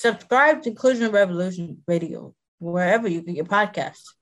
Subscribe 0.00 0.62
to 0.62 0.70
Inclusion 0.70 1.12
Revolution 1.12 1.82
Radio 1.86 2.34
wherever 2.58 3.06
you 3.06 3.20
get 3.20 3.36
your 3.36 3.44
podcasts. 3.44 4.14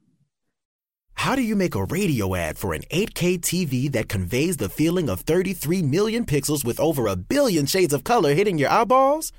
How 1.15 1.37
do 1.37 1.43
you 1.43 1.55
make 1.55 1.77
a 1.77 1.85
radio 1.85 2.35
ad 2.35 2.59
for 2.59 2.75
an 2.75 2.83
8K 2.91 3.39
TV 3.39 3.93
that 3.93 4.09
conveys 4.09 4.57
the 4.57 4.69
feeling 4.69 5.09
of 5.09 5.21
33 5.21 5.83
million 5.83 6.25
pixels 6.25 6.65
with 6.65 6.81
over 6.81 7.07
a 7.07 7.15
billion 7.15 7.67
shades 7.67 7.95
of 7.95 8.03
color 8.03 8.35
hitting 8.35 8.59
your 8.59 8.71
eyeballs? 8.71 9.33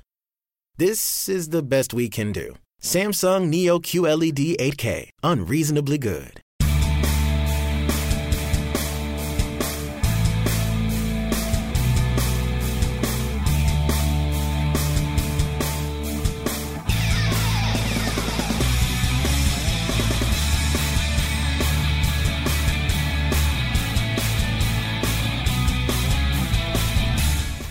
This 0.78 1.28
is 1.28 1.50
the 1.50 1.62
best 1.62 1.92
we 1.92 2.08
can 2.08 2.32
do. 2.32 2.54
Samsung 2.80 3.48
Neo 3.48 3.78
QLED 3.78 4.56
8K, 4.56 5.10
unreasonably 5.22 5.98
good. 5.98 6.40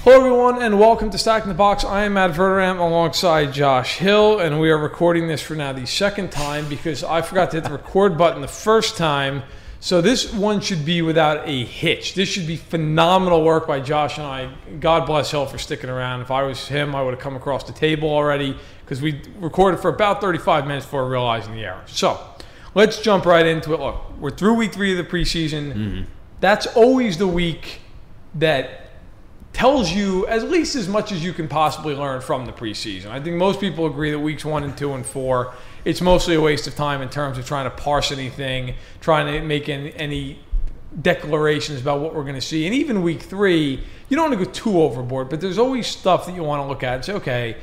Hello, 0.09 0.21
everyone, 0.21 0.59
and 0.63 0.79
welcome 0.79 1.11
to 1.11 1.19
Stacking 1.19 1.49
the 1.49 1.53
Box. 1.53 1.85
I 1.85 2.05
am 2.05 2.13
Matt 2.13 2.31
Verderame 2.31 2.79
alongside 2.79 3.53
Josh 3.53 3.99
Hill, 3.99 4.39
and 4.39 4.59
we 4.59 4.71
are 4.71 4.77
recording 4.79 5.27
this 5.27 5.39
for 5.39 5.53
now 5.53 5.71
the 5.71 5.85
second 5.85 6.31
time 6.31 6.67
because 6.67 7.03
I 7.03 7.21
forgot 7.21 7.51
to 7.51 7.57
hit 7.57 7.65
the 7.65 7.73
record 7.73 8.17
button 8.17 8.41
the 8.41 8.47
first 8.47 8.97
time. 8.97 9.43
So 9.79 10.01
this 10.01 10.33
one 10.33 10.61
should 10.61 10.83
be 10.83 11.03
without 11.03 11.47
a 11.47 11.63
hitch. 11.63 12.15
This 12.15 12.27
should 12.27 12.47
be 12.47 12.55
phenomenal 12.55 13.43
work 13.43 13.67
by 13.67 13.81
Josh 13.81 14.17
and 14.17 14.25
I. 14.25 14.51
God 14.79 15.05
bless 15.05 15.29
Hill 15.29 15.45
for 15.45 15.59
sticking 15.59 15.91
around. 15.91 16.21
If 16.21 16.31
I 16.31 16.41
was 16.41 16.67
him, 16.67 16.95
I 16.95 17.03
would 17.03 17.13
have 17.13 17.21
come 17.21 17.35
across 17.35 17.63
the 17.65 17.73
table 17.73 18.09
already 18.09 18.57
because 18.83 19.03
we 19.03 19.21
recorded 19.37 19.79
for 19.79 19.89
about 19.89 20.21
35 20.21 20.65
minutes 20.65 20.87
before 20.87 21.07
realizing 21.07 21.53
the 21.53 21.65
error. 21.65 21.83
So 21.85 22.19
let's 22.73 22.99
jump 22.99 23.27
right 23.27 23.45
into 23.45 23.75
it. 23.75 23.79
Look, 23.79 24.17
we're 24.17 24.31
through 24.31 24.55
week 24.55 24.73
three 24.73 24.91
of 24.91 24.97
the 24.97 25.03
preseason. 25.03 25.71
Mm-hmm. 25.71 26.03
That's 26.39 26.65
always 26.65 27.19
the 27.19 27.27
week 27.27 27.81
that 28.33 28.88
tells 29.53 29.91
you 29.91 30.25
at 30.27 30.49
least 30.49 30.75
as 30.75 30.87
much 30.87 31.11
as 31.11 31.23
you 31.23 31.33
can 31.33 31.47
possibly 31.47 31.95
learn 31.95 32.21
from 32.21 32.45
the 32.45 32.51
preseason. 32.51 33.07
I 33.07 33.19
think 33.19 33.35
most 33.35 33.59
people 33.59 33.85
agree 33.85 34.11
that 34.11 34.19
weeks 34.19 34.45
one 34.45 34.63
and 34.63 34.77
two 34.77 34.93
and 34.93 35.05
four, 35.05 35.53
it's 35.85 36.01
mostly 36.01 36.35
a 36.35 36.41
waste 36.41 36.67
of 36.67 36.75
time 36.75 37.01
in 37.01 37.09
terms 37.09 37.37
of 37.37 37.45
trying 37.45 37.65
to 37.65 37.75
parse 37.75 38.11
anything, 38.11 38.75
trying 39.01 39.25
to 39.33 39.45
make 39.45 39.67
any, 39.67 39.93
any 39.95 40.39
declarations 41.01 41.81
about 41.81 41.99
what 41.99 42.15
we're 42.15 42.23
going 42.23 42.35
to 42.35 42.41
see. 42.41 42.65
And 42.65 42.75
even 42.75 43.01
week 43.03 43.21
three, 43.21 43.83
you 44.07 44.15
don't 44.15 44.29
want 44.29 44.39
to 44.39 44.45
go 44.45 44.51
too 44.51 44.81
overboard, 44.81 45.29
but 45.29 45.41
there's 45.41 45.57
always 45.57 45.87
stuff 45.87 46.25
that 46.25 46.35
you 46.35 46.43
want 46.43 46.63
to 46.63 46.67
look 46.67 46.83
at 46.83 46.95
and 46.95 47.05
say, 47.05 47.13
okay, 47.13 47.57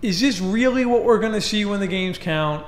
is 0.00 0.20
this 0.20 0.40
really 0.40 0.84
what 0.84 1.04
we're 1.04 1.18
going 1.18 1.32
to 1.32 1.40
see 1.40 1.64
when 1.64 1.80
the 1.80 1.86
games 1.86 2.18
count? 2.18 2.66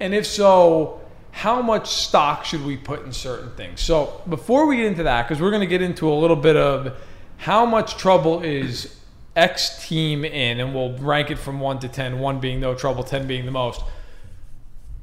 And 0.00 0.14
if 0.14 0.26
so, 0.26 1.00
how 1.30 1.62
much 1.62 1.90
stock 1.90 2.44
should 2.44 2.64
we 2.64 2.76
put 2.76 3.04
in 3.04 3.12
certain 3.12 3.50
things? 3.56 3.80
So 3.80 4.22
before 4.28 4.66
we 4.66 4.76
get 4.78 4.86
into 4.86 5.02
that, 5.04 5.28
because 5.28 5.40
we're 5.40 5.50
going 5.50 5.60
to 5.60 5.66
get 5.66 5.82
into 5.82 6.10
a 6.10 6.14
little 6.14 6.36
bit 6.36 6.56
of 6.56 6.96
how 7.42 7.66
much 7.66 7.96
trouble 7.96 8.40
is 8.42 8.96
X 9.34 9.84
team 9.88 10.24
in, 10.24 10.60
and 10.60 10.72
we'll 10.72 10.96
rank 10.98 11.28
it 11.32 11.40
from 11.40 11.58
one 11.58 11.80
to 11.80 11.88
10, 11.88 12.20
one 12.20 12.38
being 12.38 12.60
no 12.60 12.72
trouble, 12.72 13.02
10 13.02 13.26
being 13.26 13.46
the 13.46 13.50
most. 13.50 13.82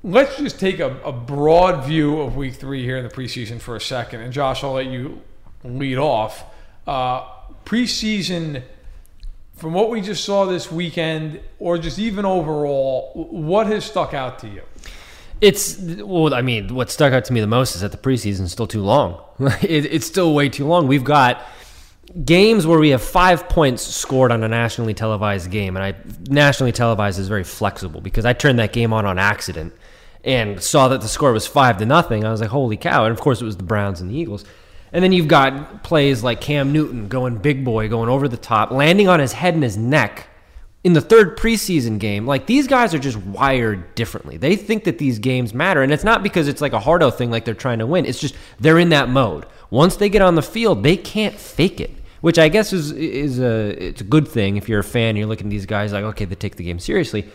Let's 0.03 0.37
just 0.37 0.57
take 0.57 0.79
a, 0.79 0.95
a 1.03 1.11
broad 1.11 1.83
view 1.83 2.21
of 2.21 2.37
week 2.37 2.53
three 2.53 2.81
here 2.81 2.95
in 2.95 3.03
the 3.03 3.09
preseason 3.09 3.59
for 3.59 3.75
a 3.75 3.81
second. 3.81 4.21
And 4.21 4.31
Josh, 4.31 4.63
I'll 4.63 4.71
let 4.71 4.85
you 4.85 5.21
lead 5.65 5.97
off. 5.97 6.45
Uh, 6.87 7.27
preseason, 7.65 8.63
from 9.57 9.73
what 9.73 9.89
we 9.89 9.99
just 9.99 10.23
saw 10.23 10.45
this 10.45 10.71
weekend, 10.71 11.41
or 11.59 11.77
just 11.77 11.99
even 11.99 12.23
overall, 12.23 13.11
what 13.15 13.67
has 13.67 13.83
stuck 13.83 14.13
out 14.13 14.39
to 14.39 14.47
you? 14.47 14.61
It's 15.41 15.77
well, 15.77 16.33
I 16.33 16.41
mean, 16.41 16.73
what 16.73 16.89
stuck 16.89 17.11
out 17.11 17.25
to 17.25 17.33
me 17.33 17.41
the 17.41 17.47
most 17.47 17.75
is 17.75 17.81
that 17.81 17.91
the 17.91 17.97
preseason 17.97 18.43
is 18.43 18.53
still 18.53 18.67
too 18.67 18.81
long. 18.81 19.21
it, 19.61 19.85
it's 19.87 20.05
still 20.05 20.33
way 20.33 20.47
too 20.47 20.65
long. 20.65 20.87
We've 20.87 21.03
got 21.03 21.45
games 22.25 22.65
where 22.65 22.79
we 22.79 22.89
have 22.89 23.01
five 23.01 23.49
points 23.49 23.83
scored 23.83 24.31
on 24.31 24.43
a 24.43 24.47
nationally 24.47 24.93
televised 24.93 25.51
game, 25.51 25.77
and 25.77 25.83
I 25.83 25.95
nationally 26.29 26.71
televised 26.71 27.19
is 27.19 27.27
very 27.27 27.43
flexible 27.43 28.01
because 28.01 28.25
I 28.25 28.33
turned 28.33 28.59
that 28.59 28.73
game 28.73 28.93
on 28.93 29.05
on 29.05 29.19
accident 29.19 29.73
and 30.23 30.61
saw 30.61 30.87
that 30.89 31.01
the 31.01 31.07
score 31.07 31.31
was 31.31 31.47
five 31.47 31.77
to 31.77 31.85
nothing. 31.85 32.25
I 32.25 32.31
was 32.31 32.41
like, 32.41 32.49
holy 32.49 32.77
cow! 32.77 33.05
And 33.05 33.13
of 33.13 33.21
course, 33.21 33.41
it 33.41 33.45
was 33.45 33.57
the 33.57 33.63
Browns 33.63 34.01
and 34.01 34.09
the 34.09 34.15
Eagles. 34.15 34.45
And 34.91 35.03
then 35.03 35.11
you've 35.11 35.27
got 35.27 35.83
plays 35.83 36.23
like 36.23 36.41
Cam 36.41 36.73
Newton 36.73 37.07
going 37.07 37.37
big 37.37 37.63
boy, 37.63 37.89
going 37.89 38.09
over 38.09 38.27
the 38.27 38.37
top, 38.37 38.71
landing 38.71 39.07
on 39.07 39.19
his 39.19 39.33
head 39.33 39.53
and 39.53 39.61
his 39.61 39.77
neck 39.77 40.27
in 40.83 40.93
the 40.93 41.01
third 41.01 41.37
preseason 41.37 41.99
game. 41.99 42.25
Like 42.25 42.47
these 42.47 42.67
guys 42.67 42.93
are 42.93 42.99
just 42.99 43.17
wired 43.17 43.93
differently. 43.95 44.37
They 44.37 44.55
think 44.55 44.85
that 44.85 44.97
these 44.97 45.19
games 45.19 45.53
matter, 45.53 45.83
and 45.83 45.91
it's 45.91 46.03
not 46.03 46.23
because 46.23 46.47
it's 46.47 46.61
like 46.61 46.73
a 46.73 46.79
hardo 46.79 47.11
thing, 47.11 47.29
like 47.29 47.45
they're 47.45 47.53
trying 47.53 47.79
to 47.79 47.87
win. 47.87 48.05
It's 48.05 48.19
just 48.19 48.35
they're 48.59 48.79
in 48.79 48.89
that 48.89 49.09
mode. 49.09 49.45
Once 49.69 49.95
they 49.97 50.09
get 50.09 50.23
on 50.23 50.33
the 50.33 50.41
field, 50.41 50.81
they 50.81 50.97
can't 50.97 51.35
fake 51.35 51.79
it 51.79 51.91
which 52.21 52.37
I 52.39 52.49
guess 52.49 52.73
is 52.73 52.91
is 52.91 53.39
a 53.39 53.69
it's 53.83 54.01
a 54.01 54.05
good 54.05 54.27
thing 54.27 54.57
if 54.57 54.69
you're 54.69 54.79
a 54.79 54.83
fan. 54.83 55.15
You're 55.15 55.27
looking 55.27 55.47
at 55.47 55.51
these 55.51 55.65
guys 55.65 55.93
like 55.93 56.03
okay, 56.03 56.25
they 56.25 56.35
take 56.35 56.55
the 56.55 56.63
game 56.63 56.79
seriously. 56.79 57.27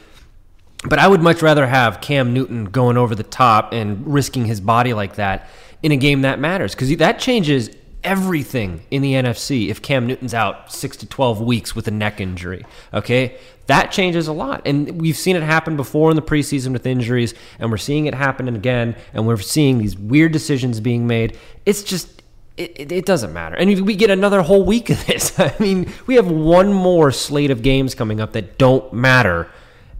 But 0.86 0.98
I 0.98 1.08
would 1.08 1.22
much 1.22 1.40
rather 1.40 1.66
have 1.66 2.02
Cam 2.02 2.34
Newton 2.34 2.66
going 2.66 2.98
over 2.98 3.14
the 3.14 3.22
top 3.22 3.72
and 3.72 4.06
risking 4.06 4.44
his 4.44 4.60
body 4.60 4.92
like 4.92 5.14
that 5.14 5.48
in 5.82 5.92
a 5.92 5.96
game 5.96 6.22
that 6.22 6.38
matters 6.38 6.74
because 6.74 6.94
that 6.96 7.18
changes 7.18 7.70
everything 8.04 8.82
in 8.90 9.02
the 9.02 9.14
NFC 9.14 9.70
if 9.70 9.80
Cam 9.80 10.06
Newton's 10.06 10.34
out 10.34 10.70
six 10.70 10.96
to 10.98 11.06
12 11.06 11.40
weeks 11.40 11.74
with 11.74 11.88
a 11.88 11.90
neck 11.90 12.20
injury. 12.20 12.64
Okay. 12.92 13.38
That 13.66 13.90
changes 13.90 14.28
a 14.28 14.32
lot. 14.32 14.62
And 14.66 15.00
we've 15.00 15.16
seen 15.16 15.36
it 15.36 15.42
happen 15.42 15.76
before 15.76 16.10
in 16.10 16.16
the 16.16 16.22
preseason 16.22 16.72
with 16.72 16.86
injuries, 16.86 17.32
and 17.58 17.70
we're 17.70 17.78
seeing 17.78 18.04
it 18.04 18.14
happen 18.14 18.46
again, 18.46 18.94
and 19.14 19.26
we're 19.26 19.38
seeing 19.38 19.78
these 19.78 19.96
weird 19.96 20.32
decisions 20.32 20.80
being 20.80 21.06
made. 21.06 21.38
It's 21.64 21.82
just, 21.82 22.22
it, 22.56 22.72
it, 22.76 22.92
it, 22.92 23.06
doesn't 23.06 23.32
matter. 23.32 23.56
And 23.56 23.84
we 23.84 23.96
get 23.96 24.10
another 24.10 24.42
whole 24.42 24.64
week 24.64 24.90
of 24.90 25.04
this. 25.06 25.38
I 25.40 25.54
mean, 25.58 25.92
we 26.06 26.14
have 26.14 26.30
one 26.30 26.72
more 26.72 27.10
slate 27.10 27.50
of 27.50 27.62
games 27.62 27.94
coming 27.94 28.20
up 28.20 28.32
that 28.32 28.58
don't 28.58 28.92
matter. 28.92 29.50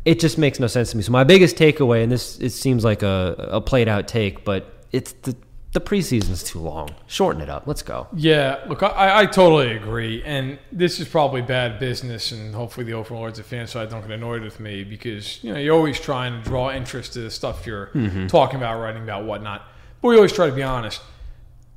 It 0.05 0.21
just 0.21 0.39
makes 0.39 0.61
no 0.61 0.67
sense 0.67 0.91
to 0.93 0.97
me. 0.97 1.03
So 1.03 1.13
my 1.13 1.25
biggest 1.25 1.57
takeaway, 1.57 2.03
and 2.03 2.13
this 2.13 2.39
it 2.39 2.51
seems 2.51 2.85
like 2.85 3.03
a, 3.03 3.49
a 3.51 3.61
played 3.61 3.89
out 3.89 4.07
take, 4.07 4.45
but 4.45 4.71
it's 4.93 5.13
the 5.13 5.35
the 5.73 5.81
preseason's 5.81 6.45
too 6.45 6.61
long. 6.61 6.95
Shorten 7.09 7.43
it 7.43 7.49
up. 7.49 7.67
Let's 7.67 7.83
go. 7.83 8.07
Yeah, 8.15 8.61
look, 8.69 8.85
I, 8.85 9.23
I 9.23 9.27
totally 9.27 9.73
agree. 9.73 10.23
And 10.23 10.57
this 10.71 11.01
is 11.01 11.09
probably 11.09 11.43
bad 11.43 11.81
business, 11.81 12.31
and 12.31 12.55
hopefully 12.55 12.87
the 12.87 12.93
overlords 12.93 13.41
of 13.41 13.49
FanSided 13.51 13.91
don't 13.91 14.03
get 14.03 14.13
annoyed 14.13 14.43
with 14.43 14.61
me 14.61 14.85
because 14.85 15.43
you 15.43 15.53
know 15.53 15.59
you're 15.59 15.75
always 15.75 15.99
trying 15.99 16.41
to 16.41 16.49
draw 16.49 16.71
interest 16.71 17.15
to 17.15 17.21
the 17.21 17.31
stuff 17.31 17.67
you're 17.67 17.87
Mm-hmm. 17.87 18.29
talking 18.29 18.57
about, 18.57 18.81
writing 18.81 19.03
about, 19.03 19.25
whatnot. 19.25 19.67
But 20.01 20.09
we 20.09 20.17
always 20.17 20.33
try 20.33 20.47
to 20.47 20.53
be 20.53 20.63
honest 20.63 21.01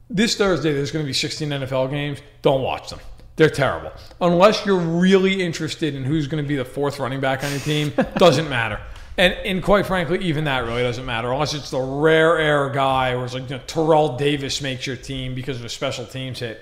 this 0.10 0.36
Thursday 0.36 0.74
there's 0.74 0.92
going 0.92 1.04
to 1.04 1.08
be 1.08 1.14
16 1.14 1.50
NFL 1.50 1.90
games. 1.90 2.20
Don't 2.42 2.62
watch 2.62 2.90
them. 2.90 3.00
They're 3.36 3.50
terrible. 3.50 3.92
Unless 4.20 4.66
you're 4.66 4.80
really 4.80 5.44
interested 5.44 5.96
in 5.96 6.04
who's 6.04 6.28
going 6.28 6.44
to 6.44 6.48
be 6.48 6.56
the 6.56 6.66
fourth 6.66 7.00
running 7.00 7.20
back 7.20 7.44
on 7.44 7.52
your 7.52 7.60
team, 7.60 7.94
doesn't 8.16 8.50
matter. 8.50 8.82
And, 9.18 9.34
and 9.34 9.64
quite 9.64 9.86
frankly, 9.86 10.20
even 10.20 10.44
that 10.46 10.66
really 10.66 10.84
doesn't 10.84 11.06
matter 11.06 11.32
unless 11.32 11.54
it's 11.54 11.72
the 11.72 11.80
rare 11.80 12.38
air 12.38 12.70
guy 12.70 13.14
or 13.14 13.26
it's 13.26 13.34
like 13.34 13.50
you 13.50 13.58
know, 13.58 13.62
Terrell 13.66 14.16
Davis 14.16 14.62
makes 14.62 14.86
your 14.86 14.96
team 14.96 15.34
because 15.34 15.60
of 15.60 15.66
a 15.66 15.70
special 15.70 16.06
teams 16.06 16.40
hit. 16.40 16.62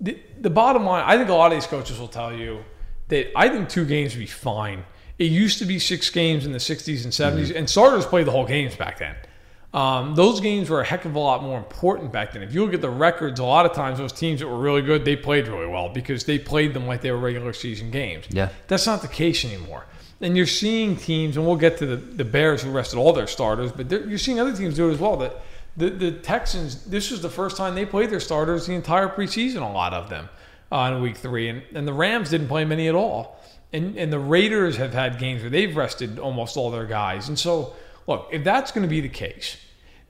The, 0.00 0.18
the 0.40 0.50
bottom 0.50 0.84
line, 0.84 1.04
I 1.06 1.16
think 1.16 1.28
a 1.30 1.34
lot 1.34 1.52
of 1.52 1.56
these 1.56 1.66
coaches 1.66 1.98
will 1.98 2.08
tell 2.08 2.32
you 2.32 2.64
that 3.08 3.36
I 3.36 3.48
think 3.48 3.68
two 3.68 3.84
games 3.84 4.14
would 4.14 4.20
be 4.20 4.26
fine. 4.26 4.84
It 5.18 5.30
used 5.30 5.58
to 5.60 5.64
be 5.64 5.78
six 5.78 6.10
games 6.10 6.46
in 6.46 6.52
the 6.52 6.58
60s 6.58 7.04
and 7.04 7.12
70s, 7.12 7.48
mm-hmm. 7.48 7.56
and 7.56 7.70
starters 7.70 8.06
played 8.06 8.26
the 8.26 8.32
whole 8.32 8.46
games 8.46 8.74
back 8.76 8.98
then. 8.98 9.14
Um, 9.74 10.14
those 10.14 10.40
games 10.40 10.70
were 10.70 10.80
a 10.80 10.84
heck 10.84 11.04
of 11.04 11.16
a 11.16 11.18
lot 11.18 11.42
more 11.42 11.58
important 11.58 12.12
back 12.12 12.32
then. 12.32 12.44
If 12.44 12.54
you 12.54 12.64
look 12.64 12.74
at 12.74 12.80
the 12.80 12.88
records, 12.88 13.40
a 13.40 13.44
lot 13.44 13.66
of 13.66 13.72
times 13.72 13.98
those 13.98 14.12
teams 14.12 14.38
that 14.38 14.46
were 14.46 14.56
really 14.56 14.82
good, 14.82 15.04
they 15.04 15.16
played 15.16 15.48
really 15.48 15.66
well 15.66 15.88
because 15.88 16.24
they 16.24 16.38
played 16.38 16.74
them 16.74 16.86
like 16.86 17.00
they 17.00 17.10
were 17.10 17.18
regular 17.18 17.52
season 17.52 17.90
games. 17.90 18.26
Yeah. 18.30 18.50
That's 18.68 18.86
not 18.86 19.02
the 19.02 19.08
case 19.08 19.44
anymore. 19.44 19.84
And 20.20 20.36
you're 20.36 20.46
seeing 20.46 20.94
teams, 20.94 21.36
and 21.36 21.44
we'll 21.44 21.56
get 21.56 21.78
to 21.78 21.86
the, 21.86 21.96
the 21.96 22.24
Bears 22.24 22.62
who 22.62 22.70
rested 22.70 22.98
all 22.98 23.12
their 23.12 23.26
starters, 23.26 23.72
but 23.72 23.90
you're 23.90 24.16
seeing 24.16 24.38
other 24.38 24.56
teams 24.56 24.76
do 24.76 24.88
it 24.88 24.92
as 24.92 25.00
well. 25.00 25.16
That 25.16 25.42
the, 25.76 25.90
the 25.90 26.12
Texans, 26.12 26.84
this 26.84 27.10
was 27.10 27.20
the 27.20 27.28
first 27.28 27.56
time 27.56 27.74
they 27.74 27.84
played 27.84 28.10
their 28.10 28.20
starters 28.20 28.66
the 28.66 28.74
entire 28.74 29.08
preseason, 29.08 29.56
a 29.68 29.72
lot 29.72 29.92
of 29.92 30.08
them 30.08 30.28
uh, 30.70 30.92
in 30.94 31.02
week 31.02 31.16
three. 31.16 31.48
And, 31.48 31.62
and 31.74 31.86
the 31.86 31.92
Rams 31.92 32.30
didn't 32.30 32.46
play 32.46 32.64
many 32.64 32.86
at 32.86 32.94
all. 32.94 33.40
And, 33.72 33.98
and 33.98 34.12
the 34.12 34.20
Raiders 34.20 34.76
have 34.76 34.94
had 34.94 35.18
games 35.18 35.40
where 35.42 35.50
they've 35.50 35.76
rested 35.76 36.20
almost 36.20 36.56
all 36.56 36.70
their 36.70 36.86
guys. 36.86 37.28
And 37.28 37.36
so, 37.36 37.74
look, 38.06 38.28
if 38.30 38.44
that's 38.44 38.70
going 38.70 38.82
to 38.82 38.88
be 38.88 39.00
the 39.00 39.08
case, 39.08 39.56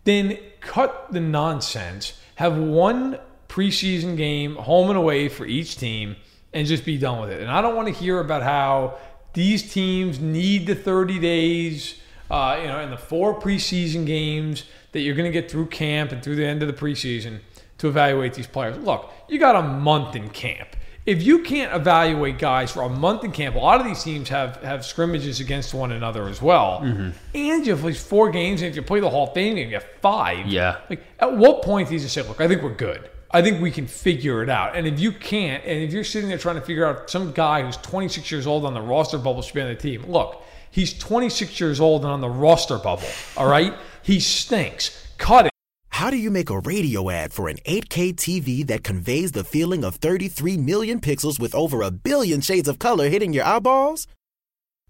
then 0.05 0.39
cut 0.61 1.13
the 1.13 1.21
nonsense. 1.21 2.19
Have 2.37 2.57
one 2.57 3.19
preseason 3.49 4.17
game, 4.17 4.57
home 4.57 4.89
and 4.89 4.99
away 4.99 5.29
for 5.29 5.47
each 5.47 5.77
team, 5.77 6.17
and 6.53 6.67
just 6.67 6.85
be 6.85 6.99
done 6.99 7.21
with 7.21 7.31
it. 7.31 7.41
And 7.41 7.51
I 7.51 7.61
don't 7.61 7.77
want 7.77 7.89
to 7.89 7.95
hear 7.95 8.21
about 8.21 8.43
how 8.43 8.99
these 9.33 9.73
teams 9.73 10.21
need 10.21 10.67
the 10.67 10.75
30 10.75 11.19
days, 11.19 12.01
uh, 12.31 12.59
you 12.61 12.69
know, 12.69 12.79
and 12.79 12.93
the 12.93 12.97
four 12.97 13.39
preseason 13.39 14.07
games 14.07 14.65
that 14.93 15.01
you're 15.01 15.15
going 15.15 15.31
to 15.31 15.41
get 15.41 15.51
through 15.51 15.67
camp 15.67 16.13
and 16.13 16.23
through 16.23 16.37
the 16.37 16.47
end 16.47 16.63
of 16.63 16.69
the 16.69 16.75
preseason 16.75 17.41
to 17.79 17.89
evaluate 17.89 18.35
these 18.35 18.47
players. 18.47 18.79
Look, 18.79 19.11
you 19.29 19.39
got 19.39 19.57
a 19.57 19.63
month 19.63 20.15
in 20.15 20.31
camp. 20.31 20.69
If 21.07 21.23
you 21.23 21.41
can't 21.41 21.75
evaluate 21.75 22.39
guys 22.39 22.73
for 22.73 22.83
a 22.83 22.89
month 22.89 23.25
in 23.25 23.33
camp, 23.33 23.57
a 23.57 23.59
lot 23.59 23.81
of 23.81 23.87
these 23.87 24.03
teams 24.03 24.29
have 24.31 24.63
have 24.63 24.85
scrimmages 24.85 25.41
against 25.41 25.75
one 25.75 25.93
another 25.93 26.29
as 26.29 26.41
well. 26.41 26.81
Mm-hmm. 26.81 27.11
And 27.35 27.67
you 27.67 27.77
play 27.77 27.93
four 27.93 28.31
games, 28.31 28.63
and 28.63 28.71
if 28.71 28.77
you 28.77 28.83
play 28.83 29.01
the 29.01 29.11
Hall 29.11 29.29
of 29.29 29.35
Fame 29.35 29.57
game, 29.57 29.69
you 29.69 29.75
have 29.75 29.87
five. 30.01 30.47
Yeah. 30.47 30.79
Like, 30.89 31.03
at 31.19 31.37
what 31.37 31.63
point 31.63 31.89
do 31.89 31.95
you 31.95 32.01
just 32.01 32.15
say, 32.15 32.23
look, 32.23 32.41
I 32.41 32.49
think 32.49 32.63
we're 32.63 32.75
good. 32.75 33.11
I 33.31 33.43
think 33.43 33.61
we 33.61 33.71
can 33.71 33.87
figure 33.87 34.43
it 34.43 34.49
out. 34.49 34.77
And 34.77 34.87
if 34.87 35.01
you 35.01 35.11
can't, 35.11 35.65
and 35.65 35.83
if 35.83 35.93
you're 35.93 36.05
sitting 36.05 36.29
there 36.29 36.39
trying 36.39 36.55
to 36.55 36.61
figure 36.61 36.87
out 36.87 37.11
some 37.11 37.33
guy 37.33 37.63
who's 37.63 37.77
26 37.79 38.31
years 38.31 38.47
old 38.47 38.65
on 38.65 38.75
the 38.75 38.81
roster 38.81 39.19
bubble 39.19 39.43
should 39.43 39.55
be 39.55 39.61
on 39.61 39.69
the 39.69 39.75
team, 39.75 40.05
look, 40.05 40.43
he's 40.71 40.97
26 40.97 41.59
years 41.59 41.81
old 41.81 42.03
and 42.03 42.13
on 42.13 42.21
the 42.21 42.29
roster 42.29 42.79
bubble. 42.79 43.09
All 43.37 43.49
right, 43.49 43.75
he 44.03 44.21
stinks. 44.21 45.05
Cut 45.19 45.47
it. 45.47 45.54
How 45.95 46.11
do 46.11 46.17
you 46.17 46.29
make 46.29 46.51
a 46.51 46.59
radio 46.59 47.09
ad 47.09 47.33
for 47.33 47.49
an 47.49 47.59
8K 47.59 48.17
TV 48.17 48.67
that 48.67 48.83
conveys 48.83 49.31
the 49.31 49.45
feeling 49.45 49.85
of 49.85 49.95
33 49.95 50.57
million 50.57 50.99
pixels 50.99 51.39
with 51.39 51.55
over 51.55 51.83
a 51.83 51.93
billion 51.93 52.41
shades 52.41 52.67
of 52.67 52.81
color 52.81 53.09
hitting 53.09 53.33
your 53.33 53.45
eyeballs? 53.45 54.09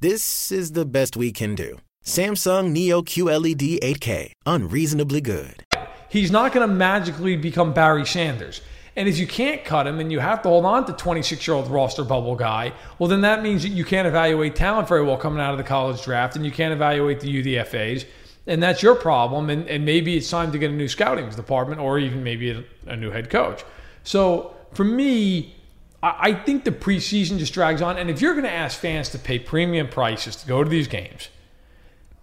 This 0.01 0.51
is 0.51 0.73
the 0.73 0.87
best 0.87 1.15
we 1.15 1.31
can 1.31 1.55
do. 1.55 1.77
Samsung 2.07 2.73
Neo 2.73 3.03
QLED 3.03 3.81
8K, 3.81 4.31
unreasonably 4.47 5.21
good. 5.21 5.67
He's 6.09 6.31
not 6.31 6.55
going 6.55 6.67
to 6.67 6.75
magically 6.75 7.37
become 7.37 7.75
Barry 7.75 8.07
Sanders. 8.07 8.63
And 8.97 9.07
if 9.07 9.19
you 9.19 9.27
can't 9.27 9.63
cut 9.63 9.87
him 9.87 10.01
and 10.01 10.11
you 10.11 10.21
have 10.21 10.41
to 10.45 10.49
hold 10.49 10.65
on 10.65 10.87
to 10.87 10.95
26 10.95 11.47
year 11.47 11.55
old 11.55 11.69
roster 11.69 12.05
bubble 12.05 12.35
guy, 12.35 12.73
well, 12.99 13.11
then 13.11 13.21
that 13.21 13.43
means 13.43 13.63
that 13.65 13.73
you 13.73 13.85
can't 13.85 14.09
evaluate 14.09 14.57
talent 14.57 14.89
very 14.89 15.05
well 15.05 15.19
coming 15.19 15.43
out 15.43 15.53
of 15.53 15.59
the 15.59 15.65
college 15.65 16.03
draft 16.03 16.35
and 16.35 16.47
you 16.47 16.51
can't 16.51 16.73
evaluate 16.73 17.21
the 17.21 17.29
UDFAs. 17.29 18.07
And 18.47 18.63
that's 18.63 18.83
your 18.83 18.95
problem. 18.95 19.49
And, 19.51 19.67
and 19.69 19.85
maybe 19.85 20.17
it's 20.17 20.29
time 20.29 20.53
to 20.53 20.59
get 20.59 20.71
a 20.71 20.75
new 20.75 20.89
scouting 20.89 21.29
department 21.31 21.81
or 21.81 21.99
even 21.99 22.23
maybe 22.23 22.51
a, 22.51 22.65
a 22.87 22.97
new 22.97 23.11
head 23.11 23.31
coach. 23.31 23.65
So 24.03 24.55
for 24.75 24.85
me, 24.85 25.55
I, 26.03 26.17
I 26.21 26.35
think 26.35 26.65
the 26.65 26.71
preseason 26.73 27.39
just 27.39 27.55
drags 27.55 27.81
on. 27.81 27.97
And 27.97 28.11
if 28.11 28.21
you're 28.21 28.35
going 28.35 28.45
to 28.45 28.51
ask 28.53 28.79
fans 28.79 29.09
to 29.11 29.19
pay 29.19 29.39
premium 29.39 29.89
prices 29.89 30.37
to 30.37 30.47
go 30.47 30.63
to 30.63 30.69
these 30.69 30.89
games, 30.89 31.29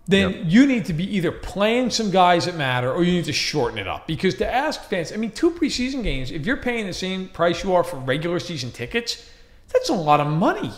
then 0.07 0.31
Yep. 0.31 0.41
you 0.45 0.67
need 0.67 0.85
to 0.85 0.93
be 0.93 1.15
either 1.15 1.31
playing 1.31 1.89
some 1.89 2.11
guys 2.11 2.45
that 2.45 2.55
matter 2.55 2.91
or 2.91 3.03
you 3.03 3.13
need 3.13 3.25
to 3.25 3.33
shorten 3.33 3.77
it 3.79 3.87
up. 3.87 4.05
Because 4.07 4.35
to 4.35 4.51
ask 4.51 4.83
fans, 4.83 5.11
I 5.11 5.15
mean, 5.15 5.31
two 5.31 5.51
preseason 5.51 6.03
games, 6.03 6.29
if 6.31 6.45
you're 6.45 6.57
paying 6.57 6.85
the 6.85 6.93
same 6.93 7.29
price 7.29 7.63
you 7.63 7.73
are 7.73 7.83
for 7.83 7.97
regular 7.97 8.39
season 8.39 8.71
tickets, 8.71 9.27
that's 9.71 9.89
a 9.89 9.93
lot 9.93 10.19
of 10.19 10.27
money. 10.27 10.71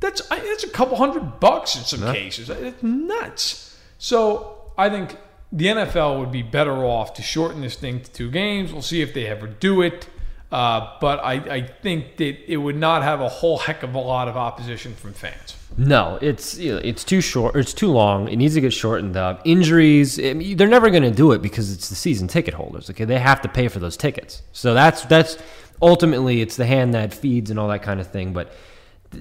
That's 0.00 0.20
I- 0.30 0.40
that's 0.40 0.64
a 0.64 0.70
couple 0.70 0.96
hundred 0.96 1.40
bucks 1.40 1.76
in 1.76 1.82
some 1.84 2.12
cases. 2.12 2.50
It's 2.50 2.82
nuts. 2.82 3.76
So 3.98 4.57
I 4.78 4.88
think 4.88 5.16
the 5.52 5.66
NFL 5.66 6.20
would 6.20 6.30
be 6.30 6.42
better 6.42 6.84
off 6.84 7.12
to 7.14 7.22
shorten 7.22 7.60
this 7.62 7.74
thing 7.74 8.00
to 8.00 8.10
two 8.10 8.30
games. 8.30 8.72
We'll 8.72 8.82
see 8.82 9.02
if 9.02 9.12
they 9.12 9.26
ever 9.26 9.48
do 9.48 9.82
it. 9.82 10.08
Uh, 10.50 10.96
but 11.00 11.18
I, 11.22 11.32
I 11.32 11.60
think 11.66 12.16
that 12.16 12.50
it 12.50 12.56
would 12.56 12.76
not 12.76 13.02
have 13.02 13.20
a 13.20 13.28
whole 13.28 13.58
heck 13.58 13.82
of 13.82 13.94
a 13.94 13.98
lot 13.98 14.28
of 14.28 14.36
opposition 14.36 14.94
from 14.94 15.12
fans. 15.12 15.56
No, 15.76 16.18
it's 16.22 16.56
you 16.56 16.72
know, 16.72 16.80
it's 16.82 17.04
too 17.04 17.20
short. 17.20 17.54
Or 17.54 17.58
it's 17.58 17.74
too 17.74 17.88
long. 17.88 18.28
It 18.28 18.36
needs 18.36 18.54
to 18.54 18.60
get 18.62 18.72
shortened 18.72 19.16
up. 19.16 19.42
Injuries, 19.44 20.18
I 20.18 20.32
mean, 20.32 20.56
they're 20.56 20.66
never 20.66 20.88
going 20.88 21.02
to 21.02 21.10
do 21.10 21.32
it 21.32 21.42
because 21.42 21.70
it's 21.72 21.90
the 21.90 21.94
season 21.94 22.28
ticket 22.28 22.54
holders. 22.54 22.88
Okay, 22.88 23.04
they 23.04 23.18
have 23.18 23.42
to 23.42 23.48
pay 23.48 23.68
for 23.68 23.78
those 23.78 23.96
tickets. 23.96 24.42
So 24.52 24.72
that's 24.72 25.02
that's 25.04 25.36
ultimately 25.82 26.40
it's 26.40 26.56
the 26.56 26.66
hand 26.66 26.94
that 26.94 27.12
feeds 27.12 27.50
and 27.50 27.58
all 27.58 27.68
that 27.68 27.82
kind 27.82 28.00
of 28.00 28.06
thing. 28.10 28.32
But 28.32 28.54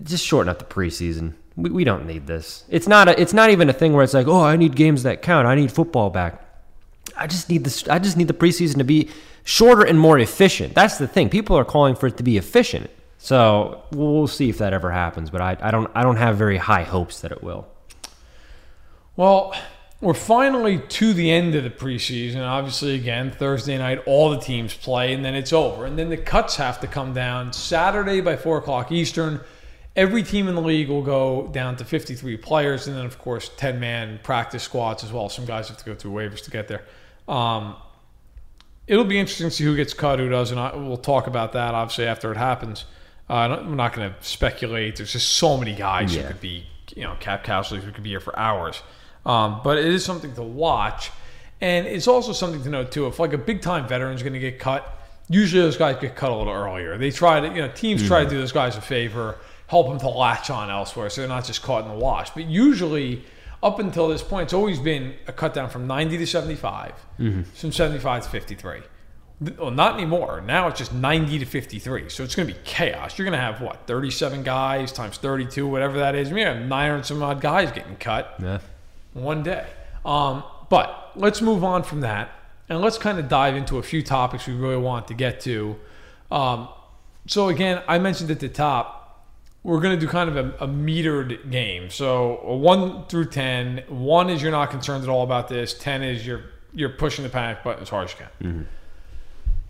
just 0.04 0.26
shorten 0.26 0.50
up 0.50 0.60
the 0.60 0.66
preseason. 0.66 1.34
We, 1.58 1.72
we 1.72 1.84
don't 1.84 2.06
need 2.06 2.28
this. 2.28 2.64
It's 2.70 2.88
not 2.88 3.10
a, 3.10 3.20
it's 3.20 3.34
not 3.34 3.50
even 3.50 3.70
a 3.70 3.74
thing 3.74 3.92
where 3.92 4.04
it's 4.04 4.14
like, 4.14 4.28
oh, 4.28 4.44
I 4.44 4.56
need 4.56 4.76
games 4.76 5.04
that 5.04 5.22
count. 5.22 5.48
I 5.48 5.56
need 5.56 5.72
football 5.72 6.10
back. 6.10 6.42
I 7.18 7.28
just 7.28 7.50
need 7.50 7.64
this. 7.66 7.86
I 7.90 8.00
just 8.00 8.16
need 8.16 8.28
the 8.28 8.34
preseason 8.34 8.78
to 8.78 8.84
be 8.84 9.10
shorter 9.44 9.84
and 9.84 10.00
more 10.00 10.20
efficient. 10.20 10.76
That's 10.76 10.98
the 10.98 11.08
thing. 11.08 11.30
People 11.30 11.58
are 11.58 11.66
calling 11.66 11.96
for 11.96 12.08
it 12.08 12.16
to 12.18 12.24
be 12.24 12.38
efficient. 12.38 12.90
So 13.18 13.84
we'll 13.92 14.28
see 14.28 14.50
if 14.50 14.60
that 14.60 14.72
ever 14.72 14.92
happens. 14.92 15.32
But 15.32 15.42
I, 15.42 15.58
I 15.60 15.72
don't 15.72 15.90
I 15.96 16.04
don't 16.04 16.18
have 16.18 16.38
very 16.38 16.58
high 16.58 16.84
hopes 16.84 17.22
that 17.22 17.32
it 17.32 17.44
will. 17.44 17.68
Well, 19.16 19.56
we're 20.00 20.14
finally 20.14 20.78
to 20.78 21.14
the 21.14 21.32
end 21.32 21.56
of 21.56 21.64
the 21.64 21.72
preseason. 21.72 22.46
Obviously, 22.46 22.94
again, 22.94 23.32
Thursday 23.32 23.80
night, 23.80 24.00
all 24.06 24.30
the 24.30 24.40
teams 24.40 24.76
play, 24.76 25.12
and 25.12 25.26
then 25.26 25.34
it's 25.34 25.52
over. 25.52 25.86
And 25.86 25.98
then 25.98 26.10
the 26.10 26.18
cuts 26.18 26.58
have 26.58 26.80
to 26.82 26.88
come 26.88 27.14
down 27.14 27.52
Saturday 27.52 28.22
by 28.22 28.36
4 28.36 28.60
o'clock 28.60 28.92
Eastern. 28.92 29.42
Every 29.98 30.22
team 30.24 30.48
in 30.48 30.56
the 30.56 30.62
league 30.62 30.88
will 30.90 31.02
go 31.02 31.48
down 31.52 31.76
to 31.78 31.84
53 31.84 32.38
players, 32.38 32.88
and 32.88 32.96
then, 32.96 33.06
of 33.06 33.18
course, 33.18 33.50
10 33.58 33.80
man 33.80 34.20
practice 34.24 34.62
squads 34.64 35.04
as 35.04 35.12
well. 35.12 35.28
Some 35.28 35.46
guys 35.46 35.68
have 35.70 35.78
to 35.78 35.86
go 35.86 35.96
through 35.96 36.12
waivers 36.12 36.42
to 36.44 36.52
get 36.52 36.68
there. 36.68 36.84
Um, 37.28 37.76
it'll 38.86 39.04
be 39.06 39.20
interesting 39.20 39.50
to 39.50 39.56
see 39.56 39.64
who 39.64 39.76
gets 39.76 39.94
cut, 39.96 40.20
who 40.20 40.30
doesn't. 40.30 40.58
I- 40.58 40.76
We'll 40.76 40.98
talk 40.98 41.26
about 41.28 41.54
that, 41.54 41.74
obviously, 41.74 42.06
after 42.06 42.32
it 42.32 42.38
happens. 42.38 42.86
Uh, 43.30 43.34
I'm 43.60 43.76
not 43.76 43.94
going 43.94 44.10
to 44.14 44.16
speculate. 44.24 44.96
There's 44.98 45.12
just 45.12 45.34
so 45.34 45.58
many 45.58 45.74
guys 45.76 46.14
who 46.14 46.22
could 46.28 46.40
be, 46.42 46.66
you 46.96 47.02
know, 47.04 47.16
cap 47.20 47.44
casualties 47.44 47.84
who 47.86 47.92
could 47.92 48.04
be 48.04 48.12
here 48.12 48.20
for 48.22 48.38
hours. 48.40 48.82
Um, 49.26 49.60
but 49.64 49.78
it 49.78 49.86
is 49.86 50.06
something 50.06 50.34
to 50.36 50.44
watch, 50.44 51.12
and 51.60 51.86
it's 51.88 52.08
also 52.08 52.32
something 52.32 52.64
to 52.64 52.70
note 52.70 52.92
too. 52.92 53.08
If 53.08 53.20
like 53.20 53.34
a 53.34 53.38
big 53.38 53.62
time 53.62 53.86
veteran 53.88 54.16
is 54.16 54.22
going 54.24 54.34
to 54.34 54.40
get 54.40 54.60
cut, 54.60 54.88
usually 55.28 55.62
those 55.64 55.76
guys 55.76 55.98
get 56.00 56.16
cut 56.16 56.32
a 56.32 56.36
little 56.36 56.54
earlier. 56.54 56.98
They 56.98 57.12
try 57.12 57.42
to, 57.42 57.48
you 57.50 57.56
know, 57.64 57.68
teams 57.70 58.08
try 58.08 58.24
to 58.24 58.30
do 58.30 58.38
those 58.38 58.54
guys 58.54 58.78
a 58.78 58.82
favor, 58.82 59.36
help 59.68 59.88
them 59.88 60.00
to 60.00 60.10
latch 60.10 60.50
on 60.50 60.70
elsewhere, 60.70 61.10
so 61.10 61.22
they're 61.22 61.28
not 61.28 61.46
just 61.46 61.62
caught 61.62 61.84
in 61.86 61.90
the 61.92 61.98
wash. 61.98 62.30
But 62.32 62.46
usually, 62.46 63.24
up 63.62 63.80
until 63.80 64.08
this 64.08 64.22
point, 64.24 64.44
it's 64.44 64.54
always 64.54 64.80
been 64.80 65.14
a 65.28 65.34
cut 65.34 65.54
down 65.54 65.70
from 65.70 65.88
90 65.88 66.18
to 66.18 66.26
75, 66.28 66.94
from 67.18 67.72
75 67.72 68.24
to 68.24 68.30
53. 68.30 68.80
Well, 69.60 69.70
not 69.70 69.94
anymore. 69.94 70.42
Now 70.42 70.68
it's 70.68 70.80
just 70.80 70.94
90 70.94 71.38
to 71.40 71.46
53. 71.46 72.10
So 72.10 72.24
it's 72.24 72.34
going 72.34 72.48
to 72.48 72.54
be 72.56 72.60
chaos. 72.64 73.18
You're 73.20 73.26
going 73.26 73.38
to 73.38 73.44
have 73.46 73.62
what, 73.62 73.86
37 73.86 74.42
guys 74.42 74.92
times 74.92 75.18
32, 75.18 75.68
whatever 75.68 76.00
that 76.00 76.16
is. 76.16 76.30
You're 76.30 76.40
going 76.40 76.54
to 76.56 76.60
have 76.62 76.68
900 76.68 77.04
some 77.06 77.22
odd 77.22 77.40
guys 77.40 77.72
getting 77.72 77.98
cut 77.98 78.36
Yeah. 78.42 78.58
one 79.14 79.44
day. 79.44 79.68
Um, 80.04 80.44
but 80.70 81.12
let's 81.16 81.40
move 81.42 81.64
on 81.64 81.84
from 81.84 82.02
that 82.02 82.32
and 82.68 82.82
let's 82.82 82.98
kind 82.98 83.20
of 83.20 83.30
dive 83.30 83.56
into 83.56 83.78
a 83.78 83.84
few 83.84 84.02
topics 84.02 84.48
we 84.48 84.54
really 84.56 84.78
want 84.82 85.08
to 85.10 85.14
get 85.14 85.40
to. 85.42 85.76
Um, 86.32 86.68
so, 87.28 87.50
again, 87.50 87.84
I 87.88 88.00
mentioned 88.00 88.32
at 88.32 88.40
the 88.40 88.50
top, 88.50 88.97
we're 89.64 89.80
going 89.82 90.00
to 90.00 90.06
do 90.06 90.10
kind 90.10 90.30
of 90.30 90.38
a, 90.38 90.66
a 90.66 90.68
metered 90.68 91.52
game. 91.52 91.90
So, 91.90 92.40
a 92.40 92.56
1 92.56 93.08
through 93.08 93.26
10. 93.26 93.84
1 93.88 94.30
is 94.30 94.42
you're 94.42 94.52
not 94.52 94.70
concerned 94.72 95.04
at 95.04 95.10
all 95.10 95.24
about 95.24 95.48
this, 95.48 95.74
10 95.74 96.04
is 96.04 96.26
you're, 96.26 96.44
you're 96.74 96.90
pushing 96.90 97.24
the 97.24 97.30
panic 97.30 97.64
button 97.64 97.82
as 97.82 97.90
hard 97.90 98.06
as 98.06 98.12
you 98.12 98.18
can. 98.18 98.68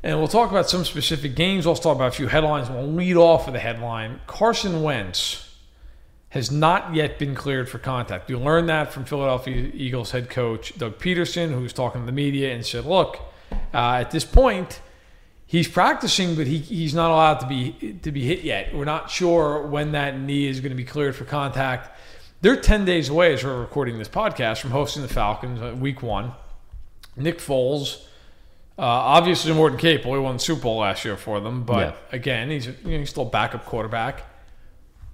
And 0.03 0.19
we'll 0.19 0.27
talk 0.27 0.51
about 0.51 0.69
some 0.69 0.85
specific 0.85 1.35
games. 1.35 1.65
We'll 1.65 1.75
talk 1.75 1.95
about 1.95 2.09
a 2.09 2.15
few 2.15 2.27
headlines. 2.27 2.69
We'll 2.69 2.87
lead 2.87 3.17
off 3.17 3.47
with 3.47 3.55
a 3.55 3.59
headline 3.59 4.21
Carson 4.27 4.83
Wentz 4.83 5.47
has 6.29 6.51
not 6.51 6.93
yet 6.93 7.17
been 7.17 7.33
cleared 7.33 7.69
for 7.69 7.79
contact. 7.79 8.27
We 8.27 8.35
learned 8.35 8.69
that 8.69 8.91
from 8.91 9.05
Philadelphia 9.05 9.71
Eagles 9.73 10.11
head 10.11 10.29
coach 10.29 10.77
Doug 10.77 10.99
Pederson, 10.99 11.53
who 11.53 11.61
was 11.61 11.73
talking 11.73 12.01
to 12.01 12.05
the 12.05 12.11
media 12.11 12.53
and 12.53 12.65
said, 12.65 12.85
look, 12.85 13.19
uh, 13.73 13.93
at 14.01 14.11
this 14.11 14.25
point, 14.25 14.81
he's 15.47 15.67
practicing, 15.67 16.35
but 16.35 16.45
he, 16.45 16.57
he's 16.59 16.93
not 16.93 17.09
allowed 17.09 17.39
to 17.39 17.47
be 17.47 17.97
to 18.03 18.11
be 18.11 18.23
hit 18.23 18.41
yet. 18.43 18.75
We're 18.75 18.85
not 18.85 19.09
sure 19.09 19.65
when 19.65 19.93
that 19.93 20.19
knee 20.19 20.45
is 20.47 20.59
going 20.59 20.71
to 20.71 20.75
be 20.77 20.83
cleared 20.85 21.15
for 21.15 21.25
contact. 21.25 21.97
They're 22.41 22.55
10 22.55 22.85
days 22.85 23.09
away 23.09 23.33
as 23.33 23.43
we're 23.43 23.59
recording 23.59 23.97
this 23.97 24.07
podcast 24.09 24.59
from 24.61 24.69
hosting 24.71 25.01
the 25.01 25.07
Falcons 25.07 25.59
uh, 25.59 25.75
week 25.75 26.03
one. 26.03 26.33
Nick 27.15 27.39
Foles, 27.39 28.03
uh, 28.77 28.81
obviously 28.83 29.51
more 29.53 29.71
than 29.71 29.79
capable. 29.79 30.13
He 30.13 30.19
won 30.19 30.33
the 30.35 30.39
Super 30.39 30.61
Bowl 30.61 30.77
last 30.77 31.03
year 31.03 31.17
for 31.17 31.39
them, 31.39 31.63
but 31.63 31.79
Yeah. 31.79 31.93
again, 32.11 32.51
he's, 32.51 32.67
you 32.67 32.73
know, 32.83 32.97
he's 32.99 33.09
still 33.09 33.25
backup 33.25 33.65
quarterback. 33.65 34.21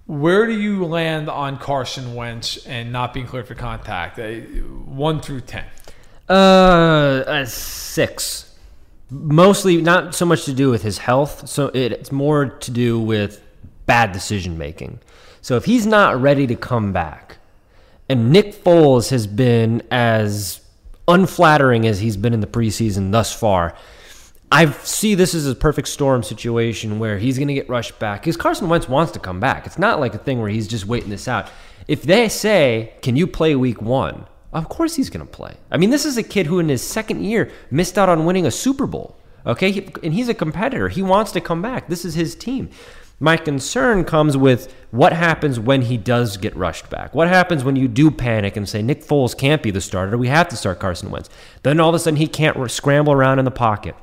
Where 0.06 0.46
do 0.46 0.52
you 0.60 0.84
land 0.86 1.30
on 1.30 1.58
Carson 1.60 2.14
Wentz 2.14 2.66
and 2.66 2.92
not 2.92 3.14
being 3.14 3.26
cleared 3.26 3.48
for 3.48 3.56
contact? 3.56 4.20
Uh, 4.20 4.32
one 4.34 5.22
through 5.22 5.42
ten. 5.42 5.64
Uh, 6.30 7.24
a 7.26 7.46
six. 7.46 8.53
Mostly 9.14 9.82
not 9.82 10.16
so 10.16 10.26
much 10.26 10.46
to 10.46 10.54
do 10.54 10.72
with 10.72 10.82
his 10.82 10.98
health. 10.98 11.48
So 11.48 11.68
it's 11.74 12.12
more 12.12 12.46
to 12.48 12.72
do 12.72 13.00
with 13.00 13.42
bad 13.86 14.12
decision 14.12 14.58
making. 14.58 15.00
So 15.42 15.56
if 15.56 15.66
he's 15.66 15.86
not 15.86 16.20
ready 16.20 16.48
to 16.48 16.56
come 16.56 16.94
back, 16.94 17.38
and 18.10 18.32
Nick 18.32 18.64
Foles 18.64 19.10
has 19.12 19.28
been 19.28 19.84
as 19.92 20.62
unflattering 21.08 21.86
as 21.86 22.00
he's 22.00 22.18
been 22.18 22.34
in 22.34 22.40
the 22.40 22.48
preseason 22.48 23.12
thus 23.12 23.34
far, 23.34 23.76
I 24.52 24.72
see 24.72 25.16
this 25.16 25.34
as 25.34 25.48
a 25.48 25.56
perfect 25.56 25.88
storm 25.88 26.24
situation 26.24 27.00
where 27.00 27.18
he's 27.18 27.38
going 27.38 27.48
to 27.48 27.54
get 27.54 27.70
rushed 27.70 27.98
back 28.00 28.22
because 28.22 28.38
Carson 28.38 28.70
Wentz 28.70 28.88
wants 28.88 29.12
to 29.14 29.20
come 29.20 29.40
back. 29.40 29.66
It's 29.66 29.80
not 29.80 30.00
like 30.00 30.14
a 30.14 30.20
thing 30.20 30.40
where 30.40 30.50
he's 30.50 30.68
just 30.68 30.86
waiting 30.86 31.10
this 31.10 31.28
out. 31.28 31.50
If 31.88 32.04
they 32.04 32.30
say, 32.30 32.94
"Can 33.02 33.16
you 33.16 33.28
play 33.28 33.56
Week 33.56 33.82
One?" 33.82 34.28
Of 34.54 34.70
course 34.70 34.96
he's 34.96 35.10
going 35.10 35.26
to 35.26 35.32
play. 35.32 35.58
I 35.72 35.78
mean, 35.78 35.90
this 35.90 36.06
is 36.06 36.16
a 36.18 36.24
kid 36.24 36.46
who 36.46 36.60
in 36.60 36.70
his 36.70 36.82
second 36.82 37.26
year 37.26 37.52
missed 37.72 37.98
out 37.98 38.08
on 38.08 38.26
winning 38.26 38.46
a 38.46 38.52
Super 38.52 38.86
Bowl. 38.86 39.18
Okay, 39.46 39.92
and 40.04 40.14
he's 40.14 40.30
a 40.30 40.34
competitor. 40.34 40.88
He 40.88 41.02
wants 41.02 41.32
to 41.34 41.42
come 41.42 41.62
back. 41.62 41.90
This 41.90 42.06
is 42.06 42.14
his 42.14 42.36
team. 42.36 42.70
My 43.20 43.36
concern 43.38 44.06
comes 44.06 44.38
with 44.38 44.74
what 44.92 45.14
happens 45.14 45.60
when 45.60 45.84
he 45.84 45.98
does 45.98 46.38
get 46.38 46.56
rushed 46.56 46.90
back. 46.90 47.14
What 47.14 47.28
happens 47.28 47.64
when 47.64 47.76
you 47.76 47.88
do 47.88 48.12
panic 48.12 48.56
and 48.56 48.68
say 48.68 48.82
Nick 48.82 49.04
Foles 49.04 49.38
can't 49.38 49.64
be 49.64 49.72
the 49.72 49.82
starter? 49.82 50.18
We 50.18 50.28
have 50.28 50.50
to 50.50 50.58
start 50.58 50.80
Carson 50.80 51.12
Wentz. 51.12 51.30
Then 51.64 51.80
all 51.80 51.90
of 51.90 51.96
a 51.96 52.00
sudden 52.00 52.18
he 52.18 52.28
can't 52.28 52.70
scramble 52.70 53.14
around 53.14 53.40
in 53.40 53.46
the 53.46 53.52
pocket. 53.52 53.96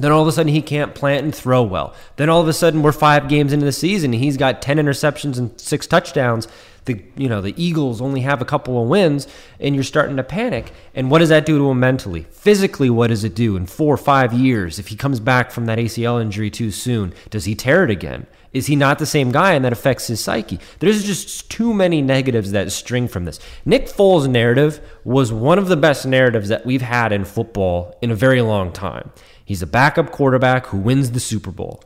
Then 0.00 0.12
all 0.12 0.22
of 0.22 0.28
a 0.28 0.32
sudden 0.32 0.52
he 0.52 0.62
can't 0.62 0.94
plant 0.94 1.24
and 1.24 1.34
throw 1.34 1.62
well. 1.62 1.94
Then 2.16 2.28
all 2.28 2.40
of 2.40 2.48
a 2.48 2.52
sudden 2.52 2.82
we're 2.82 2.92
five 2.92 3.28
games 3.28 3.52
into 3.52 3.66
the 3.66 3.72
season 3.72 4.12
he's 4.12 4.36
got 4.36 4.62
ten 4.62 4.78
interceptions 4.78 5.38
and 5.38 5.58
six 5.60 5.86
touchdowns. 5.86 6.48
The 6.84 7.02
you 7.16 7.28
know 7.28 7.42
the 7.42 7.54
Eagles 7.62 8.00
only 8.00 8.20
have 8.22 8.40
a 8.40 8.46
couple 8.46 8.80
of 8.82 8.88
wins 8.88 9.26
and 9.60 9.74
you're 9.74 9.84
starting 9.84 10.16
to 10.16 10.22
panic. 10.22 10.72
And 10.94 11.10
what 11.10 11.18
does 11.18 11.28
that 11.28 11.46
do 11.46 11.58
to 11.58 11.70
him 11.70 11.80
mentally? 11.80 12.26
Physically, 12.30 12.90
what 12.90 13.08
does 13.08 13.24
it 13.24 13.34
do 13.34 13.56
in 13.56 13.66
four 13.66 13.92
or 13.92 13.98
five 13.98 14.32
years 14.32 14.78
if 14.78 14.88
he 14.88 14.96
comes 14.96 15.20
back 15.20 15.50
from 15.50 15.66
that 15.66 15.78
ACL 15.78 16.20
injury 16.20 16.50
too 16.50 16.70
soon? 16.70 17.12
Does 17.30 17.44
he 17.44 17.54
tear 17.54 17.84
it 17.84 17.90
again? 17.90 18.26
Is 18.52 18.66
he 18.66 18.76
not 18.76 18.98
the 18.98 19.06
same 19.06 19.30
guy 19.30 19.52
and 19.52 19.64
that 19.64 19.72
affects 19.72 20.06
his 20.06 20.20
psyche? 20.20 20.58
There's 20.78 21.04
just 21.04 21.50
too 21.50 21.74
many 21.74 22.00
negatives 22.00 22.52
that 22.52 22.72
string 22.72 23.06
from 23.06 23.24
this. 23.24 23.38
Nick 23.66 23.86
Foles' 23.86 24.26
narrative 24.26 24.80
was 25.04 25.32
one 25.32 25.58
of 25.58 25.68
the 25.68 25.76
best 25.76 26.06
narratives 26.06 26.48
that 26.48 26.64
we've 26.64 26.82
had 26.82 27.12
in 27.12 27.24
football 27.24 27.96
in 28.00 28.10
a 28.10 28.14
very 28.14 28.40
long 28.40 28.72
time. 28.72 29.10
He's 29.48 29.62
a 29.62 29.66
backup 29.66 30.10
quarterback 30.10 30.66
who 30.66 30.76
wins 30.76 31.12
the 31.12 31.20
Super 31.20 31.50
Bowl. 31.50 31.82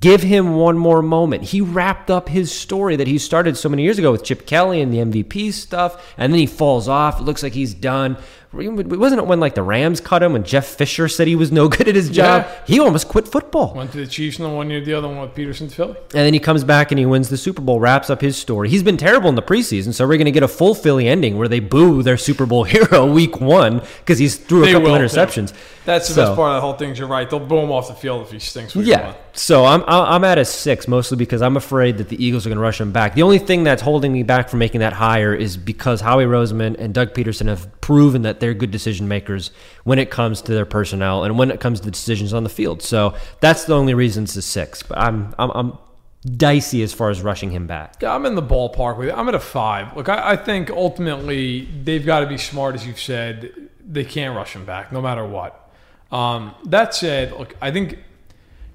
Give 0.00 0.22
him 0.22 0.56
one 0.56 0.76
more 0.76 1.00
moment. 1.00 1.44
He 1.44 1.62
wrapped 1.62 2.10
up 2.10 2.28
his 2.28 2.52
story 2.52 2.96
that 2.96 3.06
he 3.06 3.16
started 3.16 3.56
so 3.56 3.70
many 3.70 3.82
years 3.82 3.98
ago 3.98 4.12
with 4.12 4.24
Chip 4.24 4.46
Kelly 4.46 4.82
and 4.82 4.92
the 4.92 4.98
MVP 4.98 5.54
stuff, 5.54 6.14
and 6.18 6.30
then 6.30 6.38
he 6.38 6.44
falls 6.44 6.88
off. 6.88 7.18
It 7.18 7.22
looks 7.22 7.42
like 7.42 7.54
he's 7.54 7.72
done. 7.72 8.18
Wasn't 8.52 9.18
it 9.20 9.26
when 9.26 9.40
like 9.40 9.54
the 9.54 9.62
Rams 9.62 10.00
cut 10.00 10.22
him 10.22 10.34
when 10.34 10.44
Jeff 10.44 10.66
Fisher 10.66 11.08
said 11.08 11.26
he 11.26 11.34
was 11.36 11.50
no 11.50 11.68
good 11.70 11.88
at 11.88 11.94
his 11.94 12.10
job? 12.10 12.44
Yeah. 12.46 12.60
He 12.66 12.78
almost 12.80 13.08
quit 13.08 13.26
football. 13.26 13.72
Went 13.74 13.92
to 13.92 13.98
the 13.98 14.06
Chiefs 14.06 14.38
and 14.38 14.46
the 14.46 14.50
one 14.54 14.68
year, 14.68 14.80
the 14.84 14.92
other 14.92 15.08
one 15.08 15.20
with 15.22 15.34
Pederson 15.34 15.68
to 15.70 15.74
Philly. 15.74 15.96
And 15.96 16.26
then 16.26 16.34
he 16.34 16.40
comes 16.40 16.62
back 16.62 16.92
and 16.92 16.98
he 16.98 17.06
wins 17.06 17.30
the 17.30 17.38
Super 17.38 17.62
Bowl, 17.62 17.80
wraps 17.80 18.10
up 18.10 18.20
his 18.20 18.36
story. 18.36 18.68
He's 18.68 18.82
been 18.82 18.98
terrible 18.98 19.28
in 19.30 19.36
the 19.36 19.42
preseason, 19.42 19.94
so 19.94 20.06
we're 20.06 20.18
going 20.18 20.26
to 20.26 20.30
get 20.32 20.42
a 20.42 20.48
full 20.48 20.74
Philly 20.74 21.08
ending 21.08 21.38
where 21.38 21.48
they 21.48 21.60
boo 21.60 22.02
their 22.02 22.18
Super 22.18 22.44
Bowl 22.44 22.64
hero 22.72 23.06
week 23.10 23.40
one 23.40 23.80
because 24.00 24.18
he's 24.18 24.36
threw 24.36 24.62
a 24.62 24.66
They 24.66 24.72
couple 24.72 24.90
will, 24.92 24.98
too. 24.98 25.04
interceptions. 25.04 25.54
That's 25.84 26.08
the 26.08 26.14
So- 26.14 26.26
best 26.26 26.36
part 26.36 26.50
of 26.50 26.56
the 26.56 26.60
whole 26.60 26.74
thing. 26.74 26.94
You're 26.94 27.08
right. 27.08 27.28
They'll 27.28 27.40
boo 27.40 27.58
him 27.58 27.72
off 27.72 27.88
the 27.88 27.94
field 27.94 28.22
if 28.22 28.30
he 28.32 28.38
stinks. 28.38 28.74
week 28.76 28.86
Yeah. 28.86 29.06
one. 29.08 29.14
So 29.34 29.64
I'm 29.64 29.82
I'm 29.86 30.24
at 30.24 30.36
a 30.36 30.44
six 30.44 30.86
mostly 30.86 31.16
because 31.16 31.40
I'm 31.40 31.56
afraid 31.56 31.96
that 31.96 32.10
the 32.10 32.22
Eagles 32.22 32.44
are 32.44 32.50
going 32.50 32.58
to 32.58 32.62
rush 32.62 32.78
him 32.82 32.92
back. 32.92 33.14
The 33.14 33.22
only 33.22 33.38
thing 33.38 33.64
that's 33.64 33.80
holding 33.80 34.12
me 34.12 34.22
back 34.22 34.50
from 34.50 34.58
making 34.58 34.80
that 34.80 34.92
higher 34.92 35.34
is 35.34 35.56
because 35.56 36.02
Howie 36.02 36.26
Roseman 36.26 36.76
and 36.78 36.92
Doug 36.92 37.14
Pederson 37.14 37.46
have 37.48 37.66
proven 37.82 38.22
that 38.22 38.40
they're 38.40 38.54
good 38.54 38.70
decision 38.70 39.06
makers 39.06 39.50
when 39.84 39.98
it 39.98 40.10
comes 40.10 40.40
to 40.40 40.54
their 40.54 40.64
personnel 40.64 41.24
and 41.24 41.36
when 41.36 41.50
it 41.50 41.60
comes 41.60 41.80
to 41.80 41.90
decisions 41.90 42.32
on 42.32 42.44
the 42.44 42.48
field. 42.48 42.80
So 42.82 43.14
that's 43.40 43.66
the 43.66 43.74
only 43.74 43.92
reason 43.92 44.24
it's 44.24 44.36
a 44.36 44.42
six. 44.42 44.82
But 44.82 44.96
I'm 44.96 45.34
I'm, 45.38 45.50
I'm 45.50 45.78
dicey 46.24 46.82
as 46.82 46.92
far 46.92 47.10
as 47.10 47.20
rushing 47.20 47.50
him 47.50 47.66
back. 47.66 47.96
Yeah, 48.00 48.14
I'm 48.14 48.24
in 48.24 48.36
the 48.36 48.42
ballpark 48.42 48.96
with 48.96 49.08
you. 49.08 49.14
I'm 49.14 49.28
at 49.28 49.34
a 49.34 49.40
five. 49.40 49.94
Look, 49.96 50.08
I, 50.08 50.32
I 50.32 50.36
think 50.36 50.70
ultimately 50.70 51.68
they've 51.82 52.04
got 52.06 52.20
to 52.20 52.26
be 52.26 52.38
smart, 52.38 52.74
as 52.74 52.86
you've 52.86 53.00
said. 53.00 53.68
They 53.84 54.04
can't 54.04 54.34
rush 54.34 54.54
him 54.54 54.64
back, 54.64 54.92
no 54.92 55.02
matter 55.02 55.26
what. 55.26 55.58
Um, 56.12 56.54
that 56.66 56.94
said, 56.94 57.32
look, 57.32 57.56
I 57.60 57.72
think 57.72 57.98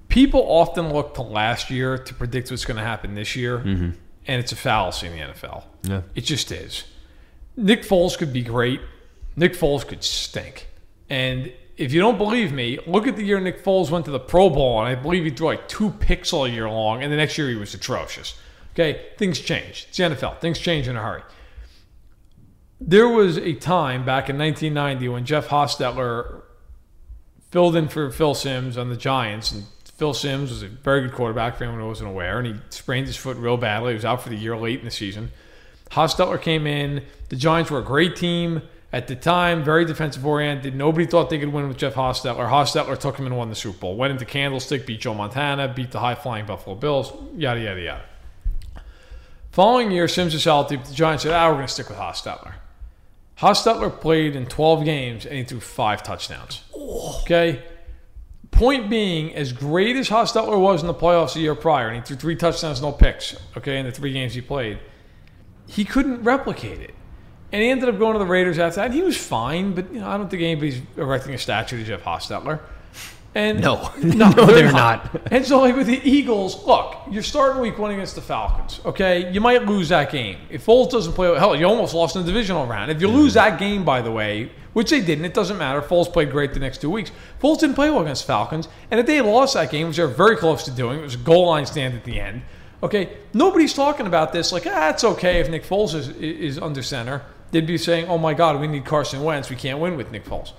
people 0.09 0.41
often 0.41 0.91
look 0.91 1.15
to 1.15 1.21
last 1.21 1.69
year 1.69 1.97
to 1.97 2.13
predict 2.13 2.51
what's 2.51 2.65
going 2.65 2.77
to 2.77 2.83
happen 2.83 3.15
this 3.15 3.35
year, 3.35 3.57
and 3.59 3.95
it's 4.25 4.51
a 4.51 4.55
fallacy 4.55 5.07
in 5.07 5.13
the 5.13 5.19
NFL. 5.19 5.63
Yeah. 5.83 6.01
It 6.15 6.21
just 6.21 6.51
is. 6.51 6.83
Nick 7.55 7.83
Foles 7.83 8.17
could 8.17 8.33
be 8.33 8.43
great. 8.43 8.81
Nick 9.37 9.53
Foles 9.53 9.87
could 9.87 10.03
stink. 10.03 10.67
And 11.09 11.53
if 11.77 11.93
you 11.93 12.01
don't 12.01 12.17
believe 12.17 12.51
me, 12.51 12.79
look 12.87 13.07
at 13.07 13.15
the 13.15 13.23
year 13.23 13.39
Nick 13.39 13.63
Foles 13.63 13.91
went 13.91 14.03
to 14.05 14.11
the 14.11 14.19
Pro 14.19 14.49
Bowl, 14.49 14.79
and 14.79 14.89
I 14.89 14.95
believe 14.95 15.23
he 15.23 15.29
threw 15.29 15.47
like 15.47 15.67
two 15.69 15.91
picks 15.91 16.33
all 16.33 16.47
year 16.47 16.67
long, 16.67 17.03
and 17.03 17.13
the 17.13 17.17
next 17.17 17.37
year 17.37 17.47
he 17.47 17.55
was 17.55 17.73
atrocious. 17.73 18.37
Okay, 18.73 19.05
things 19.17 19.39
change. 19.39 19.85
It's 19.87 19.97
the 19.97 20.03
NFL. 20.03 20.39
Things 20.39 20.59
change 20.59 20.87
in 20.87 20.97
a 20.97 21.01
hurry. 21.01 21.21
There 22.81 23.07
was 23.07 23.37
a 23.37 23.53
time 23.53 24.05
back 24.05 24.29
in 24.29 24.37
1990 24.37 25.07
when 25.09 25.25
Jeff 25.25 25.47
Hostetler 25.47 26.41
filled 27.49 27.75
in 27.75 27.87
for 27.87 28.11
Phil 28.11 28.33
Simms 28.33 28.77
on 28.77 28.89
the 28.89 28.97
Giants, 28.97 29.51
and 29.51 29.65
Phil 29.95 30.13
Simms 30.13 30.51
was 30.51 30.63
a 30.63 30.67
very 30.67 31.01
good 31.01 31.13
quarterback 31.13 31.57
for 31.57 31.63
anyone 31.63 31.81
who 31.81 31.87
wasn't 31.87 32.09
aware, 32.09 32.39
and 32.39 32.47
he 32.47 32.55
sprained 32.69 33.07
his 33.07 33.15
foot 33.15 33.37
real 33.37 33.57
badly. 33.57 33.91
He 33.91 33.95
was 33.95 34.05
out 34.05 34.21
for 34.21 34.29
the 34.29 34.35
year 34.35 34.57
late 34.57 34.79
in 34.79 34.85
the 34.85 34.91
season. 34.91 35.31
Hostetler 35.91 36.41
came 36.41 36.67
in. 36.67 37.03
The 37.29 37.35
Giants 37.35 37.71
were 37.71 37.79
a 37.79 37.83
great 37.83 38.15
team 38.15 38.61
at 38.93 39.07
the 39.07 39.15
time, 39.15 39.63
very 39.63 39.83
defensive 39.83 40.25
oriented. 40.25 40.75
Nobody 40.75 41.05
thought 41.05 41.29
they 41.29 41.39
could 41.39 41.51
win 41.51 41.67
with 41.67 41.77
Jeff 41.77 41.95
Hostetler. 41.95 42.49
Hostetler 42.49 42.97
took 42.97 43.17
him 43.17 43.25
and 43.25 43.37
won 43.37 43.49
the 43.49 43.55
Super 43.55 43.79
Bowl. 43.79 43.95
Went 43.95 44.11
into 44.11 44.25
Candlestick, 44.25 44.85
beat 44.85 45.01
Joe 45.01 45.13
Montana, 45.13 45.67
beat 45.67 45.91
the 45.91 45.99
high 45.99 46.15
flying 46.15 46.45
Buffalo 46.45 46.75
Bills, 46.75 47.11
yada, 47.35 47.59
yada, 47.59 47.81
yada. 47.81 48.03
Following 49.51 49.91
year, 49.91 50.07
Simms 50.07 50.45
but 50.45 50.69
the 50.69 50.77
Giants 50.93 51.23
said, 51.23 51.33
ah, 51.33 51.47
we're 51.49 51.55
going 51.55 51.67
to 51.67 51.73
stick 51.73 51.89
with 51.89 51.97
Hostetler. 51.97 52.53
Hostetler 53.39 53.99
played 53.99 54.35
in 54.35 54.45
12 54.45 54.85
games 54.85 55.25
and 55.25 55.35
he 55.35 55.43
threw 55.43 55.59
five 55.59 56.01
touchdowns. 56.01 56.63
Okay? 57.21 57.63
Point 58.51 58.89
being, 58.89 59.35
as 59.35 59.51
great 59.51 59.95
as 59.95 60.09
Hostetler 60.09 60.59
was 60.59 60.81
in 60.81 60.87
the 60.87 60.93
playoffs 60.93 61.33
the 61.33 61.41
year 61.41 61.55
prior, 61.55 61.89
and 61.89 61.97
he 61.97 62.01
threw 62.03 62.15
three 62.15 62.35
touchdowns, 62.35 62.81
no 62.81 62.91
picks, 62.91 63.35
okay, 63.55 63.77
in 63.77 63.85
the 63.85 63.91
three 63.91 64.13
games 64.13 64.33
he 64.33 64.41
played, 64.41 64.79
he 65.67 65.83
couldn't 65.85 66.23
replicate 66.23 66.79
it. 66.79 66.95
And 67.51 67.61
he 67.61 67.69
ended 67.69 67.87
up 67.87 67.97
going 67.97 68.13
to 68.13 68.19
the 68.19 68.25
Raiders 68.25 68.59
after 68.59 68.81
that. 68.81 68.91
He 68.91 69.01
was 69.01 69.17
fine, 69.17 69.73
but 69.73 69.93
you 69.93 70.01
know, 70.01 70.07
I 70.09 70.17
don't 70.17 70.29
think 70.29 70.43
anybody's 70.43 70.81
erecting 70.97 71.33
a 71.33 71.37
statue 71.37 71.77
to 71.77 71.83
Jeff 71.83 72.03
Hostetler. 72.03 72.59
And 73.35 73.61
No. 73.61 73.91
no, 74.03 74.29
No, 74.31 74.45
they're, 74.45 74.55
they're 74.63 74.71
not. 74.71 75.13
not. 75.13 75.31
And 75.31 75.45
so, 75.45 75.59
like 75.59 75.75
with 75.75 75.87
the 75.87 76.01
Eagles, 76.03 76.65
look, 76.65 76.95
you're 77.09 77.23
starting 77.23 77.61
week 77.61 77.77
one 77.77 77.91
against 77.91 78.15
the 78.15 78.21
Falcons. 78.21 78.81
Okay, 78.83 79.31
you 79.31 79.39
might 79.39 79.65
lose 79.65 79.89
that 79.89 80.11
game 80.11 80.39
if 80.49 80.65
Foles 80.65 80.89
doesn't 80.89 81.13
play. 81.13 81.29
Well, 81.29 81.39
hell, 81.39 81.55
you 81.55 81.65
almost 81.65 81.93
lost 81.93 82.15
in 82.15 82.23
the 82.23 82.27
divisional 82.27 82.65
round. 82.65 82.91
If 82.91 82.99
you 82.99 83.07
lose 83.07 83.35
that 83.35 83.59
game, 83.59 83.85
by 83.85 84.01
the 84.01 84.11
way, 84.11 84.51
which 84.73 84.89
they 84.89 85.01
didn't, 85.01 85.25
it 85.25 85.33
doesn't 85.33 85.57
matter. 85.57 85.81
Foles 85.81 86.11
played 86.11 86.31
great 86.31 86.53
the 86.53 86.59
next 86.59 86.81
two 86.81 86.89
weeks. 86.89 87.11
Foles 87.41 87.59
didn't 87.59 87.75
play 87.75 87.89
well 87.89 88.01
against 88.01 88.25
Falcons, 88.25 88.67
and 88.91 88.99
if 88.99 89.05
they 89.05 89.21
lost 89.21 89.53
that 89.53 89.69
game, 89.71 89.87
which 89.87 89.97
they 89.97 90.03
were 90.03 90.09
very 90.09 90.35
close 90.35 90.63
to 90.63 90.71
doing, 90.71 90.99
it 90.99 91.03
was 91.03 91.15
a 91.15 91.19
goal 91.19 91.47
line 91.47 91.65
stand 91.65 91.93
at 91.93 92.03
the 92.03 92.19
end. 92.19 92.41
Okay, 92.81 93.17
nobody's 93.33 93.73
talking 93.73 94.07
about 94.07 94.33
this 94.33 94.51
like 94.51 94.65
ah, 94.67 94.89
it's 94.89 95.03
okay 95.03 95.39
if 95.39 95.49
Nick 95.49 95.63
Foles 95.63 95.93
is 95.93 96.09
is 96.09 96.59
under 96.59 96.81
center. 96.83 97.23
They'd 97.51 97.65
be 97.65 97.77
saying, 97.77 98.07
"Oh 98.07 98.17
my 98.17 98.33
God, 98.33 98.59
we 98.59 98.67
need 98.67 98.85
Carson 98.85 99.23
Wentz. 99.23 99.49
We 99.49 99.55
can't 99.55 99.79
win 99.79 99.97
with 99.97 100.11
Nick 100.11 100.25
Foles." 100.25 100.51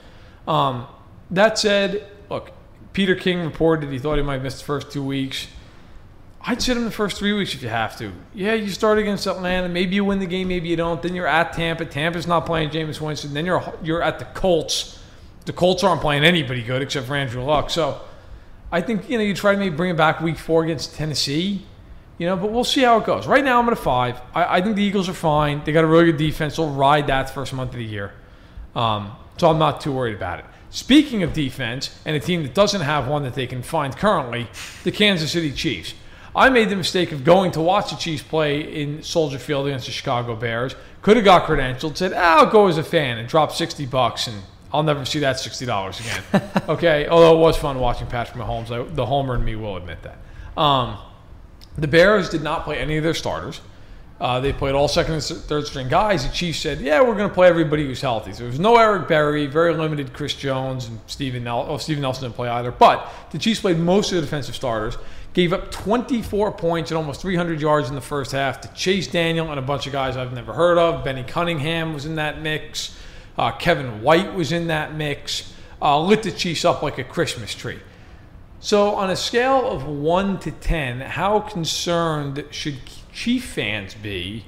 Um, 0.47 0.87
that 1.30 1.59
said, 1.59 2.07
look, 2.30 2.52
Peter 2.92 3.14
King 3.14 3.45
reported 3.45 3.90
he 3.90 3.99
thought 3.99 4.16
he 4.16 4.23
might 4.23 4.42
miss 4.42 4.59
the 4.59 4.64
first 4.64 4.90
two 4.90 5.04
weeks. 5.04 5.47
I'd 6.40 6.62
sit 6.62 6.76
him 6.76 6.85
the 6.85 6.90
first 6.90 7.18
three 7.18 7.33
weeks 7.33 7.52
if 7.52 7.62
you 7.62 7.68
have 7.68 7.99
to. 7.99 8.12
Yeah, 8.33 8.54
you 8.54 8.71
start 8.71 8.99
against 8.99 9.26
Atlanta. 9.26 9.68
Maybe 9.68 9.97
you 9.97 10.04
win 10.04 10.18
the 10.18 10.26
game, 10.26 10.49
maybe 10.49 10.68
you 10.68 10.76
don't. 10.76 11.02
Then 11.02 11.14
you're 11.14 11.26
at 11.26 11.52
Tampa. 11.52 11.85
Tampa's 11.85 12.26
not 12.26 12.47
playing 12.47 12.71
Jameis 12.71 13.00
Winston. 13.00 13.35
Then 13.35 13.45
you're 13.45 13.75
you're 13.83 14.02
at 14.02 14.18
the 14.18 14.25
Colts. 14.26 14.99
The 15.45 15.52
Colts 15.52 15.85
aren't 15.85 16.00
playing 16.00 16.25
anybody 16.25 16.62
good 16.62 16.80
except 16.80 17.07
for 17.07 17.16
Andrew 17.16 17.42
Luck. 17.42 17.71
So 17.71 18.00
I 18.73 18.80
think 18.80 19.11
you 19.11 19.18
know 19.18 19.25
you 19.25 19.35
try 19.35 19.52
to 19.52 19.59
maybe 19.59 19.76
bring 19.76 19.90
him 19.90 19.97
back 19.97 20.21
week 20.21 20.38
four 20.38 20.64
against 20.64 20.95
Tennessee. 20.95 21.66
You 22.19 22.27
know, 22.27 22.37
but 22.37 22.51
we'll 22.51 22.65
see 22.65 22.83
how 22.83 22.99
it 22.99 23.07
goes. 23.07 23.27
Right 23.27 23.45
now, 23.45 23.61
I'm 23.61 23.67
at 23.69 23.73
a 23.73 23.77
five. 23.77 24.21
I, 24.35 24.59
I 24.59 24.61
think 24.61 24.75
the 24.75 24.83
Eagles 24.83 25.09
are 25.09 25.15
fine. 25.15 25.63
They 25.65 25.73
got 25.73 25.85
a 25.85 25.87
really 25.87 26.07
good 26.07 26.17
defense. 26.17 26.57
They'll 26.57 26.71
ride 26.71 27.07
that 27.07 27.31
first 27.31 27.53
month 27.53 27.71
of 27.71 27.79
the 27.79 27.85
year. 27.85 28.13
Um, 28.75 29.13
so 29.37 29.49
I'm 29.49 29.59
not 29.59 29.81
too 29.81 29.93
worried 29.93 30.17
about 30.17 30.41
it. 30.41 30.45
Speaking 30.71 31.23
of 31.23 31.33
defense, 31.33 31.97
and 32.05 32.15
a 32.15 32.21
team 32.21 32.43
that 32.43 32.55
doesn't 32.55 32.83
have 32.83 33.09
one 33.09 33.23
that 33.23 33.35
they 33.35 33.47
can 33.47 33.63
find 33.63 33.97
currently, 33.97 34.49
the 34.85 34.93
Kansas 34.93 35.33
City 35.33 35.53
Chiefs. 35.53 35.95
I 36.37 36.51
made 36.51 36.69
the 36.69 36.77
mistake 36.77 37.11
of 37.13 37.25
going 37.25 37.53
to 37.53 37.61
watch 37.61 37.91
the 37.91 37.97
Chiefs 37.97 38.23
play 38.23 38.61
in 38.61 39.03
Soldier 39.03 39.39
Field 39.39 39.67
against 39.67 39.87
the 39.87 39.93
Chicago 39.93 40.37
Bears. 40.37 40.75
Could 41.01 41.17
have 41.17 41.25
got 41.25 41.47
credentialed, 41.47 41.97
said, 41.97 42.13
ah, 42.13 42.41
I'll 42.41 42.51
go 42.51 42.67
as 42.67 42.77
a 42.77 42.85
fan 42.85 43.19
and 43.19 43.29
drop 43.29 43.53
60 43.53 43.87
bucks, 43.87 44.27
and 44.27 44.43
I'll 44.73 44.83
never 44.83 45.05
see 45.05 45.21
that 45.21 45.37
$60 45.37 46.01
again. 46.01 46.51
okay, 46.69 47.09
although 47.09 47.37
it 47.37 47.41
was 47.41 47.57
fun 47.57 47.79
watching 47.79 48.07
Patrick 48.09 48.37
Mahomes. 48.37 48.71
I, 48.71 48.83
the 48.93 49.07
homer 49.07 49.37
in 49.37 49.45
me 49.45 49.57
will 49.57 49.77
admit 49.77 49.99
that. 50.03 50.19
Um, 50.61 50.99
the 51.78 51.88
Bears 51.88 52.28
did 52.28 52.42
not 52.42 52.64
play 52.64 52.78
any 52.78 52.97
of 52.97 53.04
their 53.04 53.14
starters. 53.14 53.61
Uh, 54.20 54.40
they 54.40 54.52
played 54.52 54.75
all 54.75 54.88
second 54.88 55.14
and 55.14 55.23
third 55.23 55.64
string 55.66 55.88
guys. 55.88 56.26
The 56.26 56.32
Chiefs 56.32 56.58
said, 56.58 56.80
"Yeah, 56.80 57.00
we're 57.02 57.14
going 57.14 57.28
to 57.28 57.35
play 57.35 57.47
everybody 57.47 57.87
who's 57.87 58.00
healthy." 58.00 58.32
So 58.32 58.38
there 58.38 58.49
was 58.49 58.58
no 58.58 58.76
Eric 58.76 59.06
Berry, 59.06 59.47
very 59.47 59.73
limited 59.73 60.12
Chris 60.12 60.35
Jones 60.35 60.88
and 60.88 60.99
Steven 61.06 61.44
Nelson. 61.44 61.73
Oh, 61.73 61.78
Steven 61.78 62.02
Nelson 62.02 62.25
didn't 62.25 62.35
play 62.35 62.49
either. 62.49 62.73
But 62.73 63.08
the 63.30 63.38
Chiefs 63.38 63.61
played 63.61 63.78
most 63.78 64.11
of 64.11 64.16
the 64.16 64.23
defensive 64.23 64.56
starters. 64.56 64.99
Gave 65.35 65.52
up 65.52 65.70
24 65.70 66.52
points 66.52 66.90
and 66.90 66.99
almost 66.99 67.20
300 67.20 67.61
yards 67.61 67.88
in 67.90 67.94
the 67.94 68.00
first 68.00 68.32
half 68.32 68.61
to 68.62 68.68
Chase 68.75 69.06
Daniel 69.06 69.50
and 69.50 69.58
a 69.58 69.62
bunch 69.62 69.87
of 69.87 69.92
guys 69.92 70.16
I've 70.16 70.32
never 70.32 70.52
heard 70.52 70.78
of. 70.78 71.04
Benny 71.04 71.23
Cunningham 71.23 71.94
was 71.94 72.06
in 72.06 72.16
that 72.16 72.40
mix. 72.40 72.99
Uh, 73.37 73.52
Kevin 73.52 74.02
White 74.02 74.35
was 74.35 74.50
in 74.50 74.66
that 74.66 74.94
mix. 74.94 75.52
Uh, 75.80 76.00
lit 76.00 76.25
the 76.25 76.32
Chiefs 76.32 76.64
up 76.64 76.82
like 76.82 76.99
a 76.99 77.04
Christmas 77.04 77.54
tree. 77.54 77.78
So, 78.61 78.95
on 78.97 79.09
a 79.09 79.17
scale 79.17 79.71
of 79.71 79.87
1 79.87 80.41
to 80.41 80.50
10, 80.50 81.00
how 81.00 81.41
concerned 81.41 82.45
should 82.50 82.79
Chief 83.12 83.45
fans 83.45 83.95
be 83.95 84.47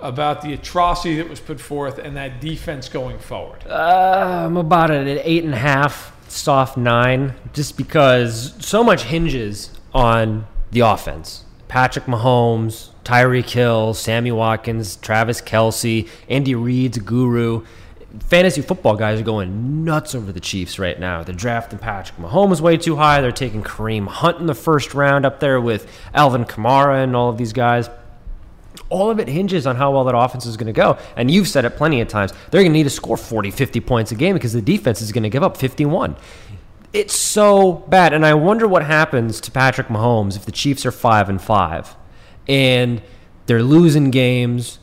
about 0.00 0.42
the 0.42 0.52
atrocity 0.52 1.16
that 1.16 1.28
was 1.28 1.38
put 1.38 1.60
forth 1.60 1.98
and 1.98 2.16
that 2.16 2.40
defense 2.40 2.88
going 2.88 3.18
forward? 3.20 3.64
Uh, 3.66 4.44
I'm 4.46 4.56
about 4.56 4.90
at 4.90 5.06
an 5.06 5.20
eight 5.22 5.44
and 5.44 5.54
a 5.54 5.58
half, 5.58 6.12
soft 6.28 6.76
nine, 6.76 7.34
just 7.52 7.76
because 7.76 8.54
so 8.64 8.82
much 8.82 9.04
hinges 9.04 9.70
on 9.94 10.46
the 10.72 10.80
offense. 10.80 11.44
Patrick 11.68 12.06
Mahomes, 12.06 12.90
Tyreek 13.04 13.48
Hill, 13.50 13.94
Sammy 13.94 14.32
Watkins, 14.32 14.96
Travis 14.96 15.40
Kelce, 15.40 16.08
Andy 16.28 16.54
Reid's 16.54 16.98
guru. 16.98 17.64
Fantasy 18.20 18.60
football 18.62 18.96
guys 18.96 19.20
are 19.20 19.24
going 19.24 19.84
nuts 19.84 20.14
over 20.14 20.32
the 20.32 20.40
Chiefs 20.40 20.78
right 20.78 20.98
now. 20.98 21.22
They're 21.22 21.34
drafting 21.34 21.78
Patrick 21.78 22.18
Mahomes 22.18 22.60
way 22.60 22.76
too 22.76 22.96
high. 22.96 23.20
They're 23.20 23.32
taking 23.32 23.62
Kareem 23.62 24.06
Hunt 24.06 24.38
in 24.38 24.46
the 24.46 24.54
first 24.54 24.94
round 24.94 25.24
up 25.24 25.40
there 25.40 25.60
with 25.60 25.90
Alvin 26.14 26.44
Kamara 26.44 27.02
and 27.02 27.16
all 27.16 27.28
of 27.28 27.38
these 27.38 27.52
guys. 27.52 27.88
All 28.88 29.10
of 29.10 29.18
it 29.18 29.28
hinges 29.28 29.66
on 29.66 29.76
how 29.76 29.92
well 29.92 30.04
that 30.04 30.16
offense 30.16 30.46
is 30.46 30.56
going 30.56 30.66
to 30.66 30.72
go. 30.72 30.98
And 31.16 31.30
you've 31.30 31.48
said 31.48 31.64
it 31.64 31.76
plenty 31.76 32.00
of 32.00 32.08
times. 32.08 32.32
They're 32.50 32.62
going 32.62 32.72
to 32.72 32.78
need 32.78 32.84
to 32.84 32.90
score 32.90 33.16
40, 33.16 33.50
50 33.50 33.80
points 33.80 34.12
a 34.12 34.14
game 34.14 34.34
because 34.34 34.52
the 34.52 34.62
defense 34.62 35.00
is 35.00 35.12
going 35.12 35.22
to 35.22 35.30
give 35.30 35.42
up 35.42 35.56
51. 35.56 36.16
It's 36.92 37.14
so 37.14 37.72
bad. 37.88 38.12
And 38.12 38.26
I 38.26 38.34
wonder 38.34 38.68
what 38.68 38.84
happens 38.84 39.40
to 39.42 39.50
Patrick 39.50 39.88
Mahomes 39.88 40.36
if 40.36 40.44
the 40.44 40.52
Chiefs 40.52 40.84
are 40.84 40.92
5 40.92 41.28
and 41.30 41.40
5 41.40 41.96
and 42.48 43.02
they're 43.46 43.62
losing 43.62 44.10
games 44.10 44.78